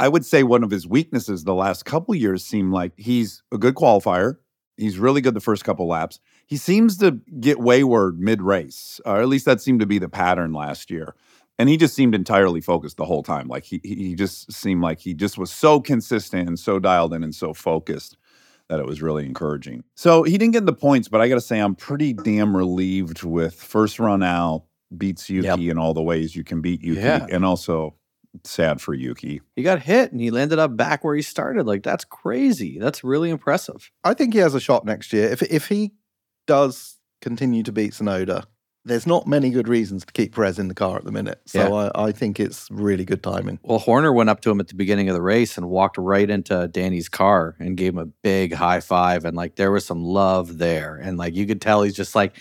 I 0.00 0.08
would 0.08 0.24
say 0.26 0.42
one 0.42 0.64
of 0.64 0.70
his 0.70 0.86
weaknesses 0.86 1.44
the 1.44 1.54
last 1.54 1.84
couple 1.84 2.14
years 2.14 2.44
seemed 2.44 2.72
like 2.72 2.92
he's 2.96 3.42
a 3.52 3.58
good 3.58 3.74
qualifier. 3.74 4.36
He's 4.76 4.98
really 4.98 5.20
good 5.20 5.34
the 5.34 5.40
first 5.40 5.62
couple 5.62 5.86
laps. 5.86 6.18
he 6.46 6.56
seems 6.56 6.96
to 6.98 7.20
get 7.38 7.60
wayward 7.60 8.18
mid 8.18 8.40
race, 8.42 8.98
or 9.04 9.20
at 9.20 9.28
least 9.28 9.44
that 9.44 9.60
seemed 9.60 9.80
to 9.80 9.86
be 9.86 9.98
the 9.98 10.08
pattern 10.08 10.52
last 10.54 10.90
year. 10.90 11.14
And 11.58 11.68
he 11.68 11.76
just 11.76 11.94
seemed 11.94 12.14
entirely 12.14 12.62
focused 12.62 12.96
the 12.96 13.04
whole 13.04 13.22
time. 13.22 13.46
Like 13.46 13.64
he 13.64 13.80
he 13.84 14.14
just 14.14 14.50
seemed 14.50 14.80
like 14.82 14.98
he 14.98 15.12
just 15.12 15.36
was 15.36 15.50
so 15.52 15.78
consistent 15.80 16.48
and 16.48 16.58
so 16.58 16.78
dialed 16.78 17.12
in 17.12 17.22
and 17.22 17.34
so 17.34 17.52
focused 17.52 18.16
that 18.68 18.80
it 18.80 18.86
was 18.86 19.02
really 19.02 19.26
encouraging. 19.26 19.84
So 19.96 20.22
he 20.22 20.38
didn't 20.38 20.54
get 20.54 20.64
the 20.64 20.72
points, 20.72 21.08
but 21.08 21.20
I 21.20 21.28
got 21.28 21.34
to 21.34 21.40
say 21.42 21.58
I'm 21.58 21.74
pretty 21.74 22.14
damn 22.14 22.56
relieved 22.56 23.22
with 23.22 23.54
first 23.54 23.98
run 24.00 24.22
out 24.22 24.64
beats 24.96 25.28
Yuki 25.28 25.46
Yep. 25.46 25.58
in 25.72 25.76
all 25.78 25.92
the 25.92 26.02
ways 26.02 26.34
you 26.34 26.42
can 26.44 26.62
beat 26.62 26.82
Yuki, 26.82 27.00
Yeah. 27.00 27.26
and 27.30 27.44
also 27.44 27.94
sad 28.44 28.80
for 28.80 28.94
Yuki. 28.94 29.40
He 29.56 29.62
got 29.62 29.82
hit 29.82 30.12
and 30.12 30.20
he 30.20 30.30
landed 30.30 30.58
up 30.58 30.76
back 30.76 31.04
where 31.04 31.14
he 31.14 31.22
started. 31.22 31.66
Like 31.66 31.82
that's 31.82 32.04
crazy. 32.04 32.78
That's 32.78 33.04
really 33.04 33.30
impressive. 33.30 33.90
I 34.04 34.14
think 34.14 34.34
he 34.34 34.40
has 34.40 34.54
a 34.54 34.60
shot 34.60 34.84
next 34.84 35.12
year. 35.12 35.28
If 35.28 35.42
if 35.42 35.68
he 35.68 35.92
does 36.46 36.98
continue 37.20 37.62
to 37.62 37.72
beat 37.72 37.92
Tsunoda, 37.92 38.44
there's 38.84 39.06
not 39.06 39.26
many 39.26 39.50
good 39.50 39.68
reasons 39.68 40.04
to 40.04 40.12
keep 40.12 40.34
Perez 40.34 40.58
in 40.58 40.68
the 40.68 40.74
car 40.74 40.96
at 40.96 41.04
the 41.04 41.12
minute. 41.12 41.40
So 41.44 41.74
I, 41.74 42.06
I 42.06 42.12
think 42.12 42.40
it's 42.40 42.68
really 42.70 43.04
good 43.04 43.22
timing. 43.22 43.58
Well, 43.62 43.78
Horner 43.78 44.12
went 44.12 44.30
up 44.30 44.40
to 44.42 44.50
him 44.50 44.60
at 44.60 44.68
the 44.68 44.74
beginning 44.74 45.08
of 45.08 45.14
the 45.14 45.22
race 45.22 45.58
and 45.58 45.68
walked 45.68 45.98
right 45.98 46.28
into 46.28 46.66
Danny's 46.68 47.08
car 47.08 47.56
and 47.58 47.76
gave 47.76 47.92
him 47.92 47.98
a 47.98 48.06
big 48.06 48.54
high 48.54 48.80
five. 48.80 49.24
And 49.24 49.36
like 49.36 49.56
there 49.56 49.70
was 49.70 49.84
some 49.84 50.02
love 50.02 50.58
there. 50.58 50.96
And 50.96 51.18
like 51.18 51.34
you 51.34 51.46
could 51.46 51.60
tell 51.60 51.82
he's 51.82 51.94
just 51.94 52.14
like, 52.14 52.36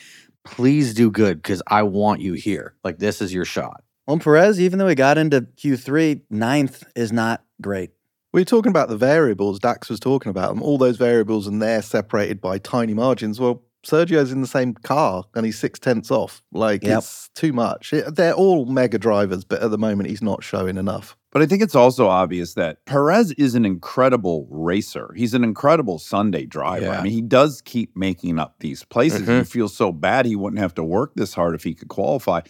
please 0.45 0.93
do 0.93 1.12
good 1.12 1.41
because 1.41 1.62
I 1.67 1.84
want 1.84 2.21
you 2.21 2.34
here. 2.34 2.75
Like 2.84 2.99
this 2.99 3.21
is 3.21 3.34
your 3.34 3.45
shot. 3.45 3.84
Well, 4.10 4.17
Perez, 4.17 4.60
even 4.60 4.80
though 4.80 4.88
he 4.88 4.95
got 4.95 5.19
into 5.19 5.41
Q3, 5.41 6.22
ninth 6.32 6.84
is 6.95 7.12
not 7.12 7.43
great. 7.62 7.91
We 8.34 8.41
were 8.41 8.45
talking 8.45 8.72
about 8.72 8.89
the 8.89 8.98
variables. 8.98 9.60
Dax 9.60 9.88
was 9.88 10.00
talking 10.00 10.32
about 10.32 10.50
them. 10.50 10.63
All 10.63 10.80
those 10.80 10.98
variables, 10.98 11.45
and 11.45 11.62
they're 11.62 11.84
separated 11.84 12.41
by 12.41 12.58
tiny 12.58 12.95
margins. 12.95 13.39
Well, 13.39 13.62
Sergio's 13.86 14.32
in 14.32 14.41
the 14.41 14.48
same 14.48 14.74
car, 14.74 15.26
and 15.36 15.45
he's 15.45 15.60
six 15.60 15.78
tenths 15.78 16.10
off. 16.10 16.41
Like 16.52 16.84
Yep. 16.84 16.98
it's 16.98 17.30
too 17.36 17.54
much. 17.54 17.93
It- 17.93 18.15
they're 18.15 18.34
all 18.34 18.65
mega 18.65 18.98
drivers, 18.98 19.43
but 19.43 19.62
at 19.62 19.69
the 19.69 19.78
moment, 19.78 20.10
he's 20.10 20.24
not 20.24 20.43
showing 20.43 20.78
enough. 20.78 21.15
But 21.32 21.43
I 21.43 21.45
think 21.45 21.62
it's 21.62 21.76
also 21.76 22.08
obvious 22.08 22.56
that 22.56 22.84
Perez 22.86 23.32
is 23.34 23.54
an 23.54 23.63
incredible 23.63 24.48
racer. 24.50 25.13
He's 25.15 25.36
an 25.36 25.43
incredible 25.43 26.00
Sunday 26.00 26.48
driver. 26.48 26.88
Yeah. 26.88 27.00
I 27.00 27.04
mean, 27.04 27.12
he 27.13 27.22
does 27.22 27.62
keep 27.62 27.95
making 27.95 28.39
up 28.39 28.56
these 28.60 28.84
places. 28.86 29.22
Mhm. 29.28 29.38
You 29.38 29.43
feel 29.43 29.67
so 29.69 29.91
bad 29.91 30.26
he 30.26 30.36
wouldn't 30.36 30.60
have 30.60 30.74
to 30.76 30.84
work 30.84 31.12
this 31.15 31.36
hard 31.36 31.54
if 31.54 31.63
he 31.63 31.76
could 31.76 31.89
qualify. 31.89 32.41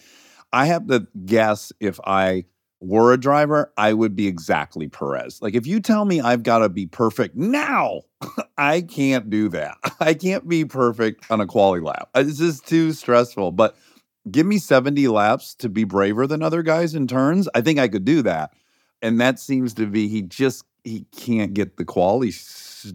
I 0.52 0.66
have 0.66 0.86
to 0.88 1.06
guess 1.24 1.72
if 1.80 2.00
I 2.04 2.44
were 2.80 3.12
a 3.12 3.20
driver, 3.20 3.72
I 3.76 3.92
would 3.92 4.16
be 4.16 4.26
exactly 4.26 4.88
Perez. 4.88 5.40
Like 5.42 5.54
if 5.54 5.66
you 5.66 5.80
tell 5.80 6.04
me 6.04 6.20
I've 6.20 6.42
got 6.42 6.58
to 6.58 6.68
be 6.68 6.86
perfect 6.86 7.36
now, 7.36 8.02
I 8.58 8.80
can't 8.80 9.30
do 9.30 9.48
that. 9.50 9.76
I 10.00 10.14
can't 10.14 10.48
be 10.48 10.64
perfect 10.64 11.30
on 11.30 11.40
a 11.40 11.46
quality 11.46 11.84
lap. 11.84 12.08
Uh, 12.14 12.24
it's 12.26 12.38
just 12.38 12.66
too 12.66 12.92
stressful. 12.92 13.52
But 13.52 13.76
give 14.30 14.46
me 14.46 14.58
70 14.58 15.08
laps 15.08 15.54
to 15.56 15.68
be 15.68 15.84
braver 15.84 16.26
than 16.26 16.42
other 16.42 16.62
guys 16.62 16.94
in 16.94 17.06
turns. 17.06 17.48
I 17.54 17.60
think 17.60 17.78
I 17.78 17.88
could 17.88 18.04
do 18.04 18.22
that. 18.22 18.54
And 19.02 19.20
that 19.20 19.38
seems 19.38 19.74
to 19.74 19.86
be 19.86 20.08
he 20.08 20.22
just 20.22 20.64
he 20.84 21.06
can't 21.12 21.54
get 21.54 21.76
the 21.76 21.84
quality 21.84 22.32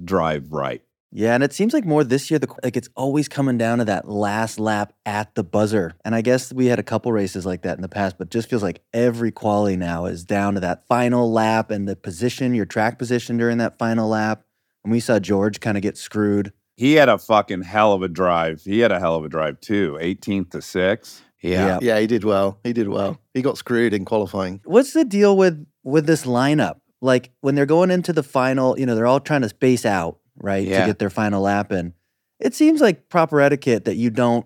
drive 0.04 0.52
right. 0.52 0.82
Yeah, 1.17 1.34
and 1.34 1.45
it 1.45 1.54
seems 1.54 1.73
like 1.73 1.86
more 1.86 2.04
this 2.04 2.30
year, 2.30 2.39
the 2.39 2.54
like 2.62 2.75
it's 2.75 2.89
always 2.93 3.30
coming 3.30 3.58
down 3.58 3.78
to 3.78 3.86
that 3.86 4.06
last 4.06 4.60
lap 4.60 4.91
at 5.06 5.34
the 5.34 5.45
buzzer. 5.45 5.93
And 6.04 6.13
I 6.13 6.19
guess 6.19 6.51
we 6.51 6.65
had 6.65 6.78
a 6.78 6.84
couple 6.84 7.10
races 7.13 7.45
like 7.45 7.62
that 7.62 7.78
in 7.78 7.82
the 7.82 7.88
past, 7.88 8.17
but 8.17 8.28
it 8.28 8.32
just 8.32 8.49
feels 8.49 8.62
like 8.62 8.82
every 8.93 9.32
quali 9.32 9.78
now 9.78 10.08
is 10.08 10.25
down 10.25 10.56
to 10.56 10.60
that 10.60 10.86
final 10.89 11.32
lap 11.32 11.71
and 11.71 11.88
the 11.88 11.95
position, 11.95 12.54
your 12.54 12.65
track 12.65 12.99
position 12.99 13.38
during 13.38 13.60
that 13.60 13.78
final 13.80 14.10
lap. 14.10 14.43
And 14.84 14.91
we 14.91 14.99
saw 14.99 15.17
George 15.17 15.62
kind 15.62 15.78
of 15.78 15.84
get 15.84 15.97
screwed. 15.97 16.51
He 16.75 16.95
had 16.95 17.08
a 17.08 17.17
fucking 17.17 17.62
hell 17.62 17.93
of 17.93 18.04
a 18.04 18.10
drive. 18.10 18.63
He 18.65 18.80
had 18.80 18.91
a 18.91 18.99
hell 18.99 19.15
of 19.15 19.23
a 19.23 19.30
drive 19.30 19.62
too. 19.62 19.97
18th 20.01 20.51
to 20.51 20.62
6. 20.62 21.21
Yeah. 21.41 21.80
Yeah, 21.82 21.97
he 21.97 22.08
did 22.08 22.25
well. 22.25 22.60
He 22.65 22.73
did 22.73 22.89
well. 22.89 23.21
He 23.34 23.41
got 23.41 23.58
screwed 23.58 23.93
in 23.93 24.04
qualifying. 24.04 24.60
What's 24.65 24.91
the 24.91 25.06
deal 25.06 25.38
with 25.38 25.65
with 25.82 26.08
this 26.08 26.25
lineup? 26.25 26.82
Like 27.01 27.32
when 27.39 27.56
they're 27.56 27.65
going 27.65 27.89
into 27.89 28.12
the 28.12 28.23
final, 28.23 28.78
you 28.78 28.86
know, 28.86 28.95
they're 28.95 29.08
all 29.08 29.21
trying 29.21 29.43
to 29.43 29.49
space 29.49 29.86
out, 29.86 30.19
right, 30.38 30.65
Yeah. 30.67 30.82
to 30.82 30.86
get 30.88 31.00
their 31.00 31.10
final 31.10 31.41
lap 31.41 31.71
in. 31.71 31.93
It 32.39 32.54
seems 32.54 32.82
like 32.82 33.10
proper 33.10 33.39
etiquette 33.41 33.86
that 33.86 33.95
you 33.95 34.10
don't 34.10 34.45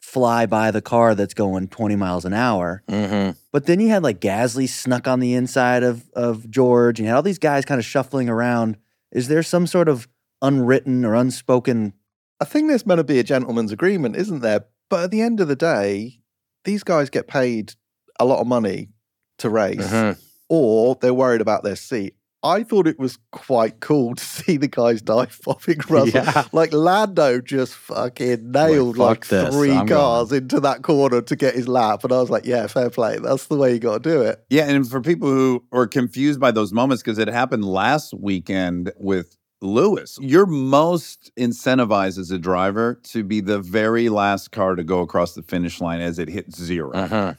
fly 0.00 0.46
by 0.46 0.70
the 0.70 0.82
car 0.82 1.14
that's 1.14 1.34
going 1.34 1.66
20 1.68 1.96
miles 1.96 2.24
an 2.24 2.34
hour. 2.34 2.82
Mm-hmm. 2.88 3.30
But 3.52 3.66
then 3.66 3.80
you 3.80 3.88
had 3.88 4.02
like 4.02 4.20
Gasly 4.20 4.68
snuck 4.68 5.08
on 5.08 5.18
the 5.20 5.34
inside 5.34 5.82
of 5.82 6.08
of 6.14 6.48
George, 6.50 6.98
and 6.98 7.04
you 7.06 7.10
had 7.10 7.16
all 7.16 7.22
these 7.22 7.38
guys 7.38 7.64
kind 7.64 7.78
of 7.78 7.84
shuffling 7.84 8.28
around. 8.28 8.76
Is 9.12 9.28
there 9.28 9.42
some 9.42 9.66
sort 9.66 9.88
of 9.88 10.06
unwritten 10.42 11.04
or 11.04 11.14
unspoken? 11.14 11.94
I 12.40 12.44
think 12.44 12.68
there's 12.68 12.84
meant 12.86 12.98
to 12.98 13.04
be 13.04 13.18
a 13.18 13.24
gentleman's 13.24 13.72
agreement, 13.72 14.16
isn't 14.16 14.40
there? 14.40 14.66
But 14.90 15.04
at 15.04 15.10
the 15.10 15.22
end 15.22 15.40
of 15.40 15.48
the 15.48 15.56
day, 15.56 16.20
these 16.64 16.82
guys 16.84 17.08
get 17.10 17.26
paid 17.26 17.74
a 18.20 18.24
lot 18.24 18.40
of 18.40 18.46
money 18.46 18.90
to 19.38 19.48
race, 19.48 19.78
Mhm. 19.90 20.18
or 20.48 20.96
they're 21.00 21.14
worried 21.14 21.40
about 21.40 21.64
their 21.64 21.76
seat. 21.76 22.14
I 22.44 22.62
thought 22.62 22.86
it 22.86 22.98
was 22.98 23.18
quite 23.32 23.80
cool 23.80 24.14
to 24.14 24.24
see 24.24 24.58
the 24.58 24.68
guys 24.68 25.00
dive 25.02 25.38
bombing 25.44 25.80
Russell. 25.88 26.08
Yeah. 26.22 26.44
Like 26.52 26.72
Lando 26.72 27.40
just 27.40 27.74
fucking 27.74 28.52
nailed 28.52 28.96
fuck 28.96 29.06
like 29.06 29.26
this, 29.28 29.54
3 29.54 29.72
I'm 29.72 29.88
cars 29.88 30.30
into 30.30 30.60
that 30.60 30.82
corner 30.82 31.22
to 31.22 31.36
get 31.36 31.54
his 31.54 31.66
lap. 31.66 32.04
And 32.04 32.12
I 32.12 32.20
was 32.20 32.30
like, 32.30 32.44
yeah, 32.44 32.66
fair 32.66 32.90
play. 32.90 33.18
That's 33.18 33.46
the 33.46 33.56
way 33.56 33.72
you 33.72 33.78
got 33.78 34.02
to 34.02 34.10
do 34.10 34.20
it. 34.22 34.44
Yeah, 34.50 34.68
and 34.68 34.88
for 34.88 35.00
people 35.00 35.28
who 35.28 35.64
are 35.72 35.86
confused 35.86 36.38
by 36.38 36.50
those 36.50 36.72
moments 36.72 37.02
because 37.02 37.18
it 37.18 37.28
happened 37.28 37.64
last 37.64 38.12
weekend 38.12 38.92
with 38.98 39.36
Lewis, 39.62 40.18
you're 40.20 40.44
most 40.44 41.32
incentivized 41.38 42.18
as 42.18 42.30
a 42.30 42.38
driver 42.38 43.00
to 43.04 43.24
be 43.24 43.40
the 43.40 43.58
very 43.58 44.10
last 44.10 44.52
car 44.52 44.74
to 44.74 44.84
go 44.84 45.00
across 45.00 45.34
the 45.34 45.42
finish 45.42 45.80
line 45.80 46.02
as 46.02 46.18
it 46.18 46.28
hits 46.28 46.60
0 46.62 46.92
Uh-huh. 46.92 47.34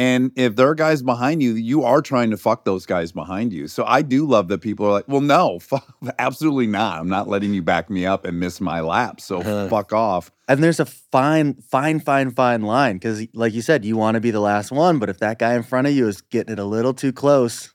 And 0.00 0.32
if 0.34 0.56
there 0.56 0.66
are 0.66 0.74
guys 0.74 1.02
behind 1.02 1.42
you, 1.42 1.52
you 1.52 1.84
are 1.84 2.00
trying 2.00 2.30
to 2.30 2.38
fuck 2.38 2.64
those 2.64 2.86
guys 2.86 3.12
behind 3.12 3.52
you. 3.52 3.68
So 3.68 3.84
I 3.84 4.00
do 4.00 4.24
love 4.26 4.48
that 4.48 4.62
people 4.62 4.86
are 4.86 4.92
like, 4.92 5.06
well, 5.08 5.20
no, 5.20 5.58
fuck, 5.70 5.86
absolutely 6.18 6.68
not. 6.68 7.00
I'm 7.00 7.08
not 7.08 7.28
letting 7.28 7.52
you 7.52 7.60
back 7.60 7.90
me 7.90 8.06
up 8.06 8.24
and 8.24 8.40
miss 8.40 8.62
my 8.62 8.80
lap. 8.80 9.20
So 9.20 9.40
Uh-huh. 9.40 9.68
fuck 9.68 9.92
off. 9.92 10.30
And 10.48 10.64
there's 10.64 10.80
a 10.80 10.86
fine, 10.86 11.54
fine, 11.60 12.00
fine, 12.00 12.30
fine 12.30 12.62
line 12.62 12.96
because, 12.96 13.26
like 13.34 13.52
you 13.52 13.60
said, 13.60 13.84
you 13.84 13.98
want 13.98 14.14
to 14.14 14.20
be 14.20 14.30
the 14.30 14.40
last 14.40 14.72
one. 14.72 14.98
But 14.98 15.10
if 15.10 15.18
that 15.18 15.38
guy 15.38 15.54
in 15.54 15.62
front 15.62 15.86
of 15.86 15.92
you 15.92 16.08
is 16.08 16.22
getting 16.22 16.54
it 16.54 16.58
a 16.58 16.64
little 16.64 16.94
too 16.94 17.12
close, 17.12 17.74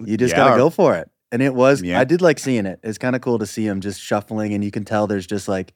you 0.00 0.16
just 0.16 0.32
Yeah. 0.32 0.38
gotta 0.44 0.56
go 0.56 0.70
for 0.70 0.94
it. 0.96 1.10
And 1.32 1.42
it 1.42 1.54
was, 1.54 1.82
Yeah. 1.82 2.00
I 2.00 2.04
did 2.04 2.22
like 2.22 2.38
seeing 2.38 2.64
it. 2.64 2.80
It's 2.82 2.96
kind 2.96 3.14
of 3.14 3.20
cool 3.20 3.38
to 3.40 3.46
see 3.46 3.66
him 3.66 3.82
just 3.82 4.00
shuffling, 4.00 4.54
and 4.54 4.64
you 4.64 4.70
can 4.70 4.86
tell 4.86 5.06
there's 5.06 5.26
just 5.26 5.48
like 5.48 5.74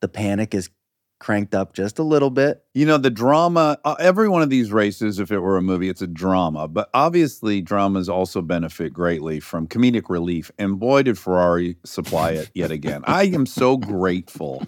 the 0.00 0.08
panic 0.08 0.54
is 0.54 0.70
cranked 1.22 1.54
up 1.54 1.72
just 1.72 2.00
a 2.00 2.02
little 2.02 2.30
bit. 2.30 2.64
You 2.74 2.84
know, 2.84 2.98
the 2.98 3.08
drama, 3.08 3.78
uh, 3.84 3.94
every 4.00 4.28
one 4.28 4.42
of 4.42 4.50
these 4.50 4.72
races, 4.72 5.20
if 5.20 5.30
it 5.30 5.38
were 5.38 5.56
a 5.56 5.62
movie, 5.62 5.88
it's 5.88 6.02
a 6.02 6.06
drama. 6.08 6.66
But 6.66 6.90
obviously, 6.92 7.62
dramas 7.62 8.08
also 8.08 8.42
benefit 8.42 8.92
greatly 8.92 9.38
from 9.38 9.68
comedic 9.68 10.10
relief. 10.10 10.50
And 10.58 10.80
boy, 10.80 11.04
did 11.04 11.16
Ferrari 11.16 11.76
supply 11.84 12.32
it 12.32 12.50
yet 12.54 12.72
again. 12.72 13.04
I 13.06 13.24
am 13.24 13.46
so 13.46 13.76
grateful 13.76 14.66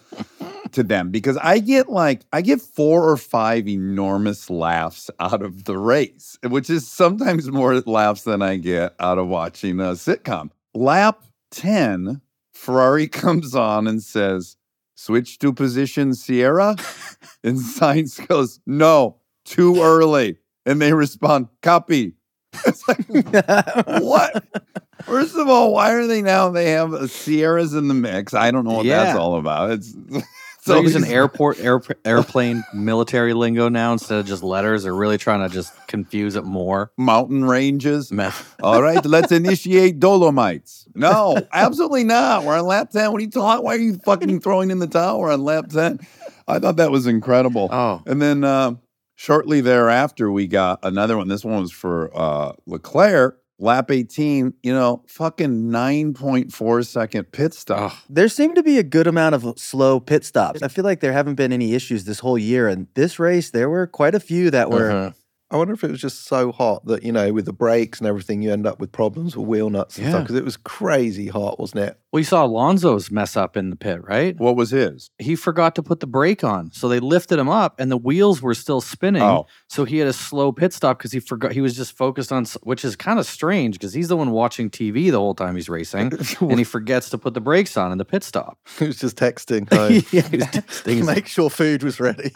to 0.70 0.84
them 0.84 1.10
because 1.10 1.36
I 1.38 1.58
get 1.58 1.88
like, 1.88 2.22
I 2.32 2.40
get 2.40 2.60
four 2.60 3.08
or 3.10 3.16
five 3.16 3.66
enormous 3.66 4.48
laughs 4.48 5.10
out 5.18 5.42
of 5.42 5.64
the 5.64 5.76
race, 5.76 6.38
which 6.44 6.70
is 6.70 6.86
sometimes 6.86 7.50
more 7.50 7.80
laughs 7.80 8.22
than 8.22 8.42
I 8.42 8.58
get 8.58 8.94
out 9.00 9.18
of 9.18 9.26
watching 9.26 9.80
a 9.80 9.94
sitcom. 9.94 10.50
Lap 10.72 11.24
10, 11.50 12.20
Ferrari 12.52 13.08
comes 13.08 13.56
on 13.56 13.88
and 13.88 14.00
says, 14.00 14.56
switch 14.94 15.38
to 15.40 15.52
position 15.52 16.14
Sierra? 16.14 16.76
And 17.42 17.58
Sainz 17.58 18.26
goes, 18.26 18.58
no, 18.66 19.16
too 19.44 19.82
early. 19.82 20.38
And 20.64 20.80
they 20.80 20.94
respond, 20.94 21.48
copy. 21.62 22.14
It's 22.66 22.86
like, 22.88 23.06
what? 24.00 24.44
First 25.02 25.36
of 25.36 25.48
all, 25.48 25.72
why 25.72 25.92
are 25.92 26.06
they 26.06 26.22
now? 26.22 26.50
They 26.50 26.70
have 26.70 27.10
Sierras 27.10 27.74
in 27.74 27.88
the 27.88 27.94
mix. 27.94 28.32
I 28.32 28.50
don't 28.50 28.64
know 28.64 28.74
what 28.74 28.86
that's 28.86 29.18
all 29.18 29.36
about. 29.36 29.72
It's 29.72 29.94
So 30.66 30.80
using 30.80 31.02
these- 31.02 31.12
airport, 31.12 31.60
air, 31.60 31.80
airplane, 32.04 32.64
military 32.74 33.34
lingo 33.34 33.68
now 33.68 33.92
instead 33.92 34.18
of 34.20 34.26
just 34.26 34.42
letters. 34.42 34.84
They're 34.84 34.94
really 34.94 35.18
trying 35.18 35.46
to 35.46 35.52
just 35.54 35.72
confuse 35.86 36.36
it 36.36 36.44
more. 36.44 36.90
mountain 36.96 37.44
ranges. 37.44 38.10
All 38.62 38.82
right, 38.82 39.04
let's 39.04 39.30
initiate 39.32 40.00
Dolomites. 40.00 40.86
No, 40.94 41.36
absolutely 41.52 42.04
not. 42.04 42.44
We're 42.44 42.58
on 42.58 42.66
lap 42.66 42.90
10. 42.90 43.12
What 43.12 43.18
are 43.20 43.24
you 43.24 43.30
talking? 43.30 43.64
Why 43.64 43.74
are 43.74 43.78
you 43.78 43.98
fucking 44.04 44.40
throwing 44.40 44.70
in 44.70 44.78
the 44.78 44.86
towel? 44.86 45.20
We're 45.20 45.32
on 45.32 45.44
lap 45.44 45.68
10. 45.68 46.00
I 46.48 46.58
thought 46.58 46.76
that 46.76 46.90
was 46.90 47.06
incredible. 47.06 47.68
Oh, 47.70 48.02
And 48.06 48.20
then 48.22 48.44
uh, 48.44 48.74
shortly 49.16 49.60
thereafter, 49.60 50.30
we 50.30 50.46
got 50.46 50.80
another 50.82 51.16
one. 51.16 51.28
This 51.28 51.44
one 51.44 51.60
was 51.60 51.72
for 51.72 52.10
uh, 52.14 52.52
Leclerc, 52.66 53.38
lap 53.64 53.90
18, 53.90 54.54
you 54.62 54.72
know, 54.72 55.02
fucking 55.08 55.70
9.4 55.70 56.86
second 56.86 57.32
pit 57.32 57.54
stop. 57.54 57.92
oh. 57.92 58.02
There 58.08 58.28
seemed 58.28 58.56
to 58.56 58.62
be 58.62 58.78
a 58.78 58.82
good 58.82 59.06
amount 59.06 59.34
of 59.34 59.58
slow 59.58 59.98
pit 59.98 60.24
stops. 60.24 60.62
I 60.62 60.68
feel 60.68 60.84
like 60.84 61.00
there 61.00 61.12
haven't 61.12 61.34
been 61.36 61.52
any 61.52 61.74
issues 61.74 62.04
this 62.04 62.20
whole 62.20 62.38
year. 62.38 62.68
And 62.68 62.86
this 62.94 63.18
race, 63.18 63.50
there 63.50 63.70
were 63.70 63.86
quite 63.86 64.14
a 64.14 64.20
few 64.20 64.50
that 64.50 64.70
were. 64.70 64.90
Uh-huh. 64.90 65.10
I 65.50 65.56
wonder 65.56 65.74
if 65.74 65.84
it 65.84 65.90
was 65.90 66.00
just 66.00 66.26
so 66.26 66.50
hot 66.50 66.84
that, 66.86 67.04
you 67.04 67.12
know, 67.12 67.32
with 67.32 67.44
the 67.44 67.52
brakes 67.52 68.00
and 68.00 68.08
everything, 68.08 68.42
you 68.42 68.52
end 68.52 68.66
up 68.66 68.80
with 68.80 68.90
problems 68.90 69.36
with 69.36 69.46
wheel 69.46 69.70
nuts 69.70 69.98
and 69.98 70.08
stuff. 70.08 70.22
Because 70.22 70.36
it 70.36 70.44
was 70.44 70.56
crazy 70.56 71.28
hot, 71.28 71.60
wasn't 71.60 71.84
it? 71.84 71.98
Well, 72.14 72.20
you 72.20 72.24
saw 72.26 72.44
Alonso's 72.44 73.10
mess 73.10 73.36
up 73.36 73.56
in 73.56 73.70
the 73.70 73.76
pit, 73.76 74.00
right? 74.04 74.38
What 74.38 74.54
was 74.54 74.70
his? 74.70 75.10
He 75.18 75.34
forgot 75.34 75.74
to 75.74 75.82
put 75.82 75.98
the 75.98 76.06
brake 76.06 76.44
on. 76.44 76.70
So 76.70 76.86
they 76.86 77.00
lifted 77.00 77.40
him 77.40 77.48
up 77.48 77.80
and 77.80 77.90
the 77.90 77.96
wheels 77.96 78.40
were 78.40 78.54
still 78.54 78.80
spinning. 78.80 79.20
Oh. 79.20 79.46
So 79.66 79.84
he 79.84 79.98
had 79.98 80.06
a 80.06 80.12
slow 80.12 80.52
pit 80.52 80.72
stop 80.72 80.96
because 80.96 81.10
he 81.10 81.18
forgot 81.18 81.50
he 81.50 81.60
was 81.60 81.74
just 81.76 81.96
focused 81.96 82.30
on 82.30 82.44
which 82.62 82.84
is 82.84 82.94
kind 82.94 83.18
of 83.18 83.26
strange 83.26 83.74
because 83.80 83.92
he's 83.92 84.06
the 84.06 84.16
one 84.16 84.30
watching 84.30 84.70
TV 84.70 85.10
the 85.10 85.18
whole 85.18 85.34
time 85.34 85.56
he's 85.56 85.68
racing 85.68 86.12
and 86.40 86.56
he 86.56 86.62
forgets 86.62 87.10
to 87.10 87.18
put 87.18 87.34
the 87.34 87.40
brakes 87.40 87.76
on 87.76 87.90
in 87.90 87.98
the 87.98 88.04
pit 88.04 88.22
stop. 88.22 88.60
He 88.78 88.86
was 88.86 88.98
just 89.00 89.16
texting. 89.16 89.66
Yeah, 90.12 90.22
he 90.28 90.36
was 90.36 90.46
texting. 90.46 91.04
Make 91.06 91.26
sure 91.26 91.50
food 91.50 91.82
was 91.82 91.98
ready. 91.98 92.30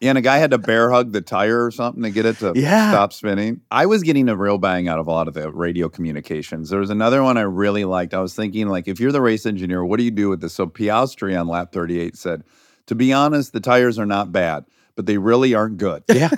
Yeah, 0.00 0.10
and 0.10 0.18
a 0.18 0.20
guy 0.20 0.38
had 0.38 0.52
to 0.52 0.58
bear 0.58 0.92
hug 0.92 1.10
the 1.10 1.22
tire 1.22 1.64
or 1.64 1.72
something 1.72 2.04
to 2.04 2.10
get 2.10 2.24
it 2.24 2.36
to 2.38 2.52
Yeah. 2.54 2.92
stop 2.92 3.12
spinning. 3.12 3.62
I 3.72 3.86
was 3.86 4.04
getting 4.04 4.28
a 4.28 4.36
real 4.36 4.58
bang 4.58 4.86
out 4.86 5.00
of 5.00 5.08
a 5.08 5.10
lot 5.10 5.26
of 5.26 5.34
the 5.34 5.50
radio 5.50 5.88
communications. 5.88 6.70
There 6.70 6.78
was 6.78 6.90
another 6.90 7.24
one 7.24 7.36
I 7.36 7.40
really 7.40 7.84
liked. 7.84 8.14
I 8.14 8.20
was 8.20 8.32
thinking, 8.32 8.68
like, 8.68 8.86
if 8.86 9.00
you're 9.00 9.07
the 9.12 9.20
race 9.20 9.46
engineer, 9.46 9.84
what 9.84 9.98
do 9.98 10.04
you 10.04 10.10
do 10.10 10.28
with 10.28 10.40
this? 10.40 10.54
So 10.54 10.66
Piastri 10.66 11.38
on 11.38 11.48
lap 11.48 11.72
38 11.72 12.16
said, 12.16 12.44
to 12.86 12.94
be 12.94 13.12
honest, 13.12 13.52
the 13.52 13.60
tires 13.60 13.98
are 13.98 14.06
not 14.06 14.32
bad, 14.32 14.64
but 14.96 15.06
they 15.06 15.18
really 15.18 15.54
aren't 15.54 15.76
good. 15.78 16.02
yeah. 16.12 16.30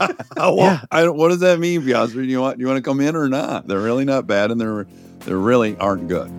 Oh, 0.00 0.08
well, 0.36 0.56
Yeah. 0.56 0.80
I 0.90 1.08
what 1.08 1.28
does 1.28 1.40
that 1.40 1.58
mean, 1.60 1.82
Piastri? 1.82 2.14
Do 2.14 2.22
you 2.24 2.40
want 2.40 2.58
you 2.58 2.66
want 2.66 2.76
to 2.78 2.82
come 2.82 3.00
in 3.00 3.14
or 3.16 3.28
not? 3.28 3.68
They're 3.68 3.78
really 3.80 4.04
not 4.04 4.26
bad, 4.26 4.50
and 4.50 4.60
they're 4.60 4.86
they 5.20 5.32
really 5.34 5.76
aren't 5.78 6.08
good. 6.08 6.30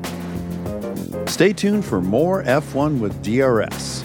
Stay 1.29 1.53
tuned 1.53 1.85
for 1.85 2.01
more 2.01 2.43
F1 2.43 2.99
with 2.99 3.23
DRS. 3.23 4.03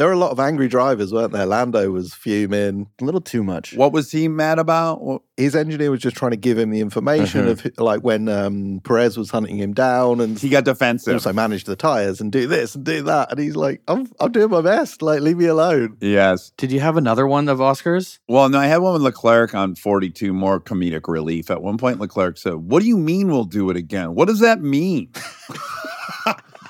There 0.00 0.06
were 0.06 0.14
a 0.14 0.18
lot 0.18 0.30
of 0.30 0.40
angry 0.40 0.66
drivers, 0.66 1.12
weren't 1.12 1.32
there? 1.34 1.44
Lando 1.44 1.90
was 1.90 2.14
fuming. 2.14 2.86
A 3.02 3.04
little 3.04 3.20
too 3.20 3.44
much. 3.44 3.74
What 3.74 3.92
was 3.92 4.10
he 4.10 4.28
mad 4.28 4.58
about? 4.58 5.02
What- 5.02 5.20
His 5.36 5.54
engineer 5.54 5.90
was 5.90 6.00
just 6.00 6.16
trying 6.16 6.30
to 6.30 6.38
give 6.38 6.56
him 6.58 6.70
the 6.70 6.80
information 6.80 7.44
Mhm. 7.44 7.50
of 7.50 7.78
like 7.78 8.00
when 8.02 8.26
um, 8.30 8.80
Perez 8.82 9.18
was 9.18 9.28
hunting 9.30 9.58
him 9.58 9.74
down 9.74 10.22
and 10.22 10.38
He 10.38 10.48
got 10.48 10.64
defensive. 10.64 11.12
also 11.12 11.34
manage 11.34 11.64
the 11.64 11.76
tires 11.76 12.18
and 12.18 12.32
do 12.32 12.46
this 12.46 12.74
and 12.74 12.82
do 12.82 13.02
that. 13.02 13.30
And 13.30 13.38
he's 13.40 13.56
like, 13.56 13.82
I'm, 13.88 14.06
I'm 14.20 14.32
doing 14.32 14.48
my 14.50 14.62
best. 14.62 15.02
Like, 15.02 15.20
leave 15.20 15.36
me 15.36 15.44
alone. 15.46 15.98
yes. 16.00 16.50
Did 16.56 16.72
you 16.72 16.80
have 16.80 16.96
another 16.96 17.26
one 17.26 17.50
of 17.50 17.58
Oscars? 17.58 18.20
Well, 18.26 18.48
no, 18.48 18.58
I 18.58 18.68
had 18.68 18.78
one 18.78 18.94
with 18.94 19.02
Leclerc 19.02 19.54
on 19.54 19.74
42, 19.74 20.32
more 20.32 20.60
comedic 20.60 21.08
relief. 21.08 21.50
At 21.50 21.60
one 21.62 21.76
point, 21.76 22.00
Leclerc 22.00 22.38
said, 22.38 22.54
What 22.54 22.80
do 22.80 22.88
you 22.88 22.96
mean 22.96 23.28
we'll 23.28 23.44
do 23.44 23.68
it 23.68 23.76
again? 23.76 24.14
What 24.14 24.28
does 24.28 24.40
that 24.40 24.62
mean? 24.62 25.10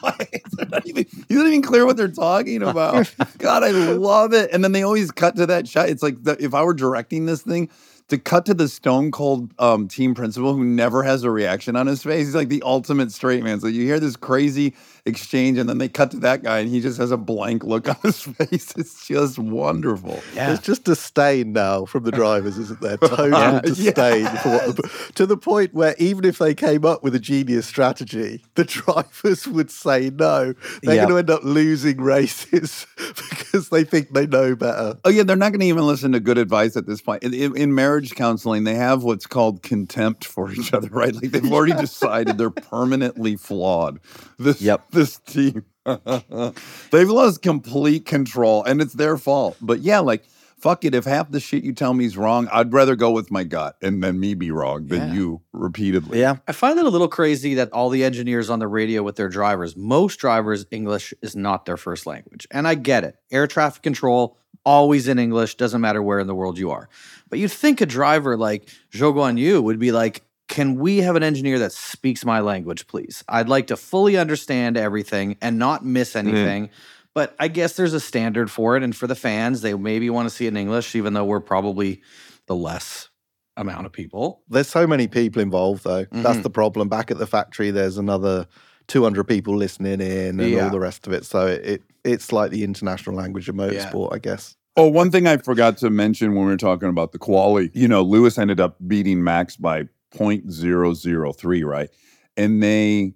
They're 0.53 0.67
not 0.69 0.87
even- 0.87 1.07
He's 1.29 1.37
not 1.39 1.47
even 1.47 1.63
clear 1.63 1.87
what 1.87 1.97
they're 1.97 2.09
talking 2.09 2.63
about. 2.63 3.13
God, 3.39 3.63
I 3.65 3.71
love 3.71 4.33
it. 4.33 4.51
And 4.53 4.63
then 4.65 4.73
they 4.73 4.83
always 4.83 5.11
cut 5.11 5.37
to 5.37 5.47
that 5.47 5.69
shot. 5.69 5.89
It's 5.89 6.03
like 6.03 6.23
the, 6.23 6.37
if 6.43 6.55
I 6.55 6.63
were 6.63 6.75
directing 6.75 7.27
this 7.27 7.43
thing, 7.43 7.71
to 8.09 8.19
cut 8.19 8.45
to 8.47 8.55
the 8.55 8.67
stone 8.69 9.13
cold 9.13 9.55
um, 9.61 9.87
team 9.87 10.15
principal 10.17 10.53
who 10.55 10.65
never 10.65 11.05
has 11.05 11.23
a 11.23 11.31
reaction 11.31 11.77
on 11.77 11.87
his 11.87 12.03
face. 12.03 12.27
He's 12.27 12.35
like 12.35 12.49
the 12.49 12.63
ultimate 12.65 13.13
straight 13.13 13.45
man. 13.45 13.61
So 13.61 13.69
you 13.69 13.85
hear 13.85 14.01
this 14.01 14.17
crazy 14.17 14.75
exchange, 15.07 15.59
and 15.59 15.69
then 15.69 15.79
they 15.79 15.89
cut 15.89 16.11
to 16.13 16.19
that 16.19 16.43
guy, 16.43 16.59
and 16.61 16.69
he 16.71 16.81
just 16.81 16.99
has 16.99 17.11
a 17.11 17.17
blank 17.17 17.65
look 17.65 17.89
on 17.89 17.97
his 18.03 18.23
face. 18.23 18.75
It's 18.77 19.07
just 19.07 19.39
wonderful. 19.39 20.21
Yeah. 20.35 20.47
There's 20.49 20.61
just 20.61 20.85
disdain 20.85 21.53
now 21.53 21.85
from 21.85 22.05
the 22.05 22.13
drivers, 22.13 22.59
isn't 22.59 22.81
there? 22.81 22.97
Total 22.99 23.31
Yeah. 23.31 23.61
disdain 23.61 24.27
for 24.39 24.49
what 24.51 24.77
the, 24.77 25.13
to 25.15 25.27
the 25.27 25.37
point 25.37 25.75
where 25.75 25.95
even 25.99 26.25
if 26.25 26.39
they 26.39 26.55
came 26.55 26.85
up 26.85 27.03
with 27.03 27.15
a 27.15 27.21
genius 27.21 27.67
strategy, 27.67 28.45
the 28.55 28.65
drivers 28.65 29.47
would 29.49 29.71
say 29.71 30.11
no. 30.11 30.55
They're 30.83 30.95
Yeah. 30.97 31.07
going 31.07 31.09
to 31.11 31.17
end 31.19 31.31
up 31.31 31.45
losing 31.45 32.01
races 32.01 32.87
because 32.97 33.69
they 33.71 33.85
think 33.85 34.13
they 34.13 34.27
know 34.27 34.55
better. 34.57 34.97
Oh 35.05 35.11
yeah, 35.11 35.23
they're 35.23 35.37
not 35.37 35.51
going 35.53 35.61
to 35.61 35.67
even 35.67 35.87
listen 35.87 36.13
to 36.13 36.21
good 36.21 36.39
advice 36.39 36.77
at 36.77 36.87
this 36.87 37.01
point. 37.01 37.23
In, 37.23 37.33
in, 37.35 37.57
in 37.57 37.75
marriage 37.75 38.15
counseling, 38.15 38.65
they 38.65 38.75
have 38.75 39.03
what's 39.03 39.27
called 39.27 39.63
contempt 39.63 40.25
for 40.25 40.51
each 40.53 40.73
other, 40.73 40.89
right? 40.89 41.15
Like 41.15 41.31
they've 41.31 41.53
already 41.53 41.73
decided 41.75 42.39
they're 42.39 42.51
permanently 42.51 43.37
flawed. 43.37 44.01
This 44.39 44.61
Yep. 44.61 44.90
this 44.93 45.19
team, 45.19 45.65
they've 45.85 47.09
lost 47.09 47.43
complete 47.43 48.07
control, 48.07 48.65
and 48.65 48.81
it's 48.81 48.95
their 48.95 49.17
fault. 49.17 49.57
But 49.61 49.81
yeah, 49.81 50.01
like 50.01 50.25
fuck 50.59 50.85
it. 50.85 50.95
If 50.95 51.07
half 51.07 51.31
the 51.31 51.41
shit 51.41 51.65
you 51.65 51.73
tell 51.73 51.95
me 51.95 52.05
is 52.05 52.19
wrong, 52.19 52.47
I'd 52.53 52.73
rather 52.73 52.95
go 52.95 53.11
with 53.13 53.31
my 53.31 53.45
gut 53.45 53.77
and 53.81 54.05
then 54.05 54.21
me 54.21 54.35
be 54.35 54.51
wrong 54.51 54.89
than 54.89 55.09
Yeah. 55.09 55.15
you 55.15 55.41
repeatedly. 55.55 56.21
Yeah. 56.21 56.37
I 56.47 56.53
find 56.53 56.79
it 56.79 56.85
a 56.85 56.91
little 56.91 57.09
crazy 57.09 57.55
that 57.55 57.73
all 57.73 57.89
the 57.89 58.05
engineers 58.05 58.51
on 58.51 58.59
the 58.59 58.69
radio 58.69 59.03
with 59.03 59.17
their 59.17 59.31
drivers, 59.31 59.75
most 59.75 60.17
drivers, 60.19 60.67
English 60.71 61.15
is 61.23 61.35
not 61.35 61.65
their 61.65 61.79
first 61.79 62.05
language. 62.07 62.47
And 62.51 62.69
I 62.69 62.75
get 62.75 63.05
it. 63.05 63.17
Air 63.31 63.47
traffic 63.47 63.83
control, 63.83 64.37
always 64.63 65.09
in 65.09 65.19
English, 65.19 65.55
doesn't 65.55 65.81
matter 65.81 66.03
where 66.03 66.19
in 66.19 66.27
the 66.27 66.35
world 66.35 66.59
you 66.59 66.71
are. 66.73 66.91
But 67.31 67.39
you'd 67.39 67.53
think 67.53 67.81
a 67.81 67.87
driver 67.87 68.37
like 68.37 68.69
Zhou 68.93 69.15
Guanyu 69.15 69.63
would 69.63 69.79
be 69.79 69.93
like, 69.93 70.23
can 70.51 70.75
we 70.75 70.99
have 70.99 71.17
an 71.17 71.23
engineer 71.23 71.59
that 71.61 71.73
speaks 71.73 72.25
my 72.25 72.41
language, 72.41 72.87
please? 72.89 73.25
I'd 73.29 73.49
like 73.49 73.69
to 73.69 73.77
fully 73.77 74.17
understand 74.19 74.77
everything 74.77 75.37
and 75.41 75.59
not 75.59 75.85
miss 75.87 76.15
anything. 76.17 76.69
But 77.15 77.35
I 77.41 77.49
guess 77.49 77.75
there's 77.75 77.95
a 77.95 78.01
standard 78.01 78.51
for 78.51 78.77
it. 78.77 78.83
And 78.83 78.95
for 78.95 79.07
the 79.07 79.15
fans, 79.15 79.63
they 79.63 79.75
maybe 79.75 80.11
want 80.11 80.29
to 80.29 80.35
see 80.35 80.47
it 80.47 80.49
in 80.49 80.57
English, 80.57 80.95
even 80.95 81.13
though 81.15 81.25
we're 81.25 81.41
probably 81.41 82.03
the 82.47 82.55
less 82.55 83.09
amount 83.57 83.87
of 83.87 83.93
people. 83.93 84.43
There's 84.49 84.69
so 84.69 84.87
many 84.87 85.07
people 85.07 85.41
involved, 85.41 85.85
though. 85.85 86.05
That's 86.13 86.39
Mhm. 86.39 86.43
the 86.43 86.51
problem. 86.51 86.89
Back 86.89 87.11
at 87.11 87.19
the 87.19 87.27
factory, 87.27 87.71
there's 87.71 87.97
another 87.99 88.47
200 88.89 89.25
people 89.25 89.57
listening 89.57 90.01
in 90.01 90.41
and 90.41 90.51
Yeah. 90.51 90.65
all 90.65 90.71
the 90.71 90.81
rest 90.81 91.07
of 91.07 91.13
it. 91.13 91.25
So 91.25 91.47
it, 91.47 91.65
it 91.65 91.83
it's 92.03 92.33
like 92.33 92.51
the 92.51 92.65
international 92.65 93.15
language 93.15 93.49
of 93.49 93.57
Yeah. 93.57 93.63
motorsport, 93.63 94.15
I 94.15 94.19
guess. 94.19 94.57
Oh, 94.77 94.89
one 94.89 95.11
thing 95.11 95.27
I 95.27 95.37
forgot 95.37 95.77
to 95.79 95.91
mention 95.91 96.35
when 96.35 96.47
we 96.47 96.51
were 96.53 96.57
talking 96.57 96.89
about 96.89 97.13
the 97.13 97.19
quali, 97.19 97.71
you 97.75 97.87
know, 97.89 98.03
Lewis 98.03 98.39
ended 98.39 98.59
up 98.61 98.77
beating 98.89 99.23
Max 99.23 99.57
by 99.57 99.85
0.003, 100.13 101.65
right? 101.65 101.91
And 102.37 102.63
they 102.63 103.15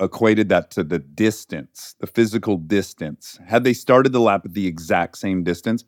equated 0.00 0.48
that 0.48 0.70
to 0.72 0.84
the 0.84 0.98
distance, 0.98 1.94
the 2.00 2.06
physical 2.06 2.56
distance. 2.56 3.38
Had 3.46 3.64
they 3.64 3.72
started 3.72 4.12
the 4.12 4.20
lap 4.20 4.42
at 4.44 4.54
the 4.54 4.66
exact 4.66 5.18
same 5.18 5.44
distance, 5.44 5.84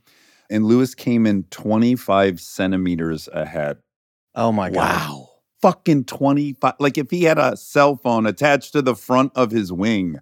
and 0.51 0.67
Lewis 0.67 0.95
came 0.95 1.27
in 1.27 1.45
25 1.45 2.41
centimeters 2.41 3.29
ahead. 3.33 3.79
Oh 4.35 4.53
my 4.53 4.71
god. 4.71 4.77
Wow. 4.77 5.29
Fucking 5.62 6.05
25. 6.05 6.75
Like 6.79 6.99
if 6.99 7.11
he 7.11 7.25
had 7.25 7.38
a 7.38 7.57
cell 7.57 7.97
phone 7.97 8.27
attached 8.27 8.73
to 8.73 8.83
the 8.83 8.97
front 8.97 9.33
of 9.35 9.51
his 9.51 9.73
wing, 9.73 10.19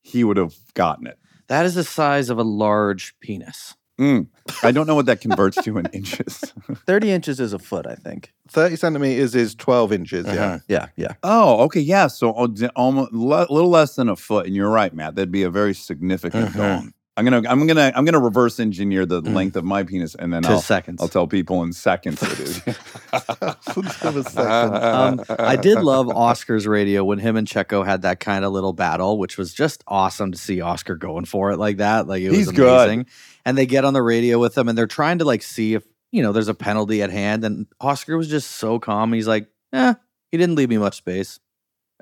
he 0.00 0.24
would 0.24 0.36
have 0.36 0.56
gotten 0.74 1.06
it. 1.06 1.18
That 1.48 1.66
is 1.66 1.74
the 1.74 1.84
size 1.84 2.30
of 2.30 2.38
a 2.38 2.42
large 2.42 3.14
penis. 3.20 3.74
Mm. 3.98 4.26
I 4.62 4.72
don't 4.72 4.86
know 4.86 4.94
what 4.96 5.06
that 5.06 5.20
converts 5.20 5.56
to 5.62 5.78
in 5.78 5.86
inches. 5.92 6.38
30 6.86 7.12
inches 7.12 7.40
is 7.40 7.52
a 7.52 7.58
foot, 7.58 7.86
I 7.86 7.94
think. 7.94 8.32
30 8.48 8.76
centimeters 8.76 9.34
is 9.34 9.54
12 9.54 9.92
inches. 9.92 10.26
Yeah. 10.26 10.32
Uh-huh. 10.32 10.58
Yeah, 10.68 10.86
yeah. 10.96 11.12
Oh, 11.22 11.60
okay, 11.64 11.80
yeah. 11.80 12.08
So 12.08 12.30
almost 12.30 13.12
a 13.12 13.16
little 13.16 13.70
less 13.70 13.94
than 13.94 14.08
a 14.08 14.16
foot, 14.16 14.46
and 14.46 14.54
you're 14.54 14.68
right, 14.70 14.92
Matt. 14.92 15.14
That'd 15.14 15.30
be 15.32 15.44
a 15.44 15.50
very 15.50 15.74
significant 15.74 16.50
Mhm. 16.50 16.56
dong. 16.56 16.92
I'm 17.16 17.24
gonna, 17.24 17.42
I'm 17.48 17.66
gonna, 17.66 17.92
I'm 17.94 18.04
gonna 18.04 18.18
reverse 18.18 18.58
engineer 18.58 19.06
the 19.06 19.22
Mm. 19.22 19.34
length 19.34 19.56
of 19.56 19.64
my 19.64 19.84
penis, 19.84 20.14
and 20.16 20.32
then 20.32 20.42
To 20.42 20.48
I'll, 20.50 20.60
seconds. 20.60 21.00
I'll 21.00 21.08
tell 21.08 21.28
people 21.28 21.62
in 21.62 21.72
seconds 21.72 22.20
it 22.22 22.40
is. 22.40 22.58
Have 22.62 24.16
a 24.16 24.22
second. 24.28 24.74
um, 24.84 25.24
I 25.28 25.56
did 25.56 25.78
love 25.80 26.08
Oscar's 26.08 26.66
radio 26.66 27.04
when 27.04 27.18
him 27.18 27.36
and 27.36 27.46
Checo 27.46 27.84
had 27.86 28.02
that 28.02 28.20
kind 28.20 28.44
of 28.44 28.52
little 28.52 28.72
battle, 28.72 29.18
which 29.18 29.38
was 29.38 29.54
just 29.54 29.84
awesome 29.86 30.32
to 30.32 30.38
see 30.38 30.60
Oscar 30.60 30.96
going 30.96 31.24
for 31.24 31.50
it 31.52 31.58
like 31.58 31.76
that. 31.78 32.06
Like 32.08 32.22
it 32.22 32.30
was 32.30 32.38
He's 32.38 32.50
good. 32.50 32.88
amazing. 32.88 33.06
And 33.44 33.56
they 33.56 33.66
get 33.66 33.84
on 33.84 33.92
the 33.94 34.02
radio 34.02 34.38
with 34.38 34.54
them 34.54 34.68
and 34.68 34.76
they're 34.76 34.86
trying 34.86 35.18
to 35.18 35.24
like 35.24 35.42
see 35.42 35.74
if, 35.74 35.84
you 36.10 36.22
know, 36.22 36.32
there's 36.32 36.48
a 36.48 36.54
penalty 36.54 37.02
at 37.02 37.10
hand. 37.10 37.44
And 37.44 37.66
Oscar 37.80 38.16
was 38.16 38.28
just 38.28 38.50
so 38.52 38.78
calm. 38.78 39.12
He's 39.12 39.28
like, 39.28 39.48
eh, 39.72 39.94
he 40.32 40.38
didn't 40.38 40.56
leave 40.56 40.68
me 40.70 40.78
much 40.78 40.96
space. 40.96 41.38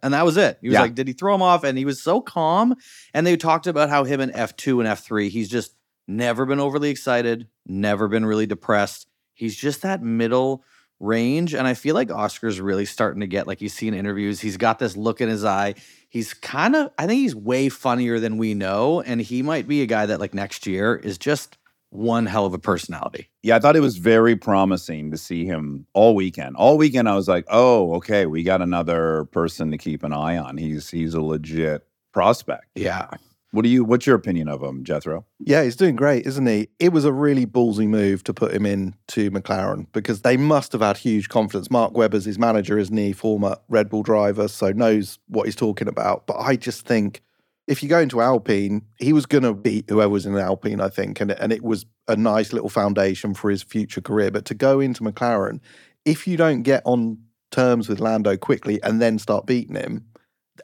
And 0.02 0.14
that 0.14 0.24
was 0.24 0.36
it. 0.36 0.58
He 0.60 0.68
was 0.68 0.74
Yeah. 0.74 0.80
like, 0.82 0.94
did 0.94 1.06
he 1.06 1.12
throw 1.12 1.34
him 1.34 1.42
off? 1.42 1.64
And 1.64 1.78
he 1.78 1.84
was 1.84 2.02
so 2.02 2.20
calm. 2.20 2.74
And 3.14 3.26
they 3.26 3.36
talked 3.36 3.66
about 3.66 3.88
how 3.88 4.04
him 4.04 4.20
in 4.20 4.30
F2 4.30 4.80
and 4.80 4.88
F3, 4.88 5.28
he's 5.28 5.48
just 5.48 5.74
never 6.08 6.44
been 6.44 6.58
overly 6.60 6.90
excited, 6.90 7.46
never 7.66 8.08
been 8.08 8.26
really 8.26 8.46
depressed. 8.46 9.06
He's 9.34 9.56
just 9.56 9.82
that 9.82 10.02
middle 10.02 10.64
range. 10.98 11.54
And 11.54 11.66
I 11.66 11.74
feel 11.74 11.94
like 11.94 12.10
Oscar's 12.10 12.60
really 12.60 12.84
starting 12.84 13.20
to 13.20 13.26
get, 13.26 13.46
like 13.46 13.60
you 13.60 13.68
see 13.68 13.88
in 13.88 13.94
interviews, 13.94 14.40
he's 14.40 14.56
got 14.56 14.78
this 14.78 14.96
look 14.96 15.20
in 15.20 15.28
his 15.28 15.44
eye. 15.44 15.74
He's 16.08 16.34
kind 16.34 16.76
of, 16.76 16.90
I 16.98 17.06
think 17.06 17.20
he's 17.20 17.34
way 17.34 17.68
funnier 17.68 18.18
than 18.20 18.38
we 18.38 18.54
know. 18.54 19.00
And 19.00 19.20
he 19.20 19.42
might 19.42 19.66
be 19.66 19.82
a 19.82 19.86
guy 19.86 20.06
that, 20.06 20.20
like, 20.20 20.34
next 20.34 20.66
year 20.66 20.94
is 20.94 21.18
just 21.18 21.56
one 21.92 22.26
hell 22.26 22.46
of 22.46 22.54
a 22.54 22.58
personality. 22.58 23.28
yeah, 23.42 23.56
I 23.56 23.58
thought 23.58 23.76
it 23.76 23.80
was 23.80 23.98
very 23.98 24.34
promising 24.34 25.10
to 25.10 25.18
see 25.18 25.44
him 25.44 25.86
all 25.92 26.14
weekend. 26.14 26.56
All 26.56 26.78
weekend, 26.78 27.08
I 27.08 27.14
was 27.14 27.28
like, 27.28 27.44
oh, 27.48 27.94
okay, 27.96 28.26
we 28.26 28.42
got 28.42 28.62
another 28.62 29.26
person 29.26 29.70
to 29.70 29.78
keep 29.78 30.02
an 30.02 30.12
eye 30.12 30.36
on. 30.38 30.56
He's 30.56 30.90
he's 30.90 31.14
a 31.14 31.20
legit 31.20 31.86
prospect. 32.12 32.66
Yeah. 32.74 33.08
What 33.50 33.64
do 33.64 33.68
you? 33.68 33.84
What's 33.84 34.06
your 34.06 34.16
opinion 34.16 34.48
of 34.48 34.62
him, 34.62 34.82
Jethro? 34.82 35.26
Yeah, 35.38 35.62
he's 35.62 35.76
doing 35.76 35.94
great, 35.94 36.26
isn't 36.26 36.46
he? 36.46 36.68
It 36.78 36.90
was 36.90 37.04
a 37.04 37.12
really 37.12 37.44
ballsy 37.44 37.86
move 37.86 38.24
to 38.24 38.32
put 38.32 38.54
him 38.54 38.64
in 38.64 38.94
to 39.08 39.30
McLaren 39.30 39.86
because 39.92 40.22
they 40.22 40.38
must 40.38 40.72
have 40.72 40.80
had 40.80 40.96
huge 40.96 41.28
confidence. 41.28 41.70
Mark 41.70 41.94
Webber's 41.94 42.24
his 42.24 42.38
manager, 42.38 42.78
isn't 42.78 42.96
he? 42.96 43.12
Former 43.12 43.58
Red 43.68 43.90
Bull 43.90 44.02
driver, 44.02 44.48
so 44.48 44.72
knows 44.72 45.18
what 45.28 45.44
he's 45.44 45.54
talking 45.56 45.86
about. 45.86 46.26
But 46.26 46.38
I 46.38 46.56
just 46.56 46.86
think 46.86 47.20
if 47.66 47.82
you 47.82 47.88
go 47.88 48.00
into 48.00 48.20
Alpine, 48.20 48.82
he 48.98 49.12
was 49.12 49.26
going 49.26 49.44
to 49.44 49.54
beat 49.54 49.88
whoever 49.88 50.08
was 50.08 50.26
in 50.26 50.36
Alpine, 50.36 50.80
I 50.80 50.88
think, 50.88 51.20
and 51.20 51.30
and 51.32 51.52
it 51.52 51.62
was 51.62 51.86
a 52.08 52.16
nice 52.16 52.52
little 52.52 52.68
foundation 52.68 53.34
for 53.34 53.50
his 53.50 53.62
future 53.62 54.00
career. 54.00 54.30
But 54.30 54.44
to 54.46 54.54
go 54.54 54.80
into 54.80 55.04
McLaren, 55.04 55.60
if 56.04 56.26
you 56.26 56.36
don't 56.36 56.62
get 56.62 56.82
on 56.84 57.18
terms 57.50 57.88
with 57.88 58.00
Lando 58.00 58.36
quickly 58.36 58.82
and 58.82 59.00
then 59.00 59.18
start 59.18 59.46
beating 59.46 59.76
him, 59.76 60.06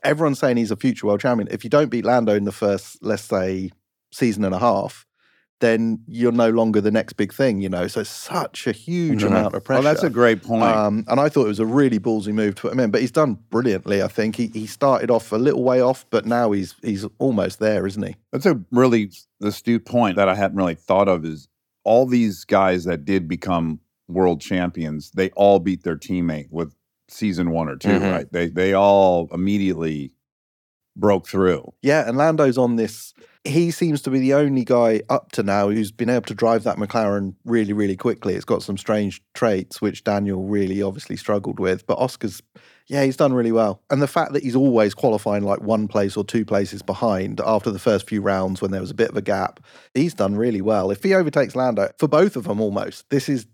everyone's 0.03 0.39
saying 0.39 0.57
he's 0.57 0.71
a 0.71 0.77
future 0.77 1.07
world 1.07 1.21
champion. 1.21 1.49
If 1.51 1.65
you 1.65 1.71
don't 1.71 1.91
beat 1.91 2.05
Lando 2.05 2.35
in 2.35 2.45
the 2.45 2.53
first, 2.53 2.99
let's 3.03 3.23
say, 3.23 3.71
season 4.13 4.45
and 4.45 4.55
a 4.55 4.59
half, 4.59 5.07
then 5.61 6.01
you're 6.07 6.33
no 6.33 6.51
longer 6.51 6.81
the 6.81 6.91
next 6.91 7.15
big 7.15 7.33
thing, 7.33 7.61
you 7.61 7.69
know. 7.69 7.87
So 7.89 8.03
such 8.05 8.67
a 8.67 8.73
huge 8.73 9.23
Mhm. 9.23 9.27
amount 9.27 9.55
of 9.55 9.65
pressure. 9.65 9.81
Oh, 9.81 9.83
that's 9.83 10.03
a 10.05 10.11
great 10.11 10.43
point. 10.43 10.63
Um, 10.65 11.05
and 11.09 11.19
I 11.19 11.29
thought 11.29 11.47
it 11.47 11.49
was 11.49 11.59
a 11.61 11.67
really 11.67 11.99
ballsy 11.99 12.33
move 12.33 12.55
to 12.57 12.63
put 12.63 12.73
him 12.73 12.81
in, 12.81 12.91
but 12.91 13.01
he's 13.01 13.11
done 13.11 13.39
brilliantly. 13.51 14.03
I 14.03 14.09
think 14.09 14.37
he 14.37 14.47
he 14.49 14.67
started 14.67 15.11
off 15.11 15.33
a 15.33 15.37
little 15.37 15.65
way 15.65 15.81
off, 15.81 16.07
but 16.11 16.27
now 16.27 16.53
he's 16.53 16.75
he's 16.83 17.05
almost 17.19 17.59
there, 17.59 17.87
isn't 17.87 18.03
he? 18.03 18.15
That's 18.33 18.47
a 18.47 18.61
really 18.71 19.11
astute 19.43 19.85
point 19.85 20.17
that 20.17 20.29
I 20.29 20.35
hadn't 20.35 20.57
really 20.57 20.75
thought 20.77 21.09
of. 21.09 21.25
Is 21.25 21.49
all 21.85 22.07
these 22.07 22.45
guys 22.45 22.85
that 22.85 23.05
did 23.05 23.27
become 23.29 23.81
world 24.09 24.41
champions, 24.41 25.11
they 25.11 25.31
all 25.31 25.59
beat 25.59 25.83
their 25.83 25.97
teammate 25.97 26.51
with 26.51 26.75
season 27.09 27.51
one 27.51 27.69
or 27.69 27.77
2 27.77 27.89
Mhm. 28.01 28.13
right? 28.13 28.33
They 28.33 28.49
they 28.49 28.75
all 28.75 29.29
immediately 29.33 30.13
broke 30.99 31.27
through. 31.27 31.73
Yeah, 31.83 32.07
and 32.07 32.17
Lando's 32.17 32.59
on 32.59 32.77
this. 32.77 33.15
He 33.45 33.71
seems 33.71 34.03
to 34.03 34.11
be 34.11 34.19
the 34.19 34.35
only 34.35 34.65
guy 34.65 35.01
up 35.09 35.33
to 35.33 35.43
now 35.43 35.71
who's 35.71 35.93
been 35.93 36.11
able 36.11 36.27
to 36.27 36.35
drive 36.35 36.65
that 36.65 36.77
McLaren 36.77 37.35
really, 37.45 37.73
really 37.73 37.97
quickly. 37.97 38.35
It's 38.35 38.45
got 38.45 38.63
some 38.63 38.77
strange 38.77 39.23
traits, 39.33 39.81
which 39.81 40.05
Daniel 40.05 40.45
really 40.45 40.83
obviously 40.83 41.17
struggled 41.17 41.59
with. 41.59 41.87
But 41.87 41.99
Oscar's, 41.99 42.43
yeah, 42.89 43.05
he's 43.05 43.17
done 43.17 43.33
really 43.33 43.53
well. 43.53 43.83
And 43.91 44.03
the 44.03 44.09
fact 44.09 44.33
that 44.33 44.43
he's 44.43 44.57
always 44.57 44.93
qualifying 44.93 45.45
like 45.45 45.63
one 45.63 45.89
place 45.89 46.17
or 46.17 46.25
two 46.25 46.45
places 46.45 46.83
behind 46.83 47.41
after 47.41 47.71
the 47.71 47.79
first 47.79 48.09
few 48.09 48.21
rounds 48.21 48.61
when 48.61 48.73
there 48.73 48.81
was 48.81 48.91
a 48.91 48.95
bit 48.95 49.11
of 49.11 49.17
a 49.17 49.23
gap, 49.23 49.61
he's 49.95 50.15
done 50.15 50.37
really 50.37 50.61
well. 50.61 50.91
If 50.91 51.03
he 51.03 51.15
overtakes 51.15 51.57
Lando, 51.57 51.91
for 51.99 52.09
both 52.09 52.37
of 52.37 52.45
them 52.45 52.61
almost, 52.61 53.09
this 53.09 53.29
is 53.29 53.47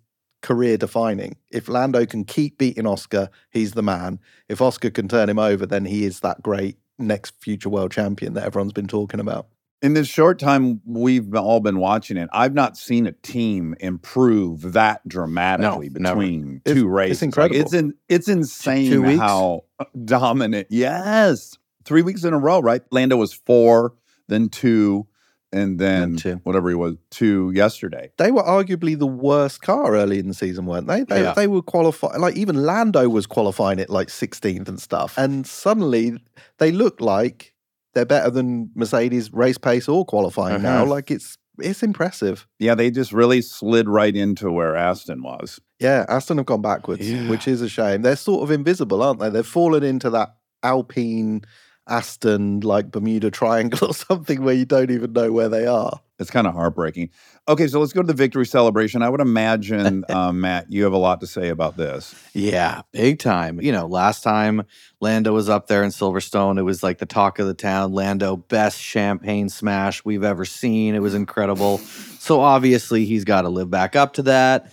career 0.44 0.76
defining. 0.76 1.36
If 1.50 1.68
Lando 1.68 2.04
can 2.04 2.24
keep 2.24 2.58
beating 2.58 2.86
Oscar, 2.86 3.30
he's 3.50 3.72
the 3.72 3.82
man. 3.82 4.20
If 4.48 4.60
Oscar 4.60 4.90
can 4.90 5.08
turn 5.08 5.28
him 5.30 5.38
over, 5.38 5.64
then 5.64 5.86
he 5.86 6.04
is 6.04 6.20
that 6.20 6.42
great 6.42 6.76
next 6.98 7.34
future 7.40 7.68
world 7.68 7.92
champion 7.92 8.34
that 8.34 8.44
everyone's 8.44 8.72
been 8.72 8.86
talking 8.86 9.20
about. 9.20 9.48
In 9.82 9.92
this 9.92 10.08
short 10.08 10.38
time 10.38 10.80
we've 10.86 11.34
all 11.34 11.60
been 11.60 11.78
watching 11.78 12.16
it, 12.16 12.28
I've 12.32 12.54
not 12.54 12.76
seen 12.76 13.06
a 13.06 13.12
team 13.12 13.74
improve 13.80 14.72
that 14.72 15.06
dramatically 15.06 15.90
never. 15.92 16.20
between 16.20 16.62
It's- 16.64 16.74
two 16.74 16.88
races. 16.88 17.16
it's 17.18 17.22
incredible. 17.22 17.56
Like, 17.56 17.64
it's 17.66 17.74
in, 17.74 17.94
it's 18.08 18.28
insane 18.28 18.90
two 18.90 19.02
weeks? 19.02 19.20
how 19.20 19.64
uh, 19.78 19.84
dominant. 20.04 20.68
Yes, 20.70 21.58
three 21.84 22.02
weeks 22.02 22.24
in 22.24 22.32
a 22.32 22.38
row, 22.38 22.60
right? 22.60 22.80
Lando 22.90 23.16
was 23.18 23.34
four, 23.34 23.94
then 24.28 24.48
two, 24.48 25.06
and 25.54 25.78
then 25.78 26.16
two. 26.16 26.40
whatever 26.44 26.68
he 26.68 26.74
was 26.74 26.96
two 27.10 27.52
yesterday. 27.54 28.10
They 28.18 28.30
were 28.30 28.42
arguably 28.42 28.98
the 28.98 29.06
worst 29.06 29.62
car 29.62 29.94
early 29.94 30.18
in 30.18 30.28
the 30.28 30.34
season, 30.34 30.66
weren't 30.66 30.86
they? 30.88 31.04
They, 31.04 31.22
Yeah. 31.22 31.32
they 31.34 31.46
were 31.46 31.62
qualifying, 31.62 32.20
like 32.20 32.36
even 32.36 32.64
Lando 32.64 33.08
was 33.08 33.26
qualifying 33.26 33.78
it 33.78 33.88
like 33.88 34.08
16th 34.08 34.68
and 34.68 34.80
stuff. 34.80 35.16
And 35.16 35.46
suddenly 35.46 36.18
they 36.58 36.72
look 36.72 37.00
like 37.00 37.54
they're 37.94 38.04
better 38.04 38.28
than 38.30 38.70
Mercedes 38.74 39.32
race 39.32 39.56
pace 39.58 39.88
or 39.88 40.04
qualifying 40.04 40.62
now. 40.62 40.82
Uh-huh. 40.82 40.86
Like 40.90 41.10
it's 41.10 41.38
it's 41.60 41.84
impressive. 41.84 42.48
Yeah, 42.58 42.74
they 42.74 42.90
just 42.90 43.12
really 43.12 43.40
slid 43.40 43.88
right 43.88 44.16
into 44.16 44.50
where 44.50 44.74
Aston 44.74 45.22
was. 45.22 45.60
Yeah, 45.78 46.04
Aston 46.08 46.38
have 46.38 46.46
gone 46.46 46.62
backwards, 46.62 47.08
Yeah. 47.08 47.28
which 47.30 47.46
is 47.46 47.62
a 47.62 47.68
shame. 47.68 48.02
They're 48.02 48.16
sort 48.16 48.42
of 48.42 48.50
invisible, 48.50 49.00
aren't 49.04 49.20
they? 49.20 49.30
They've 49.30 49.46
fallen 49.46 49.84
into 49.84 50.10
that 50.10 50.34
Alpine 50.64 51.42
Aston 51.86 52.60
like 52.60 52.90
Bermuda 52.90 53.30
Triangle 53.30 53.88
or 53.90 53.94
something 53.94 54.42
where 54.42 54.54
you 54.54 54.64
don't 54.64 54.90
even 54.90 55.12
know 55.12 55.32
where 55.32 55.48
they 55.48 55.66
are. 55.66 56.00
It's 56.18 56.30
kind 56.30 56.46
of 56.46 56.54
heartbreaking. 56.54 57.10
Okay, 57.48 57.66
so 57.66 57.80
let's 57.80 57.92
go 57.92 58.00
to 58.00 58.06
the 58.06 58.14
victory 58.14 58.46
celebration. 58.46 59.02
I 59.02 59.08
would 59.08 59.20
imagine, 59.20 60.04
um, 60.08 60.40
Matt, 60.42 60.70
you 60.70 60.84
have 60.84 60.92
a 60.92 60.98
lot 60.98 61.20
to 61.20 61.26
say 61.26 61.48
about 61.48 61.76
this. 61.76 62.14
Yeah, 62.32 62.82
big 62.92 63.18
time. 63.18 63.60
You 63.60 63.72
know, 63.72 63.86
last 63.86 64.22
time 64.22 64.62
Lando 65.00 65.32
was 65.32 65.48
up 65.48 65.66
there 65.66 65.82
in 65.82 65.90
Silverstone, 65.90 66.58
it 66.58 66.62
was 66.62 66.84
like 66.84 66.98
the 66.98 67.06
talk 67.06 67.40
of 67.40 67.48
the 67.48 67.54
town. 67.54 67.92
Lando, 67.92 68.36
best 68.36 68.80
champagne 68.80 69.48
smash 69.48 70.04
we've 70.04 70.22
ever 70.22 70.44
seen. 70.44 70.94
It 70.94 71.02
was 71.02 71.14
incredible. 71.14 71.78
so 71.78 72.40
obviously, 72.40 73.04
he's 73.04 73.24
got 73.24 73.42
to 73.42 73.48
live 73.48 73.70
back 73.70 73.96
up 73.96 74.14
to 74.14 74.22
that. 74.22 74.72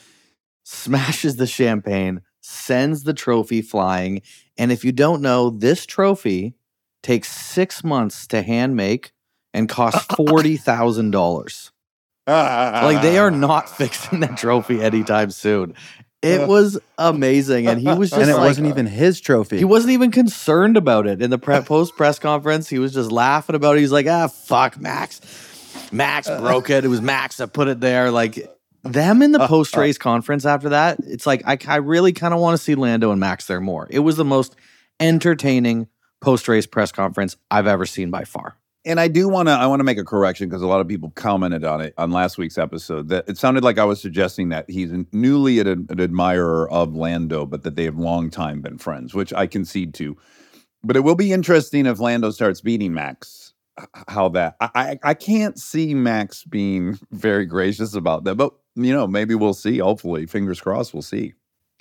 Smashes 0.64 1.38
the 1.38 1.48
champagne, 1.48 2.22
sends 2.42 3.02
the 3.02 3.16
trophy 3.16 3.64
flying. 3.64 4.22
And 4.60 4.72
if 4.72 4.86
you 4.86 4.92
don't 4.92 5.24
know, 5.24 5.50
this 5.50 5.88
trophy 5.88 6.54
takes 7.04 7.30
six 7.30 7.84
months 7.84 8.28
to 8.28 8.42
hand 8.42 8.76
make 8.76 9.12
and 9.54 9.68
costs 9.68 10.08
$40,000. 10.16 11.72
Like 12.28 13.02
they 13.02 13.18
are 13.18 13.32
not 13.32 13.70
fixing 13.78 14.22
that 14.22 14.38
trophy 14.38 14.82
anytime 14.82 15.32
soon. 15.32 15.76
It 16.22 16.42
uh. 16.42 16.48
was 16.48 16.80
amazing, 17.00 17.68
and 17.68 17.80
he 17.82 17.88
was 17.88 18.12
just 18.12 18.22
and 18.22 18.30
it 18.30 18.36
like, 18.36 18.46
wasn't 18.46 18.68
even 18.68 18.86
his 18.86 19.20
trophy. 19.20 19.58
he 19.58 19.66
wasn't 19.66 19.94
even 19.94 20.12
concerned 20.12 20.78
about 20.78 21.08
it 21.08 21.20
in 21.20 21.32
the 21.32 21.40
pre- 21.40 21.62
post 21.62 21.96
press 21.96 22.20
conference. 22.20 22.70
He 22.70 22.78
was 22.78 22.94
just 22.94 23.12
laughing 23.12 23.56
about 23.56 23.78
it. 23.78 23.80
He's 23.80 23.92
like, 23.92 24.06
ah, 24.08 24.28
fuck 24.28 24.80
Max. 24.80 25.20
Max 25.92 26.28
uh. 26.28 26.40
broke 26.40 26.70
it. 26.70 26.86
It 26.86 26.90
was 26.90 27.02
Max 27.02 27.38
that 27.38 27.54
put 27.54 27.68
it 27.68 27.80
there. 27.80 28.12
Like 28.12 28.48
them 28.84 29.24
in 29.24 29.32
the 29.32 29.42
uh, 29.42 29.48
post 29.48 29.76
race 29.76 29.98
conference 29.98 30.46
after 30.46 30.70
that, 30.70 31.00
it's 31.00 31.26
like 31.26 31.42
I, 31.46 31.58
I 31.68 31.78
really 31.78 32.14
kind 32.14 32.36
of 32.36 32.40
want 32.40 32.56
to 32.56 32.64
see 32.64 32.76
Lando 32.76 33.12
and 33.12 33.20
Max 33.20 33.48
there 33.48 33.60
more. 33.60 33.88
It 33.90 34.00
was 34.00 34.16
the 34.16 34.26
most 34.26 34.56
entertaining 35.00 35.88
post 36.22 36.48
race 36.48 36.66
press 36.66 36.92
conference 36.92 37.36
I've 37.50 37.68
ever 37.68 37.86
seen 37.86 38.12
by 38.12 38.24
far. 38.24 38.56
And 38.84 39.00
I 39.00 39.10
do 39.10 39.30
want 39.30 39.48
to 39.48 39.52
I 39.52 39.68
want 39.68 39.80
to 39.80 39.84
make 39.84 40.00
a 40.00 40.04
correction 40.04 40.50
because 40.50 40.64
a 40.64 40.68
lot 40.68 40.82
of 40.82 40.88
people 40.88 41.12
commented 41.12 41.64
on 41.64 41.82
it 41.82 41.94
on 41.98 42.12
last 42.12 42.38
week's 42.38 42.58
episode 42.58 43.10
that 43.10 43.26
it 43.28 43.38
sounded 43.38 43.64
like 43.64 43.78
I 43.78 43.84
was 43.84 44.02
suggesting 44.02 44.50
that 44.50 44.70
he's 44.70 44.92
newly 45.12 45.60
an, 45.60 45.68
an 45.90 46.00
admirer 46.00 46.70
of 46.72 46.96
Lando, 46.96 47.46
but 47.46 47.62
that 47.64 47.76
they 47.76 47.84
have 47.84 47.98
long 47.98 48.32
time 48.32 48.62
been 48.62 48.80
friends, 48.80 49.14
which 49.14 49.34
I 49.34 49.46
concede 49.46 49.94
to. 49.96 50.18
But 50.84 50.96
it 50.96 51.02
will 51.02 51.16
be 51.16 51.32
interesting 51.32 51.86
if 51.86 52.00
Lando 52.00 52.32
starts 52.32 52.62
beating 52.62 52.94
Max. 52.94 53.54
How 54.08 54.30
that 54.30 54.58
I 54.60 54.98
I 55.04 55.14
can't 55.14 55.60
see 55.60 55.94
Max 55.94 56.44
being 56.44 57.00
very 57.12 57.46
gracious 57.46 57.94
about 57.94 58.24
that, 58.24 58.36
but 58.36 58.54
you 58.76 58.94
know 58.94 59.06
maybe 59.06 59.36
we'll 59.36 59.54
see. 59.54 59.78
Hopefully, 59.78 60.26
fingers 60.26 60.60
crossed, 60.60 60.94
we'll 60.94 61.04
see. 61.04 61.34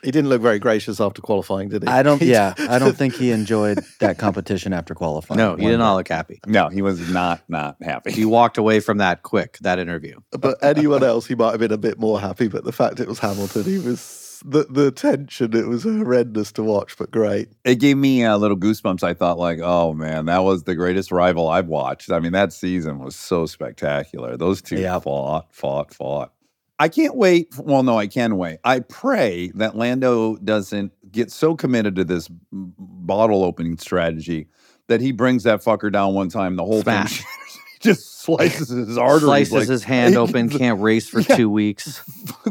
He 0.02 0.10
didn't 0.10 0.28
look 0.30 0.40
very 0.42 0.58
gracious 0.58 1.00
after 1.00 1.20
qualifying, 1.20 1.68
did 1.68 1.82
he? 1.82 1.88
I 1.88 2.02
don't. 2.02 2.20
Yeah, 2.30 2.54
I 2.58 2.78
don't 2.78 2.96
think 2.96 3.14
he 3.14 3.30
enjoyed 3.32 3.80
that 4.00 4.18
competition 4.18 4.72
after 4.72 4.94
qualifying. 4.94 5.38
No, 5.38 5.56
he 5.56 5.66
did 5.66 5.78
not 5.78 5.92
bit. 5.92 5.96
look 5.96 6.08
happy. 6.08 6.40
No, 6.46 6.68
he 6.68 6.80
was 6.82 7.08
not 7.10 7.40
not 7.48 7.76
happy. 7.82 8.12
He 8.12 8.24
walked 8.24 8.56
away 8.58 8.80
from 8.80 8.98
that 8.98 9.22
quick, 9.22 9.58
that 9.62 9.78
interview. 9.78 10.20
but 10.30 10.56
anyone 10.62 11.02
else, 11.02 11.26
he 11.26 11.34
might 11.34 11.50
have 11.50 11.60
been 11.60 11.72
a 11.72 11.78
bit 11.78 11.98
more 11.98 12.20
happy. 12.20 12.48
But 12.48 12.64
the 12.64 12.72
fact 12.72 13.00
it 13.00 13.08
was 13.08 13.18
Hamilton, 13.18 13.64
he 13.64 13.78
was 13.78 14.42
the 14.44 14.64
the 14.70 14.90
tension. 14.90 15.54
It 15.54 15.66
was 15.66 15.82
horrendous 15.82 16.52
to 16.52 16.62
watch, 16.62 16.96
but 16.96 17.10
great. 17.10 17.48
it 17.64 17.76
gave 17.76 17.96
me 17.98 18.22
a 18.24 18.36
little 18.38 18.56
goosebumps. 18.56 19.02
I 19.02 19.12
thought, 19.12 19.38
like, 19.38 19.58
oh 19.62 19.92
man, 19.92 20.26
that 20.26 20.44
was 20.44 20.62
the 20.62 20.74
greatest 20.74 21.10
rival 21.12 21.48
I've 21.48 21.66
watched. 21.66 22.10
I 22.10 22.20
mean, 22.20 22.32
that 22.32 22.52
season 22.52 23.00
was 23.00 23.16
so 23.16 23.44
spectacular. 23.46 24.36
Those 24.36 24.62
two 24.62 24.78
Yeah. 24.80 24.98
fought, 25.00 25.46
fought, 25.52 25.92
fought. 25.92 26.32
I 26.80 26.88
can't 26.88 27.14
wait. 27.14 27.54
Well, 27.58 27.82
no, 27.82 27.98
I 27.98 28.06
can 28.06 28.36
wait. 28.38 28.58
I 28.64 28.80
pray 28.80 29.52
that 29.56 29.76
Lando 29.76 30.36
doesn't 30.36 30.92
get 31.12 31.30
so 31.30 31.54
committed 31.54 31.94
to 31.96 32.04
this 32.04 32.28
bottle 32.50 33.44
opening 33.44 33.76
strategy 33.76 34.48
that 34.88 35.00
he 35.00 35.12
brings 35.12 35.42
that 35.44 35.62
fucker 35.62 35.92
down 35.92 36.14
one 36.14 36.30
time. 36.30 36.56
The 36.56 36.64
whole 36.64 36.82
Smash. 36.82 37.18
thing 37.18 37.26
just 37.80 38.22
slices 38.22 38.68
his 38.88 38.96
arteries, 38.98 39.22
Slices 39.50 39.52
like, 39.52 39.68
his 39.68 39.84
hand 39.84 40.16
open, 40.24 40.48
can't 40.48 40.80
race 40.80 41.06
for 41.08 41.20
Yeah. 41.20 41.36
two 41.36 41.50
weeks. 41.50 41.98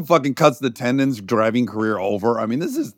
fucking 0.06 0.34
cuts 0.34 0.60
the 0.60 0.70
tendons, 0.70 1.20
driving 1.20 1.66
career 1.66 1.98
over. 1.98 2.38
I 2.38 2.46
mean, 2.46 2.60
this 2.60 2.76
is. 2.76 2.94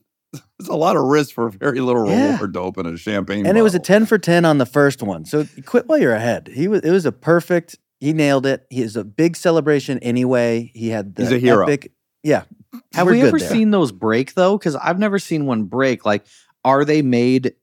It's 0.59 0.69
a 0.71 0.75
lot 0.77 0.97
of 0.97 1.03
risk 1.05 1.35
for 1.35 1.51
very 1.51 1.81
little 1.81 2.09
Yeah. 2.09 2.33
reward 2.35 2.55
to 2.55 2.61
open 2.61 2.87
a 2.87 2.97
champagne. 2.97 3.45
And 3.47 3.59
it 3.59 3.63
was 3.63 3.75
a 3.75 3.79
ten 3.79 4.07
for 4.07 4.17
ten 4.17 4.45
on 4.47 4.57
the 4.59 4.65
first 4.65 5.03
one. 5.03 5.27
So 5.27 5.47
quit 5.67 5.87
while 5.89 5.99
you're 5.99 6.15
ahead. 6.15 6.49
He 6.55 6.69
was. 6.69 6.81
It 6.83 6.91
was 6.91 7.05
a 7.05 7.13
perfect. 7.13 7.77
He 8.03 8.13
nailed 8.13 8.47
it. 8.47 8.67
He 8.69 8.83
is 8.83 8.97
a 8.97 9.05
big 9.05 9.37
celebration 9.37 10.01
anyway. 10.01 10.73
He 10.75 10.89
had 10.89 11.15
the 11.15 11.23
He's 11.23 11.31
a 11.31 11.39
hero. 11.39 11.63
epic. 11.63 11.93
Yeah. 12.25 12.43
Have 12.95 13.07
We're 13.07 13.13
we 13.13 13.23
ever 13.23 13.39
there. 13.39 13.49
seen 13.49 13.71
those 13.71 13.93
break 13.93 14.35
though? 14.35 14.59
Because 14.59 14.75
I've 14.75 14.99
never 14.99 15.21
seen 15.21 15.47
one 15.47 15.63
break. 15.67 16.05
Like, 16.05 16.27
are 16.65 16.85
they 16.85 17.01
made 17.01 17.55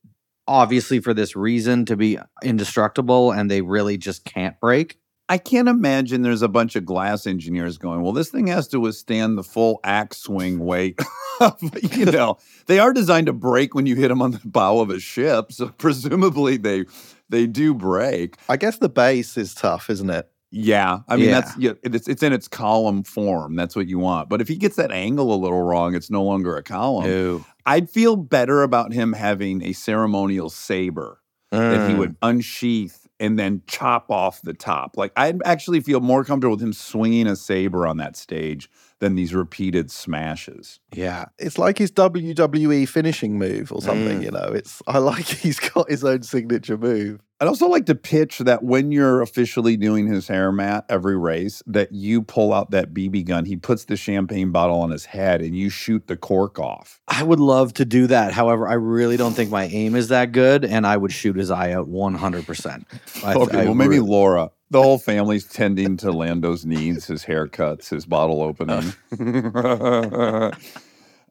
obviously 0.47 1.01
for 1.01 1.13
this 1.13 1.35
reason 1.35 1.83
to 1.87 1.97
be 1.97 2.17
indestructible 2.41 3.33
and 3.33 3.51
they 3.51 3.59
really 3.61 3.97
just 3.97 4.23
can't 4.23 4.57
break? 4.61 4.97
I 5.29 5.37
can't 5.37 5.69
imagine 5.69 6.23
there's 6.23 6.41
a 6.41 6.47
bunch 6.47 6.75
of 6.75 6.85
glass 6.85 7.27
engineers 7.27 7.77
going, 7.77 8.01
well, 8.01 8.13
this 8.13 8.29
thing 8.29 8.47
has 8.47 8.67
to 8.69 8.79
withstand 8.79 9.37
the 9.37 9.43
full 9.43 9.79
axe 9.83 10.17
swing 10.17 10.59
weight. 10.59 10.99
you 11.91 12.05
know, 12.11 12.37
they 12.65 12.79
are 12.79 12.91
designed 12.93 13.27
to 13.27 13.33
break 13.33 13.75
when 13.75 13.85
you 13.85 13.95
hit 13.95 14.07
them 14.07 14.21
on 14.23 14.31
the 14.31 14.41
bow 14.43 14.79
of 14.79 14.89
a 14.89 14.99
ship. 14.99 15.51
So 15.51 15.67
presumably 15.77 16.57
they 16.57 16.85
they 17.29 17.45
do 17.45 17.73
break. 17.75 18.35
I 18.49 18.57
guess 18.57 18.79
the 18.79 18.89
base 18.89 19.37
is 19.37 19.53
tough, 19.53 19.89
isn't 19.91 20.09
it? 20.09 20.27
Yeah. 20.51 21.01
I 21.07 21.15
mean, 21.15 21.29
Yeah. 21.29 21.41
that's 21.41 21.57
yeah, 21.57 21.71
it's 21.83 22.07
it's 22.07 22.23
in 22.23 22.33
its 22.33 22.47
column 22.47 23.03
form. 23.03 23.55
That's 23.55 23.75
what 23.75 23.87
you 23.87 23.99
want. 23.99 24.29
But 24.29 24.41
if 24.41 24.47
he 24.47 24.55
gets 24.55 24.77
that 24.77 24.91
angle 24.91 25.31
a 25.31 25.37
little 25.37 25.61
wrong, 25.61 25.93
it's 25.93 26.09
no 26.09 26.23
longer 26.23 26.57
a 26.57 26.63
column. 26.63 27.05
No. 27.05 27.45
I'd 27.67 27.87
feel 27.87 28.15
better 28.15 28.63
about 28.63 28.93
him 28.93 29.13
having 29.13 29.61
a 29.63 29.73
ceremonial 29.73 30.49
saber 30.49 31.21
that 31.51 31.87
he 31.87 31.93
Mm. 31.95 31.99
would 31.99 32.15
unsheath 32.23 33.07
and 33.19 33.37
then 33.37 33.61
chop 33.67 34.09
off 34.09 34.41
the 34.41 34.53
top. 34.53 34.97
Like 34.97 35.11
I'd 35.15 35.41
actually 35.43 35.81
feel 35.81 35.99
more 35.99 36.23
comfortable 36.23 36.55
with 36.55 36.63
him 36.63 36.73
swinging 36.73 37.27
a 37.27 37.35
saber 37.35 37.85
on 37.85 37.97
that 37.97 38.15
stage 38.15 38.69
than 38.99 39.15
these 39.15 39.33
repeated 39.33 39.89
smashes. 39.91 40.79
Yeah. 40.93 41.25
It's 41.37 41.57
like 41.57 41.77
his 41.77 41.91
WWE 41.91 42.87
finishing 42.87 43.37
move 43.37 43.71
or 43.71 43.81
something, 43.81 44.19
Mm. 44.19 44.23
you 44.23 44.31
know. 44.31 44.51
It's 44.53 44.81
I 44.87 44.97
like 44.97 45.25
he's 45.25 45.59
got 45.59 45.89
his 45.89 46.03
own 46.03 46.23
signature 46.23 46.77
move. 46.77 47.21
I'd 47.41 47.47
also 47.47 47.69
like 47.69 47.85
to 47.85 47.95
pitch 47.95 48.39
that 48.39 48.63
when 48.63 48.91
you're 48.91 49.21
officially 49.21 49.77
doing 49.77 50.07
his 50.07 50.27
hair, 50.27 50.51
Matt, 50.51 50.83
every 50.89 51.17
race, 51.17 51.63
that 51.67 51.93
you 51.93 52.21
pull 52.21 52.51
out 52.53 52.71
that 52.71 52.93
BB 52.93 53.23
gun. 53.25 53.45
He 53.45 53.55
puts 53.55 53.85
the 53.85 53.95
champagne 53.95 54.51
bottle 54.51 54.81
on 54.81 54.91
his 54.91 55.05
head 55.05 55.41
and 55.41 55.55
you 55.55 55.69
shoot 55.69 56.07
the 56.07 56.17
cork 56.17 56.59
off. 56.59 56.99
I 57.07 57.23
would 57.23 57.39
love 57.39 57.73
to 57.75 57.85
do 57.85 58.07
that. 58.07 58.33
However, 58.33 58.67
I 58.67 58.73
really 58.73 59.15
don't 59.15 59.33
think 59.33 59.49
my 59.51 59.65
aim 59.67 59.95
is 59.95 60.09
that 60.09 60.33
good, 60.33 60.65
and 60.65 60.85
I 60.85 60.97
would 60.97 61.13
shoot 61.13 61.37
his 61.37 61.49
eye 61.49 61.71
out 61.71 61.87
100%. 61.87 62.83
I- 63.23 63.33
okay, 63.35 63.61
I 63.61 63.63
well, 63.65 63.73
maybe 63.75 63.99
re- 63.99 64.05
Laura. 64.09 64.51
The 64.71 64.81
whole 64.81 64.99
family's 64.99 65.45
tending 65.45 65.97
to 65.97 66.11
Lando's 66.11 66.65
needs, 66.65 67.07
his 67.07 67.25
haircuts, 67.25 67.89
his 67.89 68.05
bottle 68.05 68.43
opening. 68.43 68.93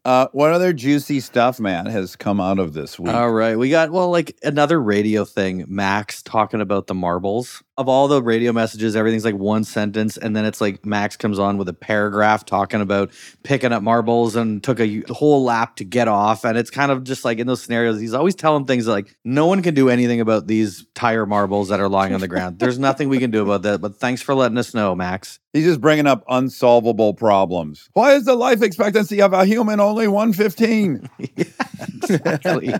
uh, 0.05 0.28
what 0.32 0.53
other 0.53 0.72
juicy 0.72 1.20
stuff, 1.20 1.61
Matt, 1.61 1.86
has 1.86 2.16
come 2.16 2.41
out 2.41 2.59
of 2.59 2.72
this 2.72 2.99
week? 2.99 3.14
All 3.14 3.30
right. 3.30 3.57
We 3.57 3.70
got, 3.70 3.93
well, 3.93 4.11
like 4.11 4.36
another 4.43 4.80
radio 4.80 5.24
thing. 5.24 5.64
Max 5.68 6.20
talking 6.22 6.61
about 6.61 6.89
the 6.89 6.95
marbles. 6.95 7.62
Of 7.79 7.89
all 7.89 8.09
the 8.09 8.20
radio 8.20 8.53
messages, 8.53 8.97
everything's 8.97 9.24
like 9.24 9.37
one 9.37 9.62
sentence. 9.62 10.16
And 10.16 10.35
then 10.35 10.45
it's 10.45 10.61
like 10.61 10.85
Max 10.85 11.16
comes 11.16 11.39
on 11.39 11.59
with 11.59 11.68
a 11.68 11.72
paragraph 11.72 12.45
talking 12.45 12.81
about 12.81 13.12
picking 13.45 13.72
up 13.72 13.85
marbles 13.85 14.35
and 14.35 14.62
took 14.62 14.81
a 14.81 15.03
whole 15.11 15.45
lap 15.45 15.76
to 15.76 15.85
get 15.85 16.09
off. 16.09 16.45
And 16.45 16.59
it's 16.59 16.70
kind 16.70 16.91
of 16.91 17.05
just 17.05 17.24
like 17.24 17.39
in 17.39 17.47
those 17.47 17.62
scenarios, 17.62 18.01
he's 18.01 18.14
always 18.14 18.35
telling 18.35 18.64
things 18.64 18.89
like, 18.89 19.16
no 19.24 19.47
one 19.47 19.62
can 19.62 19.74
do 19.74 19.89
anything 19.89 20.20
about 20.20 20.49
these 20.49 20.87
tire 20.95 21.24
marbles 21.24 21.68
that 21.68 21.79
are 21.79 21.89
lying 21.89 22.14
on 22.14 22.20
the 22.20 22.26
ground. 22.26 22.59
There's 22.59 22.81
nothing 22.81 23.09
we 23.09 23.18
can 23.18 23.31
do 23.31 23.43
about 23.43 23.62
that. 23.62 23.81
But 23.81 23.95
thanks 23.97 24.22
for 24.22 24.35
letting 24.35 24.59
us 24.59 24.74
know, 24.74 24.97
Max. 24.97 25.39
He's 25.53 25.64
just 25.64 25.81
bringing 25.81 26.09
up 26.09 26.24
unsolvable 26.29 27.14
problems. 27.14 27.89
Why 27.93 28.14
is 28.14 28.24
the 28.24 28.35
life 28.35 28.61
expectancy 28.61 29.22
of 29.22 29.33
a 29.33 29.45
human 29.45 29.79
only 29.79 30.09
115? 30.09 31.09
Exactly. 32.11 32.72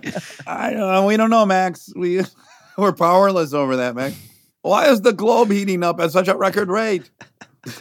I 0.47 0.71
don't 0.71 0.81
know. 0.93 1.07
We 1.07 1.17
don't 1.17 1.31
know, 1.31 1.45
Max. 1.47 1.93
We, 1.95 2.23
we're 2.79 2.93
powerless 2.93 3.53
over 3.53 3.77
that, 3.77 3.95
Max. 3.95 4.17
Why 4.63 4.89
is 4.89 5.03
the 5.03 5.13
globe 5.13 5.51
heating 5.51 5.83
up 5.83 6.01
at 6.01 6.13
such 6.13 6.29
a 6.29 6.37
record 6.37 6.69
rate? 6.69 7.11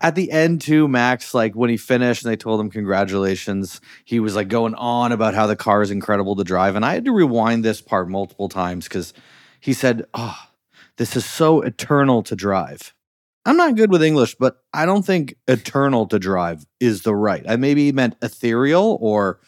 at 0.00 0.14
the 0.14 0.30
end 0.30 0.60
too 0.60 0.86
max 0.88 1.34
like 1.34 1.54
when 1.54 1.68
he 1.68 1.76
finished 1.76 2.24
and 2.24 2.32
they 2.32 2.36
told 2.36 2.60
him 2.60 2.70
congratulations 2.70 3.80
he 4.04 4.20
was 4.20 4.36
like 4.36 4.48
going 4.48 4.74
on 4.76 5.12
about 5.12 5.34
how 5.34 5.46
the 5.46 5.56
car 5.56 5.82
is 5.82 5.90
incredible 5.90 6.36
to 6.36 6.44
drive 6.44 6.76
and 6.76 6.84
i 6.84 6.94
had 6.94 7.04
to 7.04 7.12
rewind 7.12 7.64
this 7.64 7.80
part 7.80 8.08
multiple 8.08 8.48
times 8.48 8.86
because 8.86 9.12
he 9.60 9.72
said 9.72 10.04
oh 10.14 10.38
this 10.98 11.16
is 11.16 11.24
so 11.24 11.60
eternal 11.62 12.22
to 12.22 12.36
drive 12.36 12.94
i'm 13.44 13.56
not 13.56 13.74
good 13.74 13.90
with 13.90 14.02
english 14.02 14.36
but 14.36 14.62
i 14.72 14.86
don't 14.86 15.04
think 15.04 15.34
eternal 15.48 16.06
to 16.06 16.18
drive 16.18 16.64
is 16.80 17.02
the 17.02 17.14
right 17.14 17.44
i 17.48 17.56
maybe 17.56 17.90
meant 17.90 18.16
ethereal 18.22 18.96
or 19.00 19.40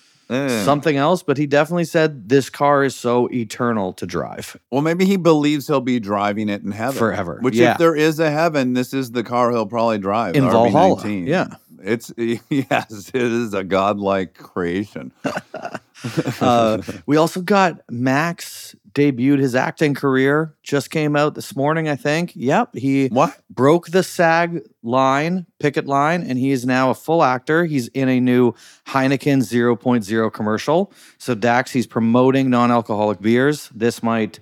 something 0.64 0.97
else 0.97 1.22
but 1.22 1.37
he 1.37 1.47
definitely 1.47 1.85
said 1.85 2.28
this 2.28 2.51
car 2.51 2.85
is 2.85 2.95
so 2.95 3.28
eternal 3.32 3.93
to 3.93 4.07
drive 4.07 4.57
Well, 4.70 4.82
maybe 4.82 5.05
he 5.05 5.16
believes 5.16 5.66
he'll 5.66 5.80
be 5.80 6.01
driving 6.01 6.49
it 6.49 6.62
in 6.62 6.72
heaven 6.72 6.99
Forever, 6.99 7.39
Which, 7.41 7.55
yeah. 7.55 7.72
if 7.72 7.78
there 7.78 7.95
is 7.97 8.18
a 8.20 8.30
heaven, 8.30 8.72
this 8.74 8.93
is 8.95 9.11
the 9.12 9.22
car 9.22 9.51
he'll 9.51 9.66
probably 9.66 9.99
drive. 9.99 10.37
in 10.37 10.45
valhalla 10.45 10.97
RB19. 10.97 11.26
yeah 11.26 11.47
It's 11.82 12.12
yes, 12.16 13.11
it 13.12 13.14
is 13.14 13.53
a 13.55 13.62
godlike 13.62 14.35
creation. 14.35 15.12
uh, 16.41 16.82
we 17.07 17.16
also 17.16 17.41
got 17.43 17.80
Max 17.91 18.74
debuted 18.95 19.40
his 19.40 19.55
acting 19.55 19.95
career. 19.95 20.55
Just 20.62 20.90
came 20.90 21.16
out 21.16 21.34
this 21.34 21.55
morning, 21.57 21.88
I 21.88 21.97
think. 21.97 22.32
Yep, 22.34 22.76
he 22.76 23.09
what? 23.09 23.38
broke 23.51 23.88
the 23.88 24.03
SAG 24.03 24.62
line, 24.82 25.47
picket 25.59 25.86
line, 25.86 26.22
and 26.22 26.38
he 26.38 26.53
is 26.53 26.64
now 26.64 26.90
a 26.90 26.95
full 26.95 27.22
actor. 27.22 27.64
He's 27.64 27.88
in 27.88 28.09
a 28.09 28.20
new 28.20 28.53
Heineken 28.86 29.40
0.0 29.42 30.32
commercial. 30.32 30.92
So 31.18 31.34
Dax, 31.34 31.72
he's 31.72 31.86
promoting 31.86 32.51
non-alcoholic 32.51 33.20
beers. 33.20 33.68
This 33.74 34.03
might 34.03 34.40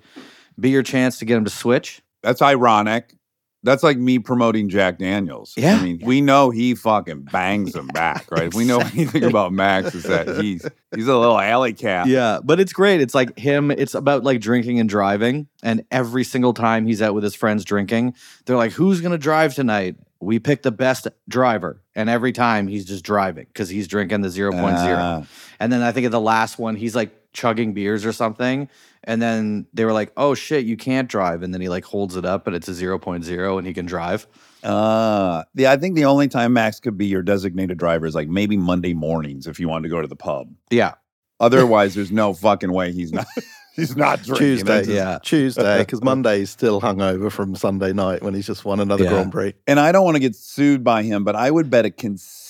be 0.59 0.69
your 0.69 0.83
chance 0.83 1.17
to 1.19 1.25
get 1.25 1.37
him 1.37 1.45
to 1.45 1.51
switch. 1.51 2.01
That's 2.21 2.41
ironic. 2.41 3.15
That's 3.63 3.81
like 3.81 3.97
me 3.97 4.19
promoting 4.19 4.67
Jack 4.67 4.97
Daniels. 4.97 5.53
Yeah. 5.55 5.77
I 5.77 5.83
mean, 5.83 6.01
we 6.03 6.19
know 6.19 6.49
he 6.49 6.75
fucking 6.75 7.23
bangs 7.23 7.71
them 7.71 7.87
back, 7.87 8.29
right? 8.29 8.43
If 8.43 8.53
we 8.53 8.65
know 8.65 8.79
anything 8.79 9.23
about 9.23 9.53
Max 9.53 9.95
is 9.95 10.03
that 10.03 10.41
he's 10.41 10.67
he's 10.93 11.07
a 11.07 11.17
little 11.17 11.39
alley 11.39 11.73
cat. 11.73 12.07
Yeah, 12.07 12.39
but 12.43 12.59
it's 12.59 12.73
great. 12.73 12.99
It's 12.99 13.15
like 13.15 13.37
him, 13.39 13.71
it's 13.71 13.95
about 13.95 14.23
like 14.25 14.41
drinking 14.41 14.79
and 14.79 14.89
driving. 14.89 15.47
And 15.63 15.85
every 15.91 16.25
single 16.25 16.53
time 16.53 16.85
he's 16.85 17.01
out 17.01 17.13
with 17.13 17.23
his 17.23 17.35
friends 17.35 17.63
drinking, 17.63 18.15
they're 18.45 18.57
like, 18.57 18.73
who's 18.73 18.99
going 18.99 19.13
to 19.13 19.17
drive 19.17 19.55
tonight? 19.55 19.95
We 20.19 20.39
pick 20.39 20.63
the 20.63 20.71
best 20.71 21.07
driver. 21.29 21.81
And 21.95 22.09
every 22.09 22.33
time 22.33 22.67
he's 22.67 22.85
just 22.85 23.03
driving 23.03 23.45
because 23.45 23.69
he's 23.69 23.87
drinking 23.87 24.21
the 24.21 24.29
0.0. 24.29 24.53
Ah. 24.97 25.25
And 25.59 25.71
then 25.71 25.81
I 25.81 25.93
think 25.93 26.05
at 26.05 26.11
the 26.11 26.19
last 26.19 26.59
one, 26.59 26.75
he's 26.75 26.95
like 26.95 27.11
chugging 27.31 27.73
beers 27.73 28.05
or 28.05 28.11
something. 28.11 28.69
And 29.05 29.21
then 29.21 29.67
they 29.73 29.85
were 29.85 29.91
like, 29.93 30.11
oh 30.17 30.33
shit, 30.33 30.65
you 30.65 30.77
can't 30.77 31.09
drive. 31.09 31.43
And 31.43 31.53
then 31.53 31.61
he 31.61 31.69
like 31.69 31.83
holds 31.85 32.15
it 32.15 32.25
up 32.25 32.47
and 32.47 32.55
it's 32.55 32.67
a 32.67 32.71
0.0 32.71 33.57
and 33.57 33.67
he 33.67 33.73
can 33.73 33.85
drive. 33.85 34.27
Uh, 34.63 35.43
yeah, 35.55 35.71
I 35.71 35.77
think 35.77 35.95
the 35.95 36.05
only 36.05 36.27
time 36.29 36.53
Max 36.53 36.79
could 36.79 36.97
be 36.97 37.05
your 37.07 37.21
designated 37.21 37.77
driver 37.77 38.05
is 38.05 38.15
like 38.15 38.29
maybe 38.29 38.55
Monday 38.57 38.93
mornings 38.93 39.45
if 39.47 39.59
you 39.59 39.67
wanted 39.67 39.83
to 39.83 39.89
go 39.89 40.01
to 40.01 40.07
the 40.07 40.15
pub. 40.15 40.47
Yeah. 40.69 40.93
Otherwise, 41.39 41.95
there's 41.95 42.11
no 42.11 42.33
fucking 42.33 42.71
way 42.71 42.93
he's 42.93 43.11
not 43.11 43.27
he's 43.75 43.97
not 43.97 44.21
drinking. 44.23 44.47
Tuesday, 44.47 44.79
just- 44.79 44.89
yeah. 44.91 45.19
Tuesday, 45.21 45.77
because 45.79 46.01
Monday's 46.01 46.49
still 46.49 46.79
hungover 46.79 47.29
from 47.31 47.55
Sunday 47.55 47.91
night 47.91 48.23
when 48.23 48.33
he's 48.33 48.47
just 48.47 48.63
won 48.63 48.79
another 48.79 49.03
Yeah. 49.03 49.09
Grand 49.09 49.31
Prix. 49.33 49.53
And 49.67 49.79
I 49.79 49.91
don't 49.91 50.05
want 50.05 50.15
to 50.15 50.21
get 50.21 50.35
sued 50.35 50.83
by 50.83 51.03
him, 51.03 51.23
but 51.25 51.35
I 51.35 51.51
would 51.51 51.69
bet 51.69 51.83
a 51.85 51.89
considerable 51.91 52.42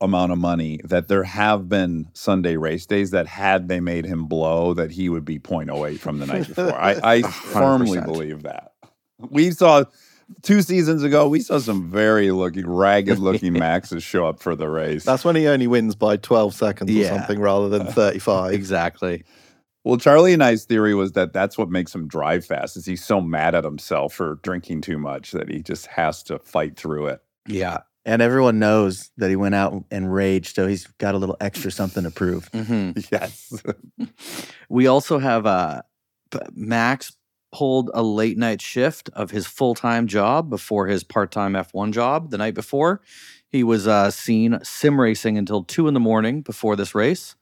amount 0.00 0.32
of 0.32 0.38
money 0.38 0.80
that 0.84 1.08
there 1.08 1.24
have 1.24 1.68
been 1.68 2.08
Sunday 2.14 2.56
race 2.56 2.86
days 2.86 3.10
that 3.12 3.26
had 3.26 3.68
they 3.68 3.80
made 3.80 4.04
him 4.06 4.26
blow, 4.26 4.74
that 4.74 4.90
he 4.90 5.08
would 5.08 5.24
be 5.24 5.38
0.08 5.38 5.98
from 5.98 6.18
the 6.18 6.26
night 6.26 6.48
before. 6.48 6.74
I, 6.74 7.00
I 7.02 7.22
firmly 7.22 8.00
believe 8.00 8.42
that. 8.42 8.72
We 9.30 9.50
saw 9.50 9.84
two 10.42 10.62
seasons 10.62 11.02
ago, 11.02 11.28
we 11.28 11.40
saw 11.40 11.58
some 11.58 11.90
very 11.90 12.30
looking, 12.30 12.66
ragged 12.68 13.18
looking 13.20 13.52
Maxes 13.52 14.02
show 14.02 14.26
up 14.26 14.40
for 14.40 14.54
the 14.56 14.68
race. 14.68 15.04
That's 15.04 15.24
when 15.24 15.36
he 15.36 15.46
only 15.46 15.66
wins 15.66 15.94
by 15.94 16.16
12 16.16 16.54
seconds 16.54 16.90
Yeah. 16.90 17.14
or 17.14 17.18
something 17.18 17.40
rather 17.40 17.68
than 17.68 17.86
35. 17.86 18.52
Exactly. 18.54 19.24
Well, 19.84 19.98
Charlie 19.98 20.32
and 20.32 20.42
I's 20.42 20.64
theory 20.64 20.94
was 20.94 21.12
that 21.12 21.34
that's 21.34 21.58
what 21.58 21.68
makes 21.68 21.94
him 21.94 22.08
drive 22.08 22.46
fast. 22.46 22.76
Is 22.78 22.86
he's 22.86 23.04
so 23.04 23.20
mad 23.20 23.54
at 23.54 23.64
himself 23.64 24.14
for 24.14 24.36
drinking 24.42 24.80
too 24.80 24.98
much 24.98 25.32
that 25.32 25.50
he 25.50 25.62
just 25.62 25.86
has 25.88 26.22
to 26.24 26.38
fight 26.38 26.76
through 26.78 27.08
it. 27.08 27.20
Yeah. 27.46 27.80
And 28.06 28.20
everyone 28.20 28.58
knows 28.58 29.10
that 29.16 29.30
he 29.30 29.36
went 29.36 29.54
out 29.54 29.84
and 29.90 30.12
raged, 30.12 30.56
so 30.56 30.66
he's 30.66 30.86
got 30.98 31.14
a 31.14 31.18
little 31.18 31.36
extra 31.40 31.70
something 31.70 32.04
to 32.04 32.10
prove. 32.10 32.48
hmm 32.52 32.92
Yes. 33.12 33.52
We 34.68 34.86
also 34.86 35.18
have 35.18 35.46
uh, 35.46 35.82
Max 36.52 37.16
pulled 37.52 37.90
a 37.94 38.02
late 38.02 38.36
night 38.36 38.60
shift 38.60 39.08
of 39.14 39.30
his 39.30 39.46
full 39.46 39.74
time 39.74 40.06
job 40.06 40.50
before 40.50 40.86
his 40.88 41.04
part 41.04 41.30
time 41.30 41.52
F1 41.54 41.92
job 41.92 42.30
the 42.30 42.38
night 42.38 42.54
before. 42.54 43.00
He 43.48 43.62
was 43.62 43.86
uh, 43.86 44.10
seen 44.10 44.58
sim 44.64 45.00
racing 45.00 45.38
until 45.38 45.62
two 45.62 45.86
in 45.86 45.94
the 45.94 46.00
morning 46.00 46.42
before 46.42 46.74
this 46.74 46.94
race. 46.94 47.36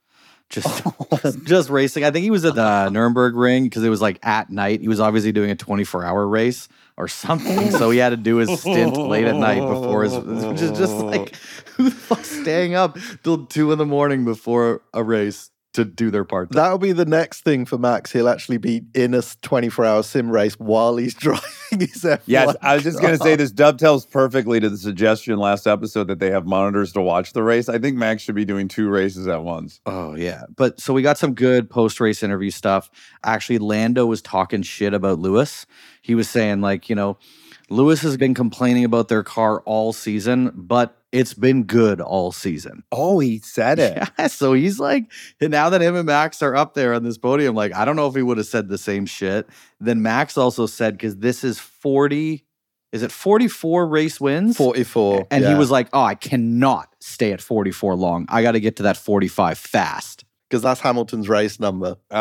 Just, 0.50 0.84
just 1.44 1.70
racing. 1.70 2.04
I 2.04 2.10
think 2.10 2.24
he 2.24 2.30
was 2.30 2.44
at 2.44 2.54
the 2.54 2.90
Nürburgring 2.90 3.64
because 3.64 3.82
it 3.82 3.88
was 3.88 4.02
like 4.02 4.18
at 4.22 4.50
night. 4.50 4.82
He 4.82 4.88
was 4.88 5.00
obviously 5.00 5.32
doing 5.32 5.50
a 5.50 5.56
24 5.56 6.04
hour 6.04 6.28
race 6.28 6.68
or 6.96 7.08
something. 7.08 7.70
so 7.70 7.90
he 7.90 7.98
had 7.98 8.10
to 8.10 8.16
do 8.16 8.36
his 8.36 8.60
stint 8.60 8.96
late 8.96 9.26
at 9.26 9.36
night 9.36 9.60
before 9.60 10.02
his, 10.04 10.14
which 10.18 10.60
is 10.60 10.76
just 10.76 10.94
like, 10.96 11.36
who 11.76 11.84
the 11.84 11.90
fuck's 11.90 12.30
staying 12.30 12.74
up 12.74 12.98
till 13.22 13.46
two 13.46 13.72
in 13.72 13.78
the 13.78 13.86
morning 13.86 14.24
before 14.24 14.82
a 14.92 15.02
race? 15.02 15.50
To 15.74 15.84
do 15.84 16.10
their 16.10 16.24
part. 16.24 16.50
there. 16.50 16.62
That'll 16.62 16.78
be 16.78 16.92
the 16.92 17.06
next 17.06 17.42
thing 17.42 17.64
for 17.64 17.78
Max. 17.78 18.12
He'll 18.12 18.28
actually 18.28 18.58
be 18.58 18.82
in 18.94 19.14
a 19.14 19.22
24 19.22 19.84
hour 19.84 20.02
sim 20.02 20.30
race 20.30 20.54
while 20.58 20.96
he's 20.96 21.14
driving 21.22 21.40
his 21.70 22.02
F1. 22.04 22.20
Yes, 22.26 22.56
I 22.62 22.74
was 22.74 22.82
just 22.82 23.00
going 23.00 23.16
to 23.16 23.22
say 23.22 23.36
this 23.36 23.50
dovetails 23.50 24.06
perfectly 24.06 24.60
to 24.60 24.68
the 24.68 24.76
suggestion 24.76 25.38
last 25.38 25.66
episode 25.66 26.08
that 26.08 26.18
they 26.18 26.30
have 26.30 26.46
monitors 26.46 26.92
to 26.92 27.00
watch 27.00 27.32
the 27.32 27.42
race. 27.42 27.68
I 27.68 27.78
think 27.78 27.96
Max 27.96 28.22
should 28.22 28.34
be 28.34 28.44
doing 28.44 28.68
two 28.68 28.88
races 28.88 29.26
at 29.28 29.42
once. 29.42 29.80
Oh 29.86 30.14
yeah, 30.14 30.42
but 30.54 30.80
so 30.80 30.92
we 30.92 31.02
got 31.02 31.18
some 31.18 31.34
good 31.34 31.70
post 31.70 32.00
race 32.00 32.22
interview 32.22 32.50
stuff. 32.50 32.90
Actually, 33.24 33.58
Lando 33.58 34.06
was 34.06 34.20
talking 34.20 34.62
shit 34.62 34.94
about 34.94 35.18
Lewis. 35.18 35.66
He 36.02 36.14
was 36.14 36.28
saying 36.28 36.60
like, 36.60 36.88
you 36.90 36.94
know, 36.96 37.16
Lewis 37.72 38.00
has 38.02 38.16
been 38.16 38.34
complaining 38.34 38.84
about 38.84 39.08
their 39.08 39.22
car 39.22 39.60
all 39.62 39.92
season, 39.92 40.50
but 40.54 40.96
it's 41.10 41.34
been 41.34 41.64
good 41.64 42.00
all 42.00 42.32
season. 42.32 42.82
Oh, 42.92 43.18
he 43.18 43.38
said 43.38 43.78
it. 43.78 43.96
Yeah, 44.18 44.26
so 44.28 44.52
he's 44.52 44.78
like, 44.78 45.10
now 45.40 45.68
that 45.70 45.80
him 45.82 45.96
and 45.96 46.06
Max 46.06 46.42
are 46.42 46.54
up 46.54 46.74
there 46.74 46.94
on 46.94 47.02
this 47.02 47.18
podium, 47.18 47.54
like, 47.54 47.74
I 47.74 47.84
don't 47.84 47.96
know 47.96 48.06
if 48.06 48.14
he 48.14 48.22
would 48.22 48.36
have 48.38 48.46
said 48.46 48.68
the 48.68 48.78
same 48.78 49.06
shit. 49.06 49.46
Then 49.80 50.02
Max 50.02 50.36
also 50.38 50.66
said, 50.66 50.94
because 50.94 51.16
this 51.16 51.44
is 51.44 51.58
40, 51.58 52.44
is 52.92 53.02
it 53.02 53.10
44 53.12 53.86
race 53.86 54.20
wins? 54.20 54.56
44. 54.56 55.26
And 55.30 55.44
he 55.44 55.54
was 55.54 55.70
like, 55.70 55.88
oh, 55.92 56.02
I 56.02 56.14
cannot 56.14 56.88
stay 57.00 57.32
at 57.32 57.40
44 57.40 57.94
long. 57.96 58.26
I 58.28 58.42
got 58.42 58.52
to 58.52 58.60
get 58.60 58.76
to 58.76 58.82
that 58.84 58.96
45 58.96 59.58
fast. 59.58 60.24
because 60.48 60.62
that's 60.62 60.80
Hamilton's 60.80 61.28
race 61.28 61.58
number. 61.58 61.96
Oh, 62.10 62.16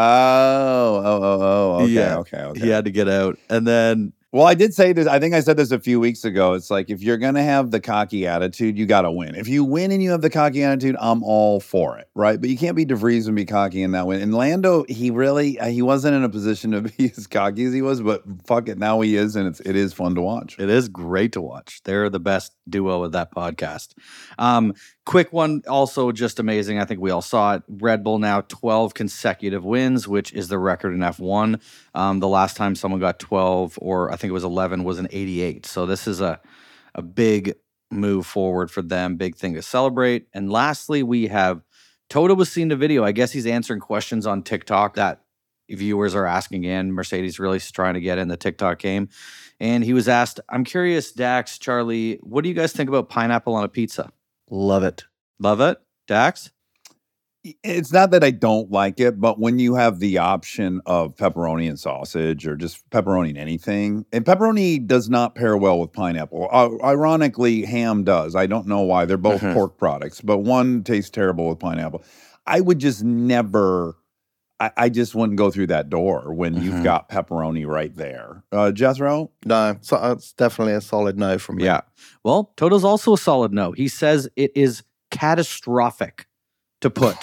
oh, 1.03 1.03
oh, 1.23 1.41
oh. 1.41 1.83
Okay, 1.83 1.91
Yeah. 1.93 2.17
okay, 2.19 2.37
okay. 2.41 2.59
He 2.61 2.69
had 2.69 2.85
to 2.85 2.91
get 2.91 3.07
out. 3.09 3.37
And 3.49 3.67
then, 3.67 4.13
Well, 4.33 4.47
I 4.47 4.53
did 4.53 4.73
say 4.73 4.93
this. 4.93 5.07
I 5.07 5.19
think 5.19 5.33
I 5.33 5.41
said 5.41 5.57
this 5.57 5.71
a 5.71 5.79
few 5.79 5.99
weeks 5.99 6.23
ago. 6.23 6.53
It's 6.53 6.71
like 6.71 6.89
if 6.89 7.03
you're 7.03 7.17
going 7.17 7.33
to 7.33 7.43
have 7.43 7.69
the 7.71 7.81
cocky 7.81 8.25
attitude, 8.25 8.77
you 8.77 8.85
got 8.85 9.01
to 9.01 9.11
win. 9.11 9.35
If 9.35 9.49
you 9.49 9.65
win 9.65 9.91
and 9.91 10.01
you 10.01 10.11
have 10.11 10.21
the 10.21 10.29
cocky 10.29 10.63
attitude, 10.63 10.95
I'm 11.01 11.21
all 11.21 11.59
for 11.59 11.97
it, 11.97 12.07
right? 12.15 12.39
But 12.39 12.49
you 12.49 12.57
can't 12.57 12.77
be 12.77 12.85
DeVries 12.85 13.27
and 13.27 13.35
be 13.35 13.43
cocky 13.43 13.83
and 13.83 13.91
not 13.91 14.07
win. 14.07 14.21
And 14.21 14.33
Lando, 14.33 14.85
he 14.87 15.11
really 15.11 15.59
uh, 15.59 15.67
he 15.67 15.81
wasn't 15.81 16.15
in 16.15 16.23
a 16.23 16.29
position 16.29 16.71
to 16.71 16.81
be 16.97 17.11
as 17.17 17.27
cocky 17.27 17.65
as 17.65 17.73
he 17.73 17.81
was, 17.81 17.99
but 17.99 18.23
fuck 18.45 18.69
it, 18.69 18.77
now 18.77 19.01
he 19.01 19.17
is, 19.17 19.35
and 19.35 19.49
it's 19.49 19.59
it 19.59 19.75
is 19.75 19.91
fun 19.91 20.15
to 20.15 20.21
watch. 20.21 20.57
it 20.57 20.69
is 20.69 20.87
great 20.87 21.33
to 21.33 21.41
watch. 21.41 21.81
They're 21.83 22.09
the 22.09 22.19
best 22.21 22.55
duo 22.69 23.03
of 23.03 23.11
that 23.11 23.35
podcast. 23.35 23.95
Um, 24.39 24.75
quick 25.05 25.33
one, 25.33 25.61
also 25.67 26.11
just 26.13 26.39
amazing. 26.39 26.79
I 26.79 26.85
think 26.85 27.01
we 27.01 27.11
all 27.11 27.21
saw 27.21 27.55
it. 27.55 27.63
Red 27.67 28.03
Bull 28.03 28.19
now 28.19 28.41
12 28.41 28.93
consecutive 28.93 29.65
wins, 29.65 30.07
which 30.07 30.31
is 30.31 30.47
the 30.47 30.57
record 30.57 30.93
in 30.93 30.99
F1. 30.99 31.59
Um, 31.93 32.19
the 32.19 32.27
last 32.27 32.55
time 32.55 32.75
someone 32.75 33.01
got 33.01 33.19
12, 33.19 33.77
or 33.81 34.11
I 34.11 34.15
think 34.21 34.29
it 34.29 34.33
was 34.33 34.43
11, 34.43 34.83
was 34.83 34.99
an 34.99 35.07
88. 35.11 35.65
So 35.65 35.85
this 35.85 36.07
is 36.07 36.21
a, 36.21 36.39
a 36.95 37.01
big 37.01 37.55
move 37.91 38.25
forward 38.25 38.71
for 38.71 38.81
them, 38.81 39.17
big 39.17 39.35
thing 39.35 39.53
to 39.55 39.61
celebrate. 39.61 40.27
And 40.33 40.51
lastly, 40.51 41.03
we 41.03 41.27
have 41.27 41.61
Toto 42.09 42.35
was 42.35 42.51
seeing 42.51 42.69
the 42.69 42.75
video. 42.75 43.03
I 43.03 43.11
guess 43.11 43.31
he's 43.31 43.45
answering 43.45 43.79
questions 43.79 44.25
on 44.25 44.43
TikTok 44.43 44.95
that 44.95 45.21
viewers 45.69 46.15
are 46.15 46.25
asking 46.25 46.63
in. 46.63 46.91
Mercedes 46.91 47.39
really 47.39 47.57
is 47.57 47.71
trying 47.71 47.93
to 47.93 48.01
get 48.01 48.17
in 48.17 48.27
the 48.27 48.37
TikTok 48.37 48.79
game. 48.79 49.09
And 49.59 49.83
he 49.83 49.93
was 49.93 50.07
asked, 50.07 50.39
I'm 50.49 50.63
curious, 50.63 51.11
Dax, 51.11 51.57
Charlie, 51.57 52.19
what 52.21 52.43
do 52.43 52.49
you 52.49 52.55
guys 52.55 52.73
think 52.73 52.89
about 52.89 53.09
pineapple 53.09 53.55
on 53.55 53.63
a 53.63 53.69
pizza? 53.69 54.11
Love 54.49 54.83
it. 54.83 55.05
Love 55.39 55.61
it? 55.61 55.77
Dax? 56.07 56.51
It's 57.43 57.91
not 57.91 58.11
that 58.11 58.23
I 58.23 58.29
don't 58.29 58.69
like 58.69 58.99
it, 58.99 59.19
but 59.19 59.39
when 59.39 59.57
you 59.57 59.73
have 59.73 59.99
the 59.99 60.19
option 60.19 60.79
of 60.85 61.15
pepperoni 61.15 61.67
and 61.67 61.79
sausage 61.79 62.45
or 62.45 62.55
just 62.55 62.87
pepperoni 62.91 63.29
and 63.29 63.37
anything, 63.39 64.05
and 64.13 64.23
pepperoni 64.23 64.85
does 64.85 65.09
not 65.09 65.33
pair 65.33 65.57
well 65.57 65.79
with 65.79 65.91
pineapple. 65.91 66.47
Uh, 66.51 66.69
ironically, 66.85 67.63
ham 67.63 68.03
does. 68.03 68.35
I 68.35 68.45
don't 68.45 68.67
know 68.67 68.81
why. 68.81 69.05
They're 69.05 69.17
both 69.17 69.41
Mhm. 69.41 69.53
pork 69.53 69.77
products, 69.79 70.21
but 70.21 70.37
one 70.39 70.83
tastes 70.83 71.09
terrible 71.09 71.49
with 71.49 71.57
pineapple. 71.57 72.03
I 72.45 72.61
would 72.61 72.77
just 72.77 73.03
never. 73.03 73.95
I, 74.59 74.71
I 74.77 74.89
just 74.89 75.15
wouldn't 75.15 75.39
go 75.39 75.49
through 75.49 75.67
that 75.67 75.89
door 75.89 76.31
when 76.35 76.61
you've 76.61 76.83
got 76.83 77.09
pepperoni 77.09 77.65
right 77.65 77.95
there. 77.95 78.43
Uh, 78.51 78.71
Jethro, 78.71 79.31
No, 79.43 79.77
so 79.81 79.99
that's 79.99 80.33
definitely 80.33 80.73
a 80.73 80.81
solid 80.81 81.17
no 81.17 81.39
from 81.39 81.55
me. 81.55 81.63
Yeah. 81.63 81.81
Well, 82.23 82.53
Toto's 82.55 82.83
also 82.83 83.13
a 83.13 83.17
solid 83.17 83.51
no. 83.51 83.71
He 83.71 83.87
says 83.87 84.29
it 84.35 84.51
is 84.55 84.83
catastrophic 85.09 86.27
to 86.81 86.89
put 86.89 87.17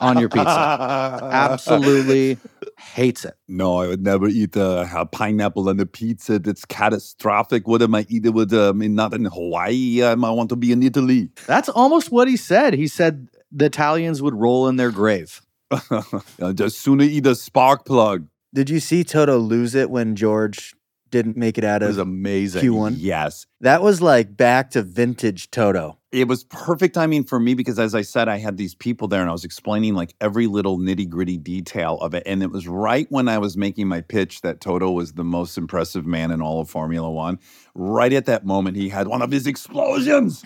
on 0.00 0.18
your 0.18 0.28
pizza. 0.28 0.48
Absolutely 1.32 2.38
hates 2.80 3.24
it. 3.24 3.34
No, 3.48 3.76
I 3.78 3.86
would 3.86 4.02
never 4.02 4.28
eat 4.28 4.56
a, 4.56 4.88
a 4.94 5.06
pineapple 5.06 5.68
on 5.68 5.78
a 5.80 5.86
pizza. 5.86 6.38
That's 6.38 6.64
catastrophic. 6.64 7.68
What 7.68 7.82
am 7.82 7.94
I 7.94 8.06
eating 8.08 8.32
with? 8.32 8.52
Uh, 8.52 8.70
I 8.70 8.72
mean, 8.72 8.94
not 8.94 9.14
in 9.14 9.26
Hawaii. 9.26 10.02
Um, 10.02 10.24
I 10.24 10.30
want 10.30 10.48
to 10.50 10.56
be 10.56 10.72
in 10.72 10.82
Italy. 10.82 11.30
That's 11.46 11.68
almost 11.68 12.10
what 12.10 12.28
he 12.28 12.36
said. 12.36 12.74
He 12.74 12.88
said 12.88 13.28
the 13.52 13.66
Italians 13.66 14.22
would 14.22 14.34
roll 14.34 14.68
in 14.68 14.76
their 14.76 14.90
grave. 14.90 15.42
Just 16.54 16.80
sooner 16.80 17.04
eat 17.04 17.26
a 17.26 17.34
spark 17.34 17.84
plug. 17.84 18.26
Did 18.52 18.68
you 18.68 18.80
see 18.80 19.04
Toto 19.04 19.38
lose 19.38 19.74
it 19.76 19.90
when 19.90 20.16
George 20.16 20.74
didn't 21.10 21.36
make 21.36 21.58
it 21.58 21.64
out 21.64 21.82
of 21.82 21.86
It 21.86 21.90
was 21.90 21.98
amazing. 21.98 22.62
Q1? 22.62 22.96
Yes. 22.98 23.46
That 23.60 23.82
was 23.82 24.00
like 24.00 24.36
back 24.36 24.70
to 24.70 24.82
vintage 24.82 25.50
Toto. 25.50 25.98
It 26.12 26.26
was 26.26 26.42
perfect 26.42 26.94
timing 26.94 27.22
for 27.22 27.38
me 27.38 27.54
because, 27.54 27.78
as 27.78 27.94
I 27.94 28.02
said, 28.02 28.28
I 28.28 28.38
had 28.38 28.56
these 28.56 28.74
people 28.74 29.06
there 29.06 29.20
and 29.20 29.30
I 29.30 29.32
was 29.32 29.44
explaining 29.44 29.94
like 29.94 30.14
every 30.20 30.48
little 30.48 30.76
nitty 30.76 31.08
gritty 31.08 31.36
detail 31.36 31.98
of 31.98 32.14
it. 32.14 32.24
And 32.26 32.42
it 32.42 32.50
was 32.50 32.66
right 32.66 33.06
when 33.10 33.28
I 33.28 33.38
was 33.38 33.56
making 33.56 33.86
my 33.86 34.00
pitch 34.00 34.40
that 34.40 34.60
Toto 34.60 34.90
was 34.90 35.12
the 35.12 35.22
most 35.22 35.56
impressive 35.56 36.06
man 36.06 36.32
in 36.32 36.42
all 36.42 36.60
of 36.60 36.68
Formula 36.68 37.08
One. 37.08 37.38
Right 37.76 38.12
at 38.12 38.26
that 38.26 38.44
moment, 38.44 38.76
he 38.76 38.88
had 38.88 39.06
one 39.06 39.22
of 39.22 39.30
his 39.30 39.46
explosions. 39.46 40.44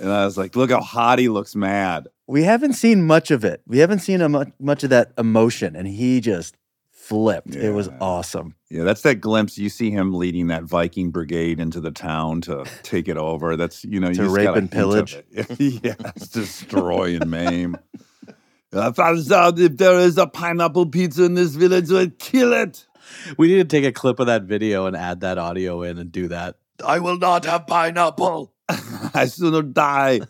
And 0.00 0.10
I 0.10 0.24
was 0.24 0.38
like, 0.38 0.56
look 0.56 0.70
how 0.70 0.80
hot 0.80 1.18
he 1.18 1.28
looks 1.28 1.54
mad. 1.54 2.08
We 2.26 2.44
haven't 2.44 2.72
seen 2.72 3.06
much 3.06 3.30
of 3.30 3.44
it. 3.44 3.62
We 3.66 3.78
haven't 3.78 4.00
seen 4.00 4.22
a 4.22 4.28
much, 4.28 4.50
much 4.58 4.82
of 4.82 4.90
that 4.90 5.12
emotion, 5.16 5.76
and 5.76 5.86
he 5.86 6.20
just 6.20 6.56
flipped. 7.06 7.54
It 7.54 7.70
was 7.70 7.88
awesome. 8.00 8.54
Yeah, 8.68 8.82
that's 8.82 9.02
that 9.02 9.16
glimpse. 9.16 9.58
You 9.58 9.68
see 9.68 9.90
him 9.90 10.12
leading 10.12 10.48
that 10.48 10.64
Viking 10.64 11.10
brigade 11.10 11.60
into 11.60 11.80
the 11.80 11.92
town 11.92 12.40
to 12.42 12.64
take 12.82 13.08
it 13.08 13.16
over. 13.16 13.56
That's 13.56 13.84
you 13.84 14.00
know, 14.00 14.08
you 14.08 14.14
To 14.14 14.22
just 14.24 14.36
rape 14.36 14.56
and 14.56 14.70
pillage. 14.70 15.16
yes, 15.58 16.28
destroy 16.28 17.16
and 17.16 17.30
maim. 17.30 17.76
I 18.72 18.92
found 18.92 19.30
out 19.32 19.58
if 19.58 19.76
there 19.76 20.00
is 20.00 20.18
a 20.18 20.26
pineapple 20.26 20.86
pizza 20.86 21.24
in 21.24 21.34
this 21.34 21.54
village, 21.54 21.90
I'd 21.92 22.18
kill 22.18 22.52
it. 22.52 22.86
We 23.38 23.48
need 23.48 23.70
to 23.70 23.76
take 23.76 23.84
a 23.84 23.92
clip 23.92 24.18
of 24.18 24.26
that 24.26 24.42
video 24.42 24.86
and 24.86 24.96
add 24.96 25.20
that 25.20 25.38
audio 25.38 25.82
in 25.82 25.98
and 25.98 26.10
do 26.10 26.28
that. 26.28 26.56
I 26.84 26.98
will 26.98 27.18
not 27.18 27.44
have 27.44 27.68
pineapple. 27.68 28.52
I 29.14 29.26
sooner 29.26 29.62
die. 29.62 30.20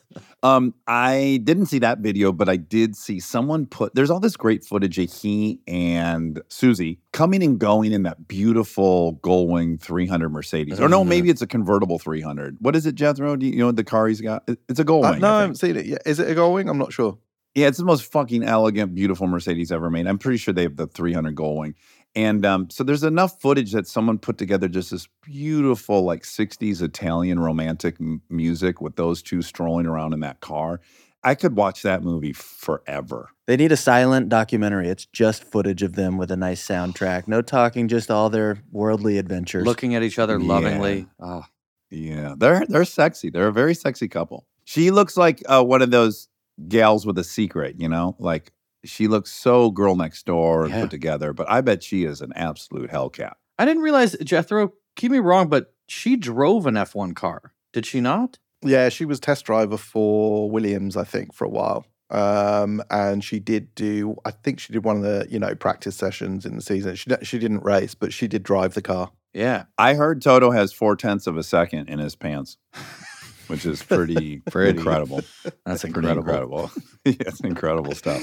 Um, 0.42 0.74
I 0.86 1.40
didn't 1.42 1.66
see 1.66 1.78
that 1.80 1.98
video, 2.00 2.30
but 2.30 2.48
I 2.48 2.56
did 2.56 2.94
see 2.94 3.18
someone 3.20 3.66
put. 3.66 3.94
There's 3.94 4.10
all 4.10 4.20
this 4.20 4.36
great 4.36 4.62
footage 4.64 4.98
of 4.98 5.10
he 5.12 5.60
and 5.66 6.40
Susie 6.48 6.98
coming 7.12 7.42
and 7.42 7.58
going 7.58 7.92
in 7.92 8.02
that 8.04 8.28
beautiful 8.28 9.18
Gullwing 9.22 9.80
300 9.80 10.28
Mercedes, 10.28 10.78
or 10.78 10.88
no, 10.88 11.02
Mhm. 11.04 11.08
maybe 11.08 11.30
it's 11.30 11.42
a 11.42 11.46
convertible 11.46 11.98
300. 11.98 12.58
What 12.60 12.76
is 12.76 12.86
it, 12.86 12.94
Jethro? 12.94 13.34
Do 13.36 13.46
you, 13.46 13.52
you 13.52 13.58
know 13.58 13.72
the 13.72 13.82
car 13.82 14.06
he's 14.08 14.20
got? 14.20 14.48
It's 14.68 14.78
a 14.78 14.84
Gullwing. 14.84 15.16
Uh, 15.16 15.18
no, 15.18 15.28
I 15.32 15.38
I 15.38 15.40
haven't 15.40 15.56
seen 15.56 15.74
it 15.76 15.86
yet. 15.86 16.02
Is 16.06 16.20
it 16.20 16.30
a 16.30 16.34
going? 16.34 16.68
I'm 16.68 16.78
not 16.78 16.92
sure. 16.92 17.18
Yeah, 17.54 17.68
it's 17.68 17.78
the 17.78 17.84
most 17.86 18.04
fucking 18.12 18.42
elegant, 18.44 18.94
beautiful 18.94 19.26
Mercedes 19.26 19.72
ever 19.72 19.88
made. 19.90 20.06
I'm 20.06 20.18
pretty 20.18 20.36
sure 20.36 20.52
they 20.52 20.64
have 20.64 20.76
the 20.76 20.86
300 20.86 21.34
Gullwing. 21.34 21.72
And 22.16 22.44
um, 22.46 22.70
so 22.70 22.82
there's 22.82 23.04
enough 23.04 23.40
footage 23.40 23.72
that 23.72 23.86
someone 23.86 24.18
put 24.18 24.38
together 24.38 24.68
just 24.68 24.90
this 24.90 25.06
beautiful, 25.22 26.02
like 26.02 26.22
60s 26.22 26.80
Italian 26.82 27.38
romantic 27.38 27.96
m- 28.00 28.22
music 28.30 28.80
with 28.80 28.96
those 28.96 29.22
two 29.22 29.42
strolling 29.42 29.86
around 29.86 30.14
in 30.14 30.20
that 30.20 30.40
car. 30.40 30.80
I 31.22 31.34
could 31.34 31.56
watch 31.56 31.82
that 31.82 32.02
movie 32.02 32.32
forever. 32.32 33.28
They 33.46 33.56
need 33.56 33.70
a 33.72 33.76
silent 33.76 34.28
documentary. 34.28 34.88
It's 34.88 35.06
just 35.06 35.44
footage 35.44 35.82
of 35.82 35.94
them 35.94 36.16
with 36.18 36.30
a 36.30 36.36
nice 36.36 36.66
soundtrack. 36.66 37.28
No 37.28 37.42
talking, 37.42 37.86
just 37.88 38.10
all 38.10 38.30
their 38.30 38.58
worldly 38.72 39.18
adventures. 39.18 39.66
Looking 39.66 39.94
at 39.94 40.02
each 40.02 40.18
other 40.18 40.38
Yeah. 40.38 40.46
lovingly. 40.48 41.06
Oh, 41.20 41.42
Yeah, 41.90 42.34
they're 42.38 42.64
they're 42.68 42.84
sexy. 42.84 43.30
They're 43.30 43.48
a 43.48 43.52
very 43.52 43.74
sexy 43.74 44.08
couple. 44.08 44.46
She 44.64 44.90
looks 44.90 45.16
like 45.16 45.42
uh, 45.48 45.62
one 45.64 45.82
of 45.82 45.90
those 45.90 46.28
gals 46.68 47.04
with 47.06 47.18
a 47.18 47.24
secret, 47.24 47.76
you 47.78 47.88
know, 47.88 48.16
like 48.18 48.52
she 48.86 49.08
looks 49.08 49.30
so 49.32 49.70
girl 49.70 49.96
next 49.96 50.24
door 50.26 50.64
and 50.64 50.72
Yeah. 50.72 50.80
put 50.82 50.90
together. 50.90 51.32
But 51.32 51.50
I 51.50 51.60
bet 51.60 51.82
she 51.82 52.04
is 52.04 52.20
an 52.20 52.32
absolute 52.34 52.90
hellcat. 52.90 53.34
I 53.58 53.64
didn't 53.64 53.82
realize, 53.82 54.16
Jethro, 54.24 54.72
keep 54.96 55.10
me 55.12 55.18
wrong, 55.18 55.48
but 55.48 55.74
she 55.88 56.16
drove 56.16 56.66
an 56.66 56.74
F1 56.76 57.14
car. 57.14 57.52
Did 57.72 57.86
she 57.86 58.00
not? 58.00 58.38
Yeah, 58.62 58.88
she 58.88 59.04
was 59.04 59.20
test 59.20 59.44
driver 59.44 59.76
for 59.76 60.50
Williams, 60.50 60.96
I 60.96 61.04
think, 61.04 61.34
for 61.34 61.44
a 61.44 61.48
while. 61.48 61.86
Um, 62.10 62.82
and 62.90 63.22
she 63.24 63.38
did 63.40 63.74
do, 63.74 64.16
I 64.24 64.30
think 64.30 64.60
she 64.60 64.72
did 64.72 64.84
one 64.84 64.96
of 64.96 65.02
the, 65.02 65.26
you 65.28 65.38
know, 65.38 65.54
practice 65.54 65.96
sessions 65.96 66.46
in 66.46 66.54
the 66.56 66.62
season. 66.62 66.94
She, 66.94 67.10
she 67.22 67.38
didn't 67.38 67.64
race, 67.64 67.94
but 67.94 68.12
she 68.12 68.28
did 68.28 68.42
drive 68.44 68.74
the 68.74 68.82
car. 68.82 69.10
Yeah. 69.34 69.64
I 69.76 69.94
heard 69.94 70.22
Toto 70.22 70.50
has 70.52 70.72
four 70.72 70.96
tenths 70.96 71.26
of 71.26 71.36
a 71.36 71.42
second 71.42 71.88
in 71.88 71.98
his 71.98 72.14
pants, 72.14 72.56
which 73.48 73.66
is 73.66 73.82
pretty, 73.82 74.40
Pretty. 74.50 74.78
incredible. 74.78 75.22
That's 75.64 75.84
incredible. 75.84 76.18
incredible. 76.20 76.70
yeah, 77.04 77.14
it's 77.20 77.40
incredible 77.40 77.94
stuff. 77.94 78.20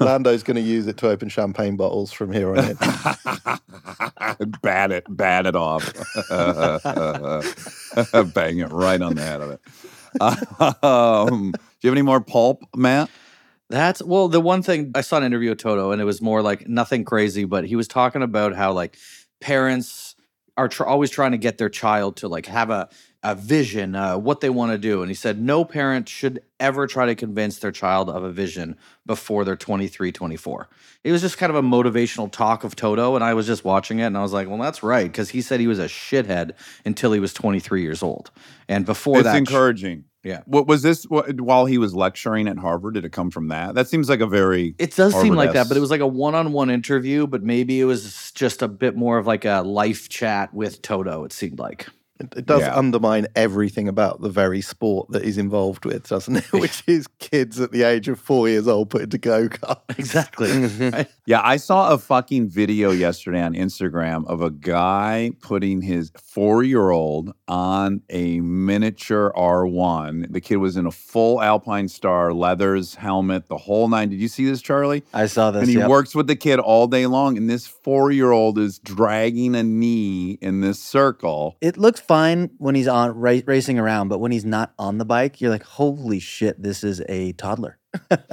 Lando's 0.00 0.42
going 0.42 0.56
to 0.56 0.60
use 0.60 0.86
it 0.86 0.96
to 0.98 1.08
open 1.08 1.28
champagne 1.28 1.76
bottles 1.76 2.12
from 2.12 2.32
here 2.32 2.50
on 2.50 2.58
in. 2.58 2.76
bat 4.62 4.92
it, 4.92 5.04
bat 5.08 5.46
it 5.46 5.56
off. 5.56 5.84
Bang 8.34 8.58
it 8.58 8.70
right 8.72 9.00
on 9.00 9.14
the 9.14 9.22
head 9.22 9.40
of 9.40 9.50
it. 9.52 9.60
Um, 10.84 11.52
do 11.52 11.58
you 11.82 11.90
have 11.90 11.94
any 11.94 12.02
more 12.02 12.20
pulp, 12.20 12.62
Matt? 12.74 13.08
That's 13.70 14.02
well, 14.02 14.28
the 14.28 14.40
one 14.40 14.62
thing 14.62 14.92
I 14.94 15.02
saw 15.02 15.18
an 15.18 15.24
interview 15.24 15.50
with 15.50 15.58
Toto, 15.58 15.92
and 15.92 16.00
it 16.00 16.04
was 16.04 16.22
more 16.22 16.40
like 16.42 16.66
nothing 16.66 17.04
crazy, 17.04 17.44
but 17.44 17.66
he 17.66 17.76
was 17.76 17.86
talking 17.86 18.22
about 18.22 18.54
how 18.54 18.72
like 18.72 18.96
parents 19.40 20.14
are 20.56 20.68
tr- 20.68 20.86
always 20.86 21.10
trying 21.10 21.32
to 21.32 21.38
get 21.38 21.58
their 21.58 21.68
child 21.68 22.16
to 22.16 22.28
like 22.28 22.46
have 22.46 22.70
a 22.70 22.88
a 23.22 23.34
vision, 23.34 23.96
uh, 23.96 24.16
what 24.16 24.40
they 24.40 24.50
want 24.50 24.70
to 24.70 24.78
do, 24.78 25.02
and 25.02 25.10
he 25.10 25.14
said 25.14 25.40
no 25.40 25.64
parent 25.64 26.08
should 26.08 26.40
ever 26.60 26.86
try 26.86 27.06
to 27.06 27.16
convince 27.16 27.58
their 27.58 27.72
child 27.72 28.08
of 28.08 28.22
a 28.22 28.30
vision 28.30 28.76
before 29.06 29.44
they're 29.44 29.56
23, 29.56 30.12
24. 30.12 30.68
It 31.02 31.10
was 31.10 31.20
just 31.20 31.36
kind 31.36 31.50
of 31.50 31.56
a 31.56 31.62
motivational 31.62 32.30
talk 32.30 32.62
of 32.62 32.76
Toto, 32.76 33.16
and 33.16 33.24
I 33.24 33.34
was 33.34 33.46
just 33.46 33.64
watching 33.64 33.98
it, 33.98 34.04
and 34.04 34.16
I 34.16 34.22
was 34.22 34.32
like, 34.32 34.48
well, 34.48 34.58
that's 34.58 34.84
right, 34.84 35.10
because 35.10 35.30
he 35.30 35.42
said 35.42 35.58
he 35.58 35.66
was 35.66 35.80
a 35.80 35.86
shithead 35.86 36.52
until 36.84 37.12
he 37.12 37.18
was 37.18 37.34
23 37.34 37.82
years 37.82 38.04
old, 38.04 38.30
and 38.68 38.86
before 38.86 39.18
it's 39.18 39.24
that, 39.24 39.36
encouraging. 39.36 40.04
Yeah. 40.22 40.42
What 40.46 40.66
was 40.66 40.82
this 40.82 41.04
what, 41.04 41.40
while 41.40 41.66
he 41.66 41.78
was 41.78 41.94
lecturing 41.94 42.48
at 42.48 42.58
Harvard? 42.58 42.94
Did 42.94 43.04
it 43.04 43.12
come 43.12 43.30
from 43.30 43.48
that? 43.48 43.74
That 43.76 43.88
seems 43.88 44.08
like 44.08 44.20
a 44.20 44.26
very 44.26 44.74
It 44.78 44.94
does 44.94 45.18
seem 45.18 45.34
like 45.34 45.52
that, 45.52 45.68
but 45.68 45.76
it 45.76 45.80
was 45.80 45.90
like 45.90 46.00
a 46.00 46.06
one-on-one 46.06 46.70
interview, 46.70 47.26
but 47.26 47.42
maybe 47.42 47.80
it 47.80 47.84
was 47.84 48.32
just 48.32 48.60
a 48.60 48.68
bit 48.68 48.96
more 48.96 49.18
of 49.18 49.26
like 49.26 49.44
a 49.44 49.62
life 49.62 50.08
chat 50.08 50.52
with 50.52 50.82
Toto. 50.82 51.24
It 51.24 51.32
seemed 51.32 51.58
like 51.58 51.86
It, 52.20 52.34
it 52.36 52.46
does 52.46 52.62
Yeah. 52.62 52.76
undermine 52.76 53.26
everything 53.36 53.88
about 53.88 54.20
the 54.20 54.28
very 54.28 54.60
sport 54.60 55.10
that 55.10 55.24
he's 55.24 55.38
involved 55.38 55.84
with, 55.84 56.08
doesn't 56.08 56.36
it? 56.36 56.44
Which 56.52 56.82
is 56.86 57.06
kids 57.18 57.60
at 57.60 57.72
the 57.72 57.82
age 57.84 58.08
of 58.08 58.18
four 58.18 58.48
years 58.48 58.66
old 58.68 58.90
put 58.90 59.02
into 59.02 59.18
go 59.18 59.48
karts. 59.48 59.78
exactly. 59.98 61.06
Yeah, 61.28 61.42
I 61.44 61.58
saw 61.58 61.90
a 61.92 61.98
fucking 61.98 62.48
video 62.48 62.90
yesterday 62.90 63.42
on 63.42 63.52
Instagram 63.52 64.26
of 64.28 64.40
a 64.40 64.48
guy 64.48 65.32
putting 65.42 65.82
his 65.82 66.10
four 66.16 66.62
year 66.62 66.88
old 66.88 67.34
on 67.46 68.00
a 68.08 68.40
miniature 68.40 69.30
R1. 69.36 70.32
The 70.32 70.40
kid 70.40 70.56
was 70.56 70.78
in 70.78 70.86
a 70.86 70.90
full 70.90 71.42
Alpine 71.42 71.88
Star, 71.88 72.32
leathers, 72.32 72.94
helmet, 72.94 73.48
the 73.48 73.58
whole 73.58 73.88
nine. 73.88 74.08
Did 74.08 74.20
you 74.20 74.28
see 74.28 74.46
this, 74.46 74.62
Charlie? 74.62 75.04
I 75.12 75.26
saw 75.26 75.50
this. 75.50 75.64
and 75.64 75.70
he 75.70 75.76
yep. 75.76 75.90
works 75.90 76.14
with 76.14 76.28
the 76.28 76.36
kid 76.36 76.60
all 76.60 76.86
day 76.86 77.04
long, 77.06 77.36
and 77.36 77.50
this 77.50 77.66
four 77.66 78.10
year 78.10 78.30
old 78.32 78.58
is 78.58 78.78
dragging 78.78 79.54
a 79.54 79.62
knee 79.62 80.38
in 80.40 80.62
this 80.62 80.80
circle. 80.82 81.58
It 81.60 81.76
looks 81.76 82.00
fine 82.08 82.50
when 82.58 82.74
he's 82.74 82.88
on 82.88 83.10
ra- 83.16 83.40
racing 83.46 83.78
around, 83.78 84.08
but 84.08 84.18
when 84.18 84.32
he's 84.32 84.44
not 84.44 84.72
on 84.78 84.98
the 84.98 85.04
bike, 85.04 85.40
you're 85.40 85.50
like, 85.50 85.62
holy 85.62 86.18
shit, 86.18 86.60
this 86.62 86.82
is 86.82 87.02
a 87.08 87.32
toddler. 87.34 87.78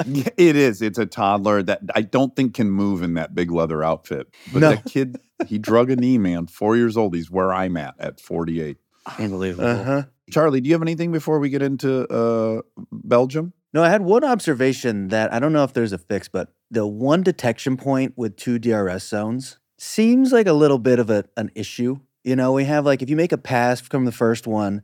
Yeah, 0.05 0.27
it 0.37 0.55
is. 0.55 0.81
It's 0.81 0.97
a 0.97 1.05
toddler 1.05 1.61
that 1.63 1.81
I 1.93 2.01
don't 2.01 2.35
think 2.35 2.53
can 2.55 2.69
move 2.71 3.03
in 3.03 3.13
that 3.15 3.33
big 3.35 3.51
leather 3.51 3.83
outfit. 3.83 4.27
But 4.51 4.59
No. 4.59 4.69
that 4.71 4.85
kid, 4.85 5.17
he 5.47 5.57
drug 5.59 5.89
a 5.91 5.95
knee, 5.95 6.17
man. 6.17 6.47
Four 6.47 6.75
years 6.77 6.97
old. 6.97 7.15
He's 7.15 7.29
where 7.31 7.53
I'm 7.53 7.77
at 7.77 7.95
at 7.99 8.19
48. 8.19 8.77
Unbelievable. 9.19 9.65
Uh-huh. 9.67 10.03
Charlie, 10.31 10.59
do 10.61 10.67
you 10.67 10.73
have 10.73 10.81
anything 10.81 11.11
before 11.11 11.39
we 11.39 11.49
get 11.49 11.61
into 11.61 12.07
uh, 12.11 12.61
Belgium? 12.91 13.53
No, 13.73 13.83
I 13.83 13.89
had 13.89 14.01
one 14.01 14.23
observation 14.23 15.09
that 15.09 15.33
I 15.33 15.39
don't 15.39 15.53
know 15.53 15.63
if 15.63 15.73
there's 15.73 15.91
a 15.93 15.97
fix, 15.97 16.27
but 16.27 16.49
the 16.71 16.87
one 16.87 17.21
detection 17.23 17.77
point 17.77 18.13
with 18.15 18.35
two 18.37 18.57
DRS 18.57 19.03
zones 19.07 19.59
seems 19.77 20.31
like 20.31 20.47
a 20.47 20.53
little 20.53 20.79
bit 20.79 20.97
of 20.99 21.09
a, 21.09 21.25
an 21.37 21.51
issue. 21.55 21.99
You 22.25 22.35
know, 22.35 22.51
we 22.53 22.65
have 22.65 22.85
like 22.85 23.01
if 23.01 23.09
you 23.09 23.15
make 23.15 23.31
a 23.31 23.37
pass 23.37 23.79
from 23.79 24.05
the 24.05 24.11
first 24.11 24.47
one, 24.47 24.81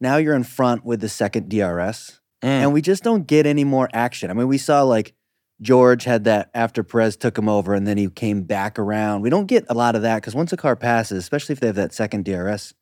now 0.00 0.16
you're 0.16 0.36
in 0.36 0.44
front 0.44 0.84
with 0.84 1.00
the 1.00 1.08
second 1.08 1.48
DRS, 1.50 2.20
Mm. 2.42 2.48
and 2.48 2.72
we 2.72 2.82
just 2.82 3.02
don't 3.02 3.26
get 3.26 3.46
any 3.46 3.64
more 3.64 3.88
action. 3.92 4.30
I 4.30 4.34
mean, 4.34 4.48
we 4.48 4.58
saw 4.58 4.82
like 4.82 5.14
George 5.60 6.04
had 6.04 6.24
that 6.24 6.50
after 6.54 6.82
Perez 6.84 7.16
took 7.16 7.36
him 7.38 7.48
over 7.48 7.74
and 7.74 7.86
then 7.86 7.96
he 7.96 8.08
came 8.08 8.42
back 8.42 8.78
around. 8.78 9.22
We 9.22 9.30
don't 9.30 9.46
get 9.46 9.64
a 9.68 9.74
lot 9.74 9.96
of 9.96 10.02
that 10.02 10.16
because 10.16 10.34
once 10.34 10.52
a 10.52 10.56
car 10.56 10.76
passes, 10.76 11.18
especially 11.18 11.54
if 11.54 11.60
they 11.60 11.68
have 11.68 11.76
that 11.76 11.92
second 11.94 12.24
DRS, 12.24 12.74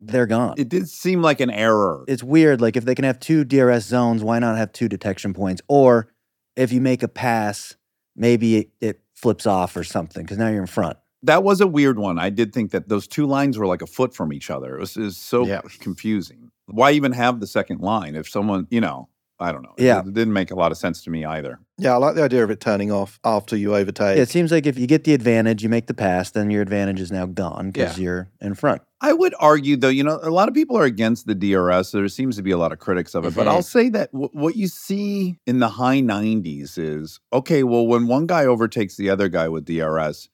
they're 0.00 0.26
gone. 0.26 0.54
It 0.58 0.68
did 0.68 0.88
seem 0.88 1.22
like 1.22 1.40
an 1.40 1.50
error. 1.50 2.04
it's 2.06 2.22
weird. 2.22 2.60
Like 2.60 2.76
if 2.76 2.84
they 2.84 2.94
can 2.94 3.04
have 3.04 3.18
two 3.20 3.42
DRS 3.44 3.84
zones, 3.86 4.22
why 4.22 4.38
not 4.38 4.58
have 4.58 4.72
two 4.72 4.88
detection 4.88 5.32
points? 5.34 5.62
Or 5.66 6.08
if 6.56 6.72
you 6.72 6.80
make 6.80 7.02
a 7.02 7.08
pass, 7.08 7.74
maybe 8.14 8.56
it, 8.56 8.70
it 8.80 9.00
flips 9.14 9.46
off 9.46 9.76
or 9.76 9.84
something 9.84 10.22
because 10.24 10.36
now 10.38 10.48
you're 10.48 10.60
in 10.60 10.66
front. 10.66 10.98
That 11.24 11.42
was 11.42 11.60
a 11.60 11.66
weird 11.66 11.98
one. 11.98 12.18
I 12.18 12.30
did 12.30 12.52
think 12.52 12.70
that 12.70 12.88
those 12.88 13.06
two 13.06 13.26
lines 13.26 13.58
were 13.58 13.66
like 13.66 13.82
a 13.82 13.86
foot 13.86 14.14
from 14.14 14.32
each 14.32 14.50
other. 14.50 14.76
It 14.76 14.80
was, 14.80 14.96
it 14.96 15.02
was 15.02 15.16
so 15.16 15.46
Yeah. 15.46 15.60
confusing. 15.80 16.50
Why 16.66 16.92
even 16.92 17.12
have 17.12 17.40
the 17.40 17.46
second 17.46 17.80
line 17.80 18.14
if 18.14 18.28
someone, 18.28 18.66
you 18.70 18.80
know, 18.80 19.08
I 19.40 19.50
don't 19.50 19.62
know. 19.62 19.74
Yeah. 19.76 19.98
It, 19.98 20.14
didn't 20.14 20.32
make 20.32 20.52
a 20.52 20.54
lot 20.54 20.70
of 20.70 20.78
sense 20.78 21.02
to 21.04 21.10
me 21.10 21.24
either. 21.24 21.58
Yeah, 21.76 21.94
I 21.94 21.96
like 21.96 22.14
the 22.14 22.22
idea 22.22 22.44
of 22.44 22.50
it 22.50 22.60
turning 22.60 22.92
off 22.92 23.18
after 23.24 23.56
you 23.56 23.74
overtake. 23.74 24.16
Yeah, 24.16 24.22
it 24.22 24.28
seems 24.28 24.52
like 24.52 24.64
if 24.64 24.78
you 24.78 24.86
get 24.86 25.02
the 25.02 25.12
advantage, 25.12 25.60
you 25.62 25.68
make 25.68 25.88
the 25.88 25.92
pass, 25.94 26.30
then 26.30 26.52
your 26.52 26.62
advantage 26.62 27.00
is 27.00 27.10
now 27.10 27.26
gone 27.26 27.72
because 27.72 27.98
you're 27.98 28.30
in 28.40 28.54
front. 28.54 28.80
I 29.00 29.12
would 29.12 29.34
argue, 29.40 29.76
though, 29.76 29.88
you 29.88 30.04
know, 30.04 30.20
a 30.22 30.30
lot 30.30 30.48
of 30.48 30.54
people 30.54 30.78
are 30.78 30.84
against 30.84 31.26
the 31.26 31.34
DRS. 31.34 31.90
There 31.90 32.08
seems 32.08 32.36
to 32.36 32.42
be 32.42 32.52
a 32.52 32.56
lot 32.58 32.70
of 32.72 32.78
critics 32.78 33.14
of 33.16 33.24
it. 33.26 33.34
But 33.34 33.46
Mhm. 33.46 33.50
I'll 33.50 33.62
say 33.62 33.88
that 33.90 34.12
w- 34.12 34.30
what 34.32 34.56
you 34.56 34.68
see 34.68 35.40
in 35.46 35.58
the 35.58 35.68
high 35.68 36.00
90s 36.00 36.78
is 36.78 37.18
okay, 37.32 37.64
well, 37.64 37.86
when 37.86 38.06
one 38.06 38.26
guy 38.26 38.46
overtakes 38.46 38.96
the 38.96 39.10
other 39.10 39.28
guy 39.28 39.48
with 39.48 39.64
DRS, 39.64 40.28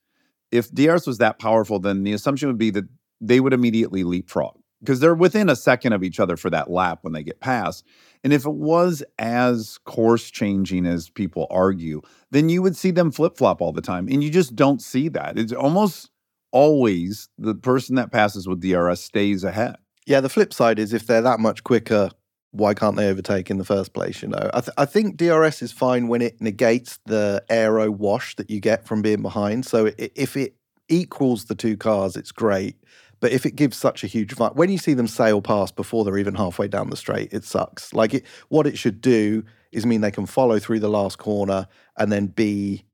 if 0.51 0.73
DRS 0.73 1.07
was 1.07 1.19
that 1.19 1.39
powerful, 1.39 1.79
then 1.79 2.03
the 2.03 2.13
assumption 2.13 2.49
would 2.49 2.59
be 2.59 2.71
that 2.71 2.87
they 3.21 3.41
would 3.41 3.53
immediately 3.53 4.05
leapfrog 4.05 4.57
because 4.81 5.01
they're 5.01 5.15
within 5.15 5.49
a 5.49 5.57
second 5.57 5.93
of 5.93 6.03
each 6.03 6.19
other 6.19 6.37
for 6.37 6.51
that 6.51 6.71
lap 6.71 7.01
when 7.03 7.13
they 7.13 7.23
get 7.23 7.41
past. 7.41 7.85
And 8.25 8.33
if 8.33 8.47
it 8.47 8.55
was 8.55 9.03
as 9.19 9.79
course 9.85 10.31
changing 10.31 10.87
as 10.87 11.11
people 11.11 11.47
argue, 11.51 12.01
then 12.31 12.49
you 12.49 12.63
would 12.63 12.77
see 12.77 12.91
them 12.91 13.11
flip 13.11 13.37
flop 13.37 13.61
all 13.61 13.73
the 13.73 13.83
time. 13.83 14.09
And 14.09 14.25
you 14.25 14.31
just 14.31 14.57
don't 14.57 14.81
see 14.81 15.09
that. 15.09 15.39
It's 15.39 15.53
almost 15.53 16.11
always 16.53 17.29
the 17.39 17.55
person 17.55 17.97
that 17.97 18.13
passes 18.13 18.49
with 18.49 18.61
DRS 18.61 19.01
stays 19.01 19.45
ahead. 19.45 19.77
Yeah, 20.07 20.21
the 20.21 20.29
flip 20.29 20.53
side 20.53 20.79
is 20.79 20.93
if 20.93 21.07
they're 21.07 21.23
that 21.23 21.41
much 21.41 21.63
quicker, 21.63 22.11
why 22.53 22.75
can't 22.75 22.97
they 22.97 23.09
overtake 23.09 23.51
in 23.51 23.59
the 23.59 23.65
first 23.65 23.93
place? 23.93 24.23
You 24.23 24.29
know, 24.29 24.51
I, 24.53 24.61
th- 24.61 24.75
I 24.77 24.85
think 24.85 25.17
DRS 25.17 25.63
is 25.63 25.73
fine 25.73 26.09
when 26.09 26.21
it 26.21 26.41
negates 26.41 26.99
the 27.07 27.45
aero 27.49 27.91
wash 27.91 28.35
that 28.37 28.51
you 28.51 28.61
get 28.61 28.87
from 28.87 29.03
being 29.03 29.23
behind. 29.23 29.67
So 29.67 29.87
i 29.87 29.95
if 29.97 30.37
it 30.37 30.57
equals 30.89 31.45
the 31.45 31.55
two 31.55 31.77
cars, 31.77 32.17
it's 32.17 32.33
great. 32.33 32.77
But 33.21 33.33
if 33.33 33.45
it 33.45 33.55
gives 33.55 33.77
such 33.77 34.03
a 34.03 34.07
huge 34.07 34.35
fight, 34.35 34.57
when 34.57 34.71
you 34.71 34.79
see 34.79 34.95
them 34.95 35.07
sail 35.07 35.43
past 35.43 35.77
before 35.77 36.05
they're 36.05 36.19
even 36.19 36.35
halfway 36.35 36.69
down 36.69 36.91
the 36.91 36.97
straight, 36.97 37.33
it 37.33 37.45
sucks. 37.45 37.93
Like 37.93 38.15
it, 38.15 38.27
what 38.49 38.67
it 38.67 38.79
should 38.79 39.01
do 39.01 39.45
is 39.73 39.87
mean 39.87 40.01
they 40.01 40.11
can 40.11 40.27
follow 40.27 40.59
through 40.59 40.81
the 40.81 40.89
last 40.89 41.19
corner 41.19 41.69
and 41.97 42.11
then 42.11 42.27
be 42.27 42.85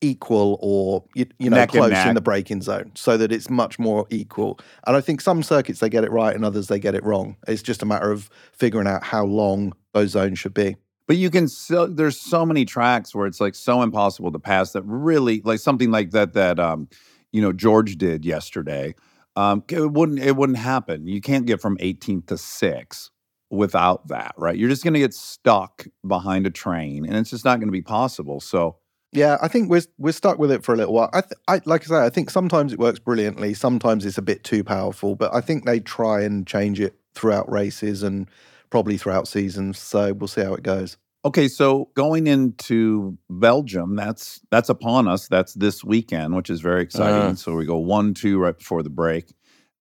equal 0.00 0.58
or 0.60 1.04
you, 1.14 1.26
you 1.38 1.48
know 1.48 1.56
Neck 1.56 1.70
close 1.70 2.04
in 2.04 2.14
the 2.14 2.20
braking 2.20 2.60
zone 2.62 2.92
so 2.94 3.16
that 3.16 3.32
it's 3.32 3.48
much 3.48 3.78
more 3.78 4.06
equal 4.10 4.58
and 4.86 4.94
i 4.94 5.00
think 5.00 5.22
some 5.22 5.42
circuits 5.42 5.80
they 5.80 5.88
get 5.88 6.04
it 6.04 6.12
right 6.12 6.34
and 6.34 6.44
others 6.44 6.68
they 6.68 6.78
get 6.78 6.94
it 6.94 7.02
wrong 7.02 7.36
it's 7.48 7.62
just 7.62 7.82
a 7.82 7.86
matter 7.86 8.12
of 8.12 8.28
figuring 8.52 8.86
out 8.86 9.02
how 9.02 9.24
long 9.24 9.72
those 9.94 10.10
zones 10.10 10.38
should 10.38 10.52
be 10.52 10.76
But 11.06 11.16
you 11.16 11.30
can 11.30 11.48
so 11.48 11.86
there's 11.86 12.20
so 12.20 12.44
many 12.44 12.64
tracks 12.64 13.14
where 13.14 13.26
it's 13.26 13.40
like 13.40 13.54
so 13.54 13.82
impossible 13.82 14.32
to 14.32 14.38
pass 14.38 14.72
that 14.72 14.82
really 14.82 15.40
like 15.44 15.60
something 15.60 15.90
like 15.90 16.10
that 16.10 16.34
that 16.34 16.58
um 16.58 16.88
you 17.32 17.40
know 17.40 17.52
George 17.52 17.96
did 17.96 18.24
yesterday. 18.24 18.94
Um 19.36 19.62
it 19.68 19.92
wouldn't 19.92 20.18
it 20.18 20.36
wouldn't 20.36 20.58
happen. 20.58 21.06
You 21.06 21.20
can't 21.20 21.46
get 21.46 21.60
from 21.60 21.76
18th 21.78 22.26
to 22.26 22.38
6 22.38 23.10
without 23.50 24.08
that, 24.08 24.34
right? 24.36 24.56
You're 24.56 24.68
just 24.68 24.82
going 24.82 24.94
to 24.94 25.00
get 25.00 25.14
stuck 25.14 25.86
behind 26.06 26.46
a 26.46 26.50
train 26.50 27.06
and 27.06 27.16
it's 27.16 27.30
just 27.30 27.44
not 27.44 27.60
going 27.60 27.68
to 27.68 27.72
be 27.72 27.82
possible. 27.82 28.40
So 28.40 28.76
yeah 29.12 29.38
i 29.40 29.48
think 29.48 29.70
we're 29.70 29.82
we're 29.98 30.12
stuck 30.12 30.38
with 30.38 30.50
it 30.50 30.64
for 30.64 30.74
a 30.74 30.76
little 30.76 30.94
while 30.94 31.10
i, 31.12 31.20
th- 31.20 31.32
I 31.48 31.60
like 31.64 31.82
i 31.82 31.86
say 31.86 32.06
i 32.06 32.10
think 32.10 32.30
sometimes 32.30 32.72
it 32.72 32.78
works 32.78 32.98
brilliantly 32.98 33.54
sometimes 33.54 34.04
it's 34.04 34.18
a 34.18 34.22
bit 34.22 34.44
too 34.44 34.64
powerful 34.64 35.14
but 35.14 35.34
i 35.34 35.40
think 35.40 35.64
they 35.64 35.80
try 35.80 36.22
and 36.22 36.46
change 36.46 36.80
it 36.80 36.94
throughout 37.14 37.50
races 37.50 38.02
and 38.02 38.28
probably 38.70 38.98
throughout 38.98 39.28
seasons 39.28 39.78
so 39.78 40.12
we'll 40.12 40.28
see 40.28 40.42
how 40.42 40.54
it 40.54 40.62
goes 40.62 40.96
Okay, 41.26 41.48
so 41.48 41.90
going 41.96 42.28
into 42.28 43.18
Belgium, 43.28 43.96
that's 43.96 44.40
that's 44.52 44.68
upon 44.68 45.08
us. 45.08 45.26
That's 45.26 45.54
this 45.54 45.82
weekend, 45.82 46.36
which 46.36 46.48
is 46.48 46.60
very 46.60 46.82
exciting. 46.82 47.32
Uh. 47.32 47.34
so 47.34 47.56
we 47.56 47.66
go 47.66 47.78
one, 47.78 48.14
two 48.14 48.38
right 48.38 48.56
before 48.56 48.84
the 48.84 48.90
break. 48.90 49.34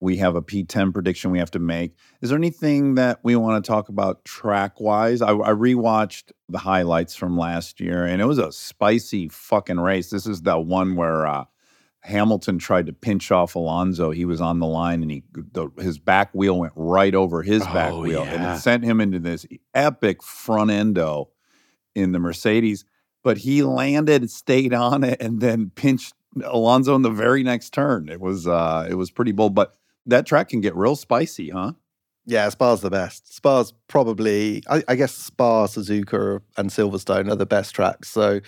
We 0.01 0.17
have 0.17 0.35
a 0.35 0.41
P10 0.41 0.93
prediction 0.93 1.29
we 1.29 1.37
have 1.37 1.51
to 1.51 1.59
make. 1.59 1.95
Is 2.21 2.29
there 2.29 2.37
anything 2.37 2.95
that 2.95 3.19
we 3.21 3.35
want 3.35 3.63
to 3.63 3.67
talk 3.67 3.87
about 3.87 4.25
track 4.25 4.81
wise? 4.81 5.21
I, 5.21 5.29
I 5.29 5.51
rewatched 5.51 6.31
the 6.49 6.57
highlights 6.57 7.15
from 7.15 7.37
last 7.37 7.79
year, 7.79 8.03
and 8.05 8.19
it 8.19 8.25
was 8.25 8.39
a 8.39 8.51
spicy 8.51 9.29
fucking 9.29 9.79
race. 9.79 10.09
This 10.09 10.25
is 10.25 10.41
the 10.41 10.59
one 10.59 10.95
where 10.95 11.27
uh, 11.27 11.45
Hamilton 12.01 12.57
tried 12.57 12.87
to 12.87 12.93
pinch 12.93 13.31
off 13.31 13.53
Alonso. 13.53 14.09
He 14.09 14.25
was 14.25 14.41
on 14.41 14.57
the 14.57 14.65
line, 14.65 15.03
and 15.03 15.11
he 15.11 15.23
the, 15.33 15.69
his 15.77 15.99
back 15.99 16.33
wheel 16.33 16.57
went 16.57 16.73
right 16.75 17.13
over 17.13 17.43
his 17.43 17.63
back 17.65 17.91
Oh, 17.91 18.01
wheel, 18.01 18.23
and 18.23 18.43
it 18.43 18.59
sent 18.59 18.83
him 18.83 18.99
into 18.99 19.19
this 19.19 19.45
epic 19.75 20.23
front 20.23 20.71
endo 20.71 21.29
in 21.93 22.11
the 22.11 22.19
Mercedes. 22.19 22.85
But 23.23 23.37
he 23.37 23.61
landed, 23.61 24.31
stayed 24.31 24.73
on 24.73 25.03
it, 25.03 25.21
and 25.21 25.41
then 25.41 25.71
pinched 25.75 26.15
Alonso 26.43 26.95
in 26.95 27.03
the 27.03 27.11
very 27.11 27.43
next 27.43 27.71
turn. 27.71 28.09
It 28.09 28.19
was 28.19 28.47
uh, 28.47 28.87
it 28.89 28.95
was 28.95 29.11
pretty 29.11 29.31
bold, 29.31 29.53
but 29.53 29.75
that 30.05 30.25
track 30.25 30.49
can 30.49 30.61
get 30.61 30.75
real 30.75 30.95
spicy, 30.95 31.49
huh? 31.49 31.73
Yeah, 32.25 32.47
Spa's 32.49 32.81
the 32.81 32.89
best. 32.89 33.33
Spa's 33.33 33.73
probably, 33.87 34.63
I, 34.69 34.83
I 34.87 34.95
guess, 34.95 35.13
Spa, 35.13 35.65
Suzuka, 35.67 36.41
and 36.55 36.69
Silverstone 36.69 37.31
are 37.31 37.35
the 37.35 37.45
best 37.47 37.73
tracks. 37.73 38.09
So 38.09 38.41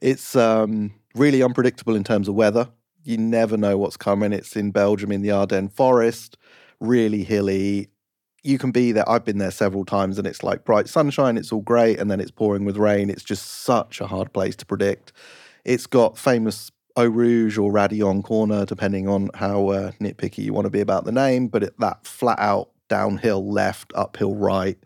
it's 0.00 0.36
um, 0.36 0.94
really 1.14 1.42
unpredictable 1.42 1.96
in 1.96 2.04
terms 2.04 2.28
of 2.28 2.34
weather. 2.34 2.68
You 3.02 3.18
never 3.18 3.56
know 3.56 3.76
what's 3.76 3.96
coming. 3.96 4.32
It's 4.32 4.56
in 4.56 4.70
Belgium 4.70 5.10
in 5.10 5.22
the 5.22 5.30
Ardennes 5.32 5.72
forest, 5.72 6.36
really 6.80 7.24
hilly. 7.24 7.88
you 8.42 8.58
can 8.58 8.70
be 8.70 8.92
there. 8.92 9.08
I've 9.08 9.24
been 9.24 9.38
there 9.38 9.50
several 9.50 9.84
times 9.84 10.18
and 10.18 10.26
it's 10.26 10.42
like 10.42 10.64
bright 10.64 10.88
sunshine, 10.88 11.36
it's 11.36 11.52
all 11.52 11.60
great, 11.60 11.98
and 11.98 12.10
then 12.10 12.20
it's 12.20 12.30
pouring 12.30 12.64
with 12.64 12.76
rain. 12.76 13.10
It's 13.10 13.24
just 13.24 13.46
such 13.46 14.00
a 14.00 14.06
hard 14.06 14.32
place 14.32 14.56
to 14.56 14.66
predict. 14.66 15.12
It's 15.64 15.86
got 15.86 16.16
famous 16.16 16.70
Eau 16.98 17.06
Rouge 17.06 17.56
or 17.58 17.70
Raidillon 17.70 18.24
Corner, 18.24 18.64
depending 18.66 19.06
on 19.06 19.30
how 19.34 19.68
uh, 19.68 19.92
nitpicky 20.00 20.38
you 20.38 20.52
want 20.52 20.64
to 20.64 20.70
be 20.70 20.80
about 20.80 21.04
the 21.04 21.12
name, 21.12 21.46
but 21.46 21.62
it, 21.62 21.78
that 21.78 22.04
flat 22.04 22.40
out 22.40 22.70
downhill 22.88 23.48
left, 23.48 23.92
uphill 23.94 24.34
right, 24.34 24.76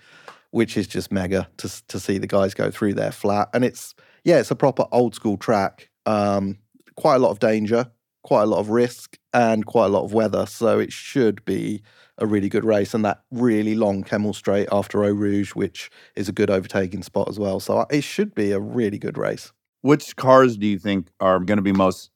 which 0.50 0.76
is 0.76 0.86
just 0.86 1.10
mega 1.10 1.48
to, 1.56 1.86
to 1.88 1.98
see 1.98 2.18
the 2.18 2.26
guys 2.26 2.52
go 2.52 2.70
through 2.70 2.92
there 2.92 3.12
flat. 3.12 3.48
And 3.54 3.64
it's, 3.64 3.94
yeah, 4.24 4.40
it's 4.40 4.50
a 4.50 4.54
proper 4.54 4.84
old 4.92 5.14
school 5.14 5.38
track. 5.38 5.88
Um, 6.04 6.58
quite 6.96 7.14
a 7.16 7.18
lot 7.18 7.30
of 7.30 7.38
danger, 7.38 7.90
quite 8.22 8.42
a 8.42 8.46
lot 8.46 8.58
of 8.58 8.68
risk, 8.68 9.16
and 9.32 9.64
quite 9.64 9.86
a 9.86 9.88
lot 9.88 10.04
of 10.04 10.12
weather. 10.12 10.44
So 10.44 10.78
it 10.78 10.92
should 10.92 11.42
be 11.46 11.82
a 12.18 12.26
really 12.26 12.50
good 12.50 12.66
race. 12.66 12.92
And 12.92 13.06
that 13.06 13.22
really 13.30 13.74
long 13.74 14.04
Kemmel 14.04 14.34
Straight 14.34 14.68
after 14.70 15.02
Eau 15.02 15.14
Rouge, 15.14 15.52
which 15.52 15.90
is 16.14 16.28
a 16.28 16.32
good 16.32 16.50
overtaking 16.50 17.04
spot 17.04 17.30
as 17.30 17.38
well. 17.38 17.58
So 17.58 17.86
it 17.90 18.04
should 18.04 18.34
be 18.34 18.52
a 18.52 18.60
really 18.60 18.98
good 18.98 19.16
race. 19.16 19.50
Which 19.82 20.16
cars 20.16 20.56
do 20.56 20.66
you 20.66 20.78
think 20.78 21.08
are 21.20 21.38
going 21.38 21.58
to 21.58 21.62
be 21.62 21.72
most 21.72 22.10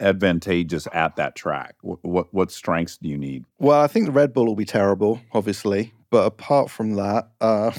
advantageous 0.00 0.86
at 0.92 1.16
that 1.16 1.34
track? 1.34 1.74
What, 1.82 2.04
what 2.04 2.32
what 2.32 2.50
strengths 2.50 2.98
do 2.98 3.08
you 3.08 3.18
need? 3.18 3.44
Well, 3.58 3.80
I 3.80 3.86
think 3.86 4.06
the 4.06 4.12
Red 4.12 4.32
Bull 4.32 4.46
will 4.46 4.56
be 4.56 4.64
terrible, 4.64 5.20
obviously. 5.32 5.92
But 6.10 6.24
apart 6.24 6.70
from 6.70 6.94
that, 6.94 7.28
uh, 7.40 7.72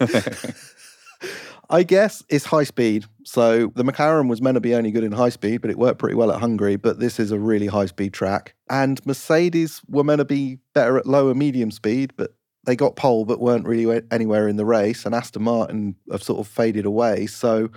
I 1.70 1.82
guess 1.82 2.22
it's 2.28 2.44
high 2.44 2.64
speed. 2.64 3.06
So 3.24 3.72
the 3.74 3.84
McLaren 3.84 4.28
was 4.28 4.40
meant 4.40 4.56
to 4.56 4.60
be 4.60 4.74
only 4.74 4.90
good 4.90 5.04
in 5.04 5.12
high 5.12 5.28
speed, 5.28 5.60
but 5.60 5.70
it 5.70 5.78
worked 5.78 5.98
pretty 5.98 6.14
well 6.14 6.32
at 6.32 6.40
Hungary. 6.40 6.76
But 6.76 7.00
this 7.00 7.18
is 7.18 7.32
a 7.32 7.38
really 7.38 7.66
high 7.66 7.86
speed 7.86 8.12
track. 8.12 8.54
And 8.68 9.04
Mercedes 9.04 9.80
were 9.88 10.04
meant 10.04 10.18
to 10.18 10.24
be 10.24 10.58
better 10.74 10.96
at 10.96 11.06
lower 11.06 11.34
medium 11.34 11.70
speed, 11.70 12.12
but 12.16 12.34
they 12.64 12.76
got 12.76 12.96
pole, 12.96 13.24
but 13.24 13.40
weren't 13.40 13.66
really 13.66 14.02
anywhere 14.10 14.46
in 14.46 14.56
the 14.56 14.64
race. 14.64 15.04
And 15.04 15.14
Aston 15.14 15.42
Martin 15.42 15.96
have 16.10 16.22
sort 16.22 16.40
of 16.40 16.46
faded 16.46 16.86
away. 16.86 17.26
So 17.26 17.70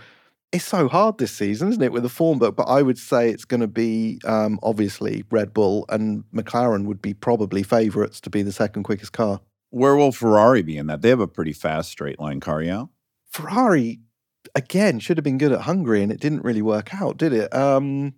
it's 0.54 0.66
so 0.66 0.88
hard 0.88 1.18
this 1.18 1.32
season, 1.32 1.70
isn't 1.70 1.82
it, 1.82 1.91
with 1.91 2.04
the 2.04 2.10
form 2.10 2.38
book? 2.38 2.56
But 2.56 2.68
I 2.68 2.84
would 2.84 2.99
say 2.99 3.30
it's 3.30 3.43
going 3.43 3.62
to 3.62 3.68
be 3.68 4.22
um, 4.24 4.60
obviously 4.62 5.24
Red 5.32 5.51
Bull 5.51 5.86
and 5.89 6.24
McLaren 6.34 6.86
would 6.86 7.01
be 7.01 7.16
probably 7.16 7.64
favourites 7.64 8.22
to 8.22 8.30
be 8.30 8.43
the 8.43 8.51
second 8.51 8.84
quickest 8.84 9.14
car. 9.14 9.41
Where 9.72 9.95
will 9.95 10.12
Ferrari 10.12 10.62
be 10.62 10.78
in 10.78 10.86
that? 10.88 11.01
They 11.01 11.10
have 11.10 11.20
a 11.20 11.28
pretty 11.28 11.54
fast 11.54 11.89
straight 11.89 12.20
line 12.20 12.39
car, 12.39 12.62
yeah. 12.62 12.86
Ferrari, 13.32 14.01
again, 14.54 14.99
should 14.99 15.18
have 15.18 15.24
been 15.24 15.39
good 15.39 15.51
at 15.51 15.62
Hungary 15.62 16.04
and 16.04 16.12
it 16.12 16.20
didn't 16.20 16.43
really 16.43 16.62
work 16.62 16.93
out, 16.93 17.18
did 17.18 17.34
it? 17.34 17.54
Um, 17.54 18.14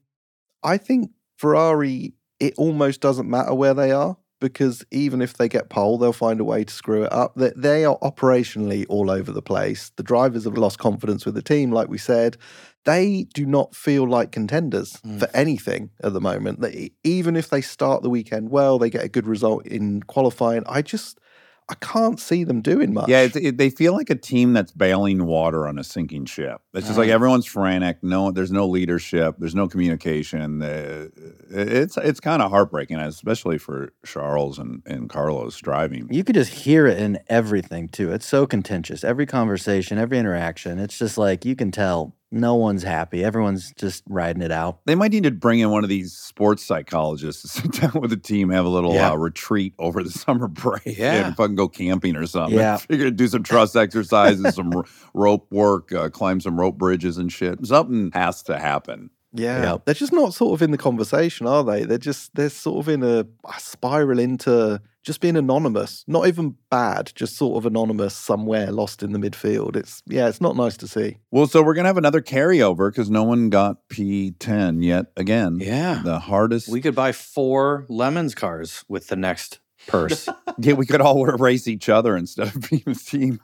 I 0.62 0.78
think 0.78 1.12
Ferrari, 1.38 2.16
it 2.42 2.54
almost 2.58 3.00
doesn't 3.00 3.30
matter 3.30 3.54
where 3.54 3.74
they 3.74 3.92
are 3.92 4.18
because 4.50 4.86
even 4.92 5.24
if 5.24 5.34
they 5.38 5.50
get 5.50 5.70
pole, 5.70 5.98
they'll 5.98 6.14
find 6.14 6.40
a 6.40 6.44
way 6.44 6.64
to 6.64 6.72
screw 6.72 7.04
it 7.04 7.12
up. 7.12 7.34
They, 7.36 7.52
they 7.56 7.84
are 7.84 7.98
operationally 8.04 8.86
all 8.90 9.10
over 9.10 9.32
the 9.32 9.42
place. 9.42 9.92
The 9.96 10.04
drivers 10.04 10.44
have 10.44 10.56
lost 10.56 10.78
confidence 10.78 11.26
with 11.26 11.34
the 11.34 11.42
team, 11.42 11.72
like 11.72 11.90
we 11.90 11.98
said. 11.98 12.38
They 12.84 13.26
do 13.34 13.48
not 13.48 13.74
feel 13.76 14.08
like 14.08 14.32
contenders 14.32 15.00
Mm. 15.04 15.18
for 15.20 15.30
anything 15.34 15.90
at 16.04 16.14
the 16.14 16.22
moment. 16.22 16.62
They, 16.62 16.92
even 17.04 17.36
if 17.36 17.50
they 17.50 17.62
start 17.62 18.04
the 18.04 18.10
weekend 18.12 18.50
well, 18.52 18.78
they 18.78 18.92
get 18.92 19.04
a 19.04 19.10
good 19.10 19.26
result 19.26 19.66
in 19.66 20.04
qualifying. 20.04 20.64
I 20.68 20.84
just, 20.84 21.20
I 21.68 21.74
can't 21.76 22.20
see 22.20 22.44
them 22.44 22.62
doing 22.62 22.94
much. 22.94 23.10
Yeah, 23.10 23.22
it's, 23.22 23.36
it, 23.36 23.58
they 23.58 23.72
feel 23.72 23.94
like 23.94 24.12
a 24.12 24.16
team 24.16 24.54
that's 24.54 24.72
bailing 24.72 25.26
water 25.26 25.68
on 25.68 25.80
a 25.80 25.84
sinking 25.84 26.26
ship. 26.26 26.62
It's 26.76 26.86
just 26.86 27.00
like 27.00 27.10
Ah. 27.10 27.14
everyone's 27.14 27.48
frantic. 27.48 28.04
No, 28.04 28.30
there's 28.30 28.52
no 28.52 28.68
leadership. 28.68 29.36
There's 29.40 29.56
no 29.56 29.68
communication. 29.68 30.62
Uh, 30.62 31.08
it's 31.50 31.98
it's 31.98 32.20
kind 32.20 32.44
of 32.44 32.52
heartbreaking, 32.52 32.98
especially 33.00 33.58
for 33.58 33.94
Charles 34.06 34.60
and, 34.60 34.84
and 34.86 35.10
Carlos 35.10 35.58
driving. 35.58 36.08
You 36.12 36.24
could 36.24 36.36
just 36.36 36.54
hear 36.54 36.86
it 36.86 37.00
in 37.00 37.18
everything 37.30 37.88
too. 37.88 38.12
It's 38.12 38.28
so 38.28 38.46
contentious. 38.46 39.04
Every 39.04 39.26
conversation, 39.26 39.98
every 39.98 40.20
interaction. 40.20 40.78
It's 40.78 41.00
just 41.00 41.18
like 41.18 41.46
you 41.46 41.56
can 41.56 41.72
tell 41.72 42.16
no 42.32 42.56
one's 42.56 42.84
happy. 42.84 43.24
Everyone's 43.24 43.72
just 43.78 44.04
riding 44.10 44.42
it 44.42 44.52
out. 44.52 44.80
They 44.86 44.96
might 44.96 45.12
need 45.12 45.24
to 45.24 45.32
bring 45.32 45.60
in 45.60 45.70
one 45.70 45.84
of 45.84 45.90
these 45.90 46.14
sports 46.14 46.66
psychologists 46.66 47.42
to 47.44 47.48
sit 47.62 47.72
down 47.74 48.02
with 48.02 48.10
the 48.10 48.18
team, 48.18 48.50
have 48.50 48.66
a 48.66 48.70
little 48.70 48.94
Yeah. 48.94 49.12
uh, 49.12 49.16
retreat 49.16 49.74
over 49.80 50.04
the 50.04 50.10
summer 50.26 50.48
break, 50.48 50.82
Yeah. 50.86 51.28
and 51.28 51.36
fucking 51.38 51.56
go 51.56 51.68
camping 51.68 52.16
or 52.16 52.26
something. 52.28 52.58
Yeah. 52.58 52.78
figure 52.78 53.10
do 53.12 53.28
some 53.28 53.44
trust 53.44 53.76
exercises, 53.76 54.56
some 54.56 54.72
ro- 54.72 54.84
rope 55.14 55.48
work, 55.52 55.92
uh, 55.94 56.10
climb 56.10 56.42
some 56.42 56.60
rope 56.60 56.78
bridges 56.78 57.18
and 57.18 57.32
shit. 57.32 57.66
Something 57.66 58.12
has 58.14 58.44
to 58.44 58.60
happen. 58.60 59.10
Yeah, 59.36 59.72
Yep. 59.74 59.86
they're 59.86 59.94
just 59.96 60.14
not 60.14 60.34
sort 60.34 60.54
of 60.54 60.62
in 60.62 60.72
the 60.72 60.78
conversation, 60.78 61.46
are 61.48 61.64
they? 61.64 61.84
They're 61.84 61.98
just 61.98 62.34
they're 62.36 62.50
sort 62.50 62.80
of 62.86 62.90
in 62.90 63.04
a, 63.04 63.20
a 63.46 63.60
spiral 63.60 64.20
into 64.20 64.82
just 65.04 65.22
being 65.22 65.38
anonymous, 65.38 66.04
not 66.08 66.28
even 66.28 66.56
bad, 66.72 67.12
just 67.16 67.36
sort 67.38 67.58
of 67.58 67.66
anonymous 67.68 68.16
somewhere, 68.16 68.72
lost 68.72 69.04
in 69.04 69.12
the 69.12 69.20
midfield. 69.20 69.76
It's 69.76 70.02
yeah, 70.08 70.28
it's 70.28 70.42
not 70.42 70.56
nice 70.56 70.78
to 70.78 70.88
see. 70.88 71.18
Well, 71.32 71.48
so 71.48 71.62
we're 71.62 71.74
gonna 71.76 71.90
have 71.90 71.98
another 71.98 72.22
carryover 72.22 72.90
because 72.92 73.10
no 73.10 73.24
one 73.24 73.50
got 73.50 73.78
P10 73.90 74.84
yet. 74.84 75.08
Again, 75.18 75.60
Yeah. 75.62 76.02
the 76.04 76.20
hardest. 76.20 76.70
We 76.70 76.82
could 76.82 76.96
buy 76.96 77.12
four 77.12 77.86
lemons 77.90 78.34
cars 78.36 78.84
with 78.88 79.08
the 79.08 79.16
next 79.16 79.60
purse. 79.88 80.28
yeah, 80.58 80.74
we 80.74 80.86
could 80.86 81.02
all 81.02 81.26
race 81.26 81.68
each 81.68 81.90
other 81.90 82.16
instead 82.18 82.48
of 82.48 82.70
being 82.70 82.84
a 82.88 82.96
team. 82.96 83.40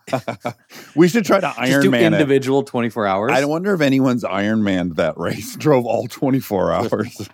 we 0.95 1.07
should 1.07 1.25
try 1.25 1.39
to 1.39 1.47
Just 1.47 1.59
Iron 1.59 1.81
do 1.83 1.91
Man 1.91 2.13
individual 2.13 2.63
24 2.63 3.07
hours. 3.07 3.31
I 3.33 3.45
wonder 3.45 3.73
if 3.73 3.81
anyone's 3.81 4.23
Iron 4.23 4.63
Man 4.63 4.89
that 4.93 5.17
race, 5.17 5.55
drove 5.57 5.85
all 5.85 6.07
24 6.07 6.71
hours. 6.71 7.29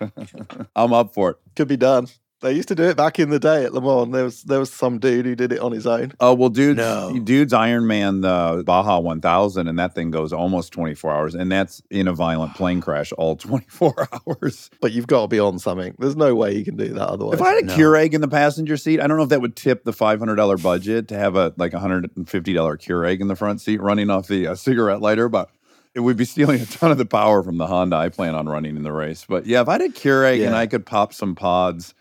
I'm 0.74 0.92
up 0.92 1.14
for 1.14 1.30
it. 1.30 1.36
Could 1.56 1.68
be 1.68 1.76
done. 1.76 2.06
They 2.40 2.52
used 2.52 2.68
to 2.68 2.76
do 2.76 2.84
it 2.84 2.96
back 2.96 3.18
in 3.18 3.30
the 3.30 3.40
day 3.40 3.64
at 3.64 3.72
Le 3.74 3.80
Mans. 3.80 4.12
There 4.12 4.22
was 4.24 4.42
there 4.44 4.60
was 4.60 4.72
some 4.72 4.98
dude 5.00 5.26
who 5.26 5.34
did 5.34 5.50
it 5.52 5.58
on 5.58 5.72
his 5.72 5.88
own. 5.88 6.12
Oh 6.20 6.34
well, 6.34 6.50
dude's 6.50 6.76
No. 6.78 7.18
dude's 7.24 7.52
Iron 7.52 7.88
Man 7.88 8.20
the 8.20 8.62
Baja 8.64 9.00
1000, 9.00 9.66
and 9.66 9.76
that 9.78 9.94
thing 9.94 10.12
goes 10.12 10.32
almost 10.32 10.72
24 10.72 11.12
hours, 11.12 11.34
and 11.34 11.50
that's 11.50 11.82
in 11.90 12.06
a 12.06 12.12
violent 12.12 12.54
plane 12.54 12.80
crash 12.80 13.10
all 13.18 13.34
24 13.36 14.08
hours. 14.26 14.70
But 14.80 14.92
you've 14.92 15.08
got 15.08 15.22
to 15.22 15.28
be 15.28 15.40
on 15.40 15.58
something. 15.58 15.96
There's 15.98 16.14
no 16.14 16.34
way 16.36 16.54
you 16.56 16.64
can 16.64 16.76
do 16.76 16.88
that 16.94 17.08
otherwise. 17.08 17.34
If 17.34 17.42
I 17.42 17.54
had 17.54 17.64
a 17.64 17.66
No. 17.66 17.74
Keurig 17.76 18.12
in 18.14 18.20
the 18.20 18.28
passenger 18.28 18.76
seat, 18.76 19.00
I 19.00 19.08
don't 19.08 19.16
know 19.16 19.24
if 19.24 19.30
that 19.30 19.40
would 19.40 19.56
tip 19.56 19.82
the 19.82 19.92
$500 19.92 20.62
budget 20.62 21.08
to 21.08 21.18
have 21.18 21.34
a 21.34 21.52
like 21.56 21.72
$150 21.72 22.14
Keurig 22.14 23.20
in 23.20 23.26
the 23.26 23.36
front 23.36 23.60
seat 23.60 23.80
running 23.80 24.10
off 24.10 24.28
the 24.28 24.46
uh, 24.46 24.54
cigarette 24.54 25.00
lighter, 25.00 25.28
but 25.28 25.50
it 25.94 26.00
would 26.00 26.16
be 26.16 26.24
stealing 26.24 26.60
a 26.60 26.66
ton 26.66 26.92
of 26.92 26.98
the 26.98 27.06
power 27.06 27.42
from 27.42 27.56
the 27.58 27.66
Honda 27.66 27.96
I 27.96 28.08
plan 28.10 28.34
on 28.36 28.48
running 28.48 28.76
in 28.76 28.84
the 28.84 28.92
race. 28.92 29.24
But 29.28 29.46
yeah, 29.46 29.60
if 29.62 29.68
I 29.68 29.72
had 29.72 29.80
a 29.80 29.88
Keurig 29.88 30.46
and 30.46 30.54
I 30.54 30.66
could 30.68 30.86
pop 30.86 31.12
some 31.12 31.34
pods, 31.34 31.94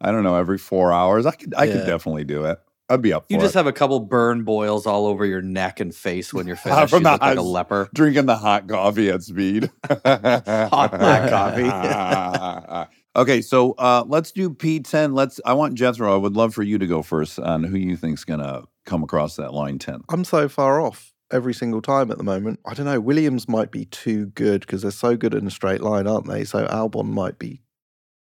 I 0.00 0.10
don't 0.12 0.22
know, 0.22 0.36
every 0.36 0.58
four 0.58 0.92
hours, 0.92 1.26
I 1.26 1.32
could 1.32 1.54
I 1.54 1.66
could 1.66 1.86
definitely 1.86 2.24
do 2.24 2.44
it. 2.44 2.58
I'd 2.88 3.02
be 3.02 3.12
up 3.12 3.26
for 3.26 3.32
you 3.32 3.40
just 3.40 3.54
it. 3.56 3.58
have 3.58 3.66
a 3.66 3.72
couple 3.72 3.98
burn 4.00 4.44
boils 4.44 4.86
all 4.86 5.06
over 5.06 5.26
your 5.26 5.42
neck 5.42 5.80
and 5.80 5.94
face 5.94 6.32
when 6.32 6.46
you're 6.46 6.56
finished. 6.56 6.90
from 6.90 7.00
you 7.00 7.04
the 7.04 7.12
look 7.12 7.20
like 7.20 7.38
a 7.38 7.42
leper. 7.42 7.88
Drinking 7.94 8.26
the 8.26 8.36
hot 8.36 8.68
coffee 8.68 9.08
at 9.10 9.22
speed. 9.22 9.70
Hot 9.88 10.90
black 10.92 11.30
coffee. 11.30 12.88
okay, 13.16 13.40
so 13.42 13.72
uh, 13.72 14.04
let's 14.06 14.30
do 14.30 14.50
P10. 14.50 15.14
Let's. 15.14 15.40
I 15.44 15.54
want 15.54 15.74
Jethro. 15.74 16.14
I 16.14 16.16
would 16.16 16.36
love 16.36 16.54
for 16.54 16.62
you 16.62 16.78
to 16.78 16.86
go 16.86 17.02
first 17.02 17.40
on 17.40 17.64
who 17.64 17.76
you 17.76 17.96
think's 17.96 18.24
gonna 18.24 18.62
come 18.84 19.02
across 19.02 19.34
that 19.36 19.52
line 19.52 19.78
10. 19.78 20.02
I'm 20.08 20.24
so 20.24 20.48
far 20.48 20.80
off 20.80 21.12
every 21.32 21.54
single 21.54 21.82
time 21.82 22.12
at 22.12 22.18
the 22.18 22.24
moment. 22.24 22.60
I 22.64 22.74
don't 22.74 22.86
know. 22.86 23.00
Williams 23.00 23.48
might 23.48 23.72
be 23.72 23.86
too 23.86 24.26
good 24.26 24.60
because 24.60 24.82
they're 24.82 24.92
so 24.92 25.16
good 25.16 25.34
in 25.34 25.44
a 25.46 25.50
straight 25.50 25.80
line, 25.80 26.06
aren't 26.06 26.28
they? 26.28 26.44
So 26.44 26.66
Albon 26.66 27.08
might 27.08 27.40
be 27.40 27.62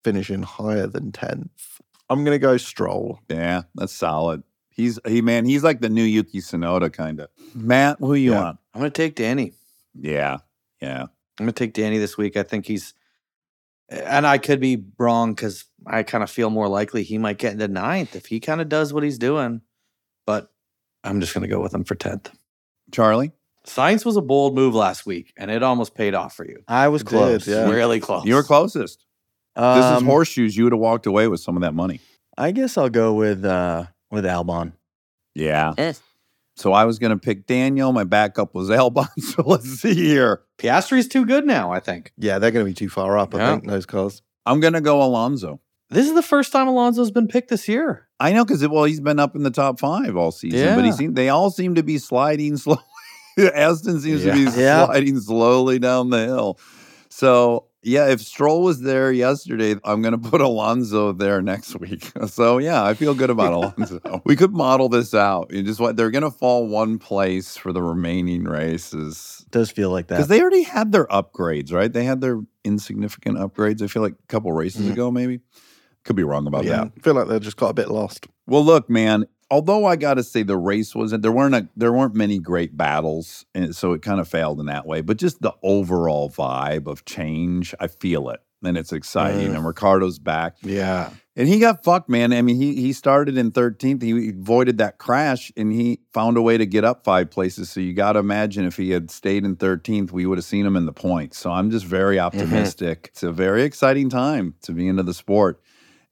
finishing 0.05 0.43
higher 0.43 0.87
than 0.87 1.13
10th. 1.13 1.49
I'm 2.11 2.25
going 2.25 2.35
to 2.35 2.39
go 2.39 2.57
Stroll. 2.57 3.19
Yeah, 3.29 3.63
that's 3.75 3.93
solid. 3.93 4.43
He's 4.71 4.99
he 5.07 5.21
man. 5.23 5.45
He's 5.45 5.63
like 5.65 5.81
the 5.81 5.89
new 5.89 6.03
Yuki 6.03 6.41
Tsunoda 6.41 6.93
kind 6.93 7.21
of. 7.21 7.29
Matt, 7.55 7.99
who 8.01 8.15
you 8.15 8.33
Yeah. 8.33 8.41
want? 8.43 8.59
I'm 8.75 8.81
going 8.81 8.91
to 8.93 8.97
take 9.03 9.15
Danny. 9.15 9.53
Yeah, 9.95 10.39
yeah. 10.81 11.03
I'm 11.03 11.47
going 11.47 11.49
to 11.49 11.53
take 11.53 11.75
Danny 11.75 11.99
this 11.99 12.17
week. 12.17 12.37
I 12.37 12.43
think 12.43 12.67
he's, 12.67 12.95
and 13.91 14.27
I 14.27 14.39
could 14.39 14.61
be 14.61 14.85
wrong 14.99 15.35
because 15.35 15.65
I 15.87 16.03
kind 16.03 16.25
of 16.25 16.31
feel 16.31 16.49
more 16.51 16.69
likely 16.69 17.03
he 17.03 17.19
might 17.19 17.39
get 17.39 17.53
into 17.53 17.69
ninth 17.69 18.17
if 18.17 18.27
he 18.27 18.41
kind 18.41 18.61
of 18.61 18.69
does 18.69 18.93
what 18.93 19.03
he's 19.03 19.19
doing. 19.19 19.61
But 20.27 20.51
I'm 21.05 21.21
just 21.21 21.35
going 21.35 21.43
to 21.43 21.49
go 21.55 21.61
with 21.61 21.75
him 21.75 21.85
for 21.85 21.95
10th. 21.95 22.33
Charlie, 22.93 23.33
Sainz 23.67 24.05
was 24.05 24.17
a 24.17 24.23
bold 24.23 24.55
move 24.55 24.75
last 24.75 25.05
week, 25.07 25.33
and 25.37 25.51
it 25.51 25.63
almost 25.63 25.95
paid 25.95 26.15
off 26.15 26.35
for 26.35 26.47
you. 26.47 26.63
I 26.69 26.89
was 26.89 27.03
It 27.03 27.07
did, 27.09 27.11
close. 27.11 27.47
yeah. 27.49 27.69
Really 27.69 28.01
close. 28.01 28.25
you 28.25 28.35
were 28.35 28.43
closest. 28.43 29.05
This 29.57 29.85
is 29.85 29.99
Um, 29.99 30.05
horseshoes. 30.07 30.57
You 30.57 30.65
would 30.65 30.73
have 30.73 30.81
walked 30.81 31.07
away 31.07 31.29
with 31.29 31.41
some 31.41 31.57
of 31.57 31.63
that 31.63 31.75
money. 31.75 32.01
I 32.39 32.53
guess 32.53 32.79
I'll 32.79 32.89
go 32.89 33.13
with 33.15 33.45
uh 33.45 33.85
with 34.11 34.25
Albon. 34.25 34.73
Yeah. 35.35 35.75
Eh. 35.79 35.93
So 36.57 36.73
I 36.73 36.85
was 36.85 36.99
gonna 36.99 37.19
pick 37.19 37.47
Daniel. 37.47 37.93
My 37.93 38.05
backup 38.05 38.55
was 38.55 38.69
Albon. 38.71 39.09
So 39.21 39.43
let's 39.45 39.69
see 39.81 39.95
here. 39.95 40.43
Piastri's 40.59 41.09
too 41.09 41.25
good 41.27 41.47
now, 41.47 41.71
I 41.73 41.81
think. 41.81 42.13
Yeah, 42.17 42.39
they're 42.39 42.51
going 42.51 42.65
to 42.65 42.71
be 42.71 42.75
too 42.75 42.89
far 42.89 43.19
up, 43.19 43.35
I 43.35 43.51
think, 43.51 43.67
those 43.67 43.85
cars. 43.87 44.23
I'm 44.47 44.61
gonna 44.61 44.81
go 44.81 45.03
Alonso. 45.03 45.61
This 45.91 46.07
is 46.07 46.15
the 46.15 46.23
first 46.23 46.53
time 46.53 46.69
Alonso's 46.69 47.11
been 47.11 47.29
picked 47.29 47.51
this 47.51 47.69
year. 47.69 48.09
I 48.21 48.33
know 48.33 48.45
because 48.45 48.67
well, 48.67 48.85
he's 48.85 49.01
been 49.01 49.19
up 49.19 49.35
in 49.37 49.43
the 49.43 49.51
top 49.51 49.79
five 49.81 50.17
all 50.17 50.31
season, 50.31 50.75
but 50.75 50.85
he 50.85 50.91
Yeah. 50.91 50.97
seem 50.97 51.15
they 51.15 51.29
all 51.29 51.51
seem 51.51 51.75
to 51.75 51.83
be 51.83 51.99
sliding 51.99 52.57
slowly. 52.59 52.81
Aston 53.39 54.01
seems 54.01 54.23
to 54.25 54.33
be 54.33 54.43
Yeah. 54.59 54.87
sliding 54.87 55.21
slowly 55.21 55.79
down 55.79 56.11
the 56.11 56.19
hill. 56.25 56.59
So 57.11 57.67
Yeah, 57.85 58.09
if 58.09 58.21
Stroll 58.21 58.63
was 58.63 58.81
there 58.83 59.11
yesterday, 59.11 59.75
I'm 59.85 60.03
going 60.03 60.13
to 60.21 60.31
put 60.31 60.41
Alonso 60.41 61.13
there 61.13 61.43
next 61.43 61.79
week. 61.81 62.11
So 62.29 62.59
yeah, 62.59 62.85
I 62.85 62.95
feel 62.95 63.15
good 63.15 63.31
about 63.31 63.53
Alonso. 63.53 64.23
we 64.25 64.37
could 64.37 64.53
model 64.53 64.89
this 64.89 65.13
out. 65.15 65.51
You 65.53 65.63
just 65.65 65.81
what 65.81 65.97
they're 65.97 66.11
going 66.13 66.23
to 66.23 66.31
fall 66.31 66.69
one 66.69 66.99
place 66.99 67.57
for 67.57 67.73
the 67.73 67.83
remaining 67.83 68.45
races 68.45 69.45
Does 69.51 69.71
feel 69.73 69.91
like 69.91 70.07
that 70.07 70.17
because 70.17 70.29
they 70.29 70.41
already 70.41 70.63
had 70.63 70.93
their 70.93 71.07
upgrades, 71.07 71.73
right? 71.73 71.93
They 71.93 72.05
had 72.05 72.21
their 72.21 72.41
insignificant 72.65 73.39
upgrades. 73.39 73.83
I 73.83 73.89
feel 73.89 74.03
like 74.03 74.13
a 74.15 74.27
couple 74.29 74.53
races 74.53 74.87
Mhm. 74.87 74.93
ago, 74.93 75.11
maybe. 75.11 75.41
Could 76.05 76.17
be 76.17 76.25
wrong 76.25 76.47
about 76.47 76.65
yeah, 76.65 76.85
that. 76.85 76.93
I 76.97 77.01
feel 77.01 77.15
like 77.15 77.29
they 77.29 77.39
just 77.41 77.57
got 77.57 77.71
a 77.71 77.75
bit 77.75 77.89
lost. 77.91 78.27
Well, 78.47 78.65
look, 78.65 78.89
man. 78.91 79.27
Although 79.53 79.85
I 79.85 79.97
got 79.97 80.15
to 80.15 80.23
say 80.23 80.43
the 80.43 80.57
race 80.57 80.95
wasn't 80.95 81.21
there 81.23 81.31
weren't 81.31 81.55
a, 81.55 81.69
there 81.77 81.93
weren't 81.93 82.15
many 82.15 82.39
great 82.39 82.75
battles, 82.75 83.45
and 83.55 83.77
so 83.77 83.93
it 83.93 84.01
kind 84.01 84.19
of 84.19 84.27
failed 84.27 84.61
in 84.61 84.67
that 84.67 84.87
way. 84.87 85.03
But 85.03 85.19
just 85.19 85.43
the 85.43 85.53
overall 85.63 86.31
vibe 86.31 86.87
of 86.87 87.05
change, 87.05 87.75
I 87.79 87.89
feel 87.89 88.31
it, 88.31 88.41
and 88.65 88.79
it's 88.79 88.95
exciting. 88.95 89.51
Mm. 89.51 89.57
And 89.57 89.67
Ricciardo's 89.67 90.19
back, 90.19 90.57
Yeah. 90.63 91.11
and 91.37 91.49
he 91.49 91.59
got 91.59 91.85
fucked, 91.85 92.09
man. 92.09 92.33
I 92.33 92.41
mean, 92.41 92.57
he 92.57 92.77
he 92.77 92.95
started 92.95 93.37
in 93.37 93.53
13th. 93.53 94.01
He 94.03 94.31
avoided 94.31 94.79
that 94.79 94.97
crash, 94.97 95.53
and 95.55 95.71
he 95.71 96.01
found 96.15 96.39
a 96.39 96.43
way 96.43 96.57
to 96.57 96.65
get 96.65 96.83
up 96.85 97.05
five 97.05 97.31
places. 97.31 97.69
So 97.69 97.81
you 97.81 97.93
got 97.93 98.15
to 98.15 98.21
imagine 98.21 98.65
if 98.65 98.79
he 98.79 98.89
had 98.91 99.11
stayed 99.11 99.45
in 99.45 99.57
13th, 99.57 100.13
we 100.13 100.25
would 100.25 100.39
have 100.39 100.47
seen 100.47 100.65
him 100.65 100.77
in 100.77 100.87
the 100.87 100.95
points. 100.95 101.37
So 101.39 101.51
I'm 101.53 101.71
just 101.71 101.85
very 101.85 102.19
optimistic. 102.19 103.11
It's 103.13 103.23
a 103.23 103.31
very 103.33 103.65
exciting 103.65 104.09
time 104.09 104.55
to 104.63 104.73
be 104.73 104.89
into 104.89 105.03
the 105.03 105.13
sport. 105.15 105.61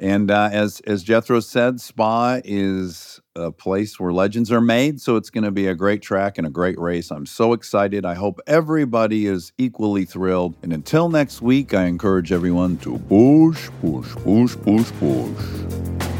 And 0.01 0.30
uh, 0.30 0.48
as 0.51 0.80
as 0.86 1.03
Jethro 1.03 1.40
said, 1.40 1.78
Spa 1.78 2.40
is 2.42 3.20
a 3.36 3.53
place 3.53 4.01
where 4.01 4.12
legends 4.12 4.51
are 4.51 4.61
made. 4.61 4.98
So 4.98 5.16
it's 5.16 5.28
going 5.28 5.44
to 5.44 5.51
be 5.51 5.66
a 5.66 5.74
great 5.74 6.01
track 6.01 6.38
and 6.38 6.46
a 6.46 6.51
great 6.51 6.78
race. 6.78 7.11
I'm 7.11 7.26
so 7.26 7.53
excited. 7.53 8.07
I 8.07 8.14
hope 8.14 8.40
everybody 8.46 9.26
is 9.26 9.53
equally 9.59 10.07
thrilled. 10.07 10.57
And 10.62 10.72
until 10.72 11.11
next 11.11 11.42
week, 11.42 11.74
I 11.74 11.84
encourage 11.84 12.32
everyone 12.32 12.78
to 12.78 12.98
push, 12.98 13.68
push, 13.82 14.11
push, 14.24 14.57
push, 14.57 14.90
push. 14.98 16.20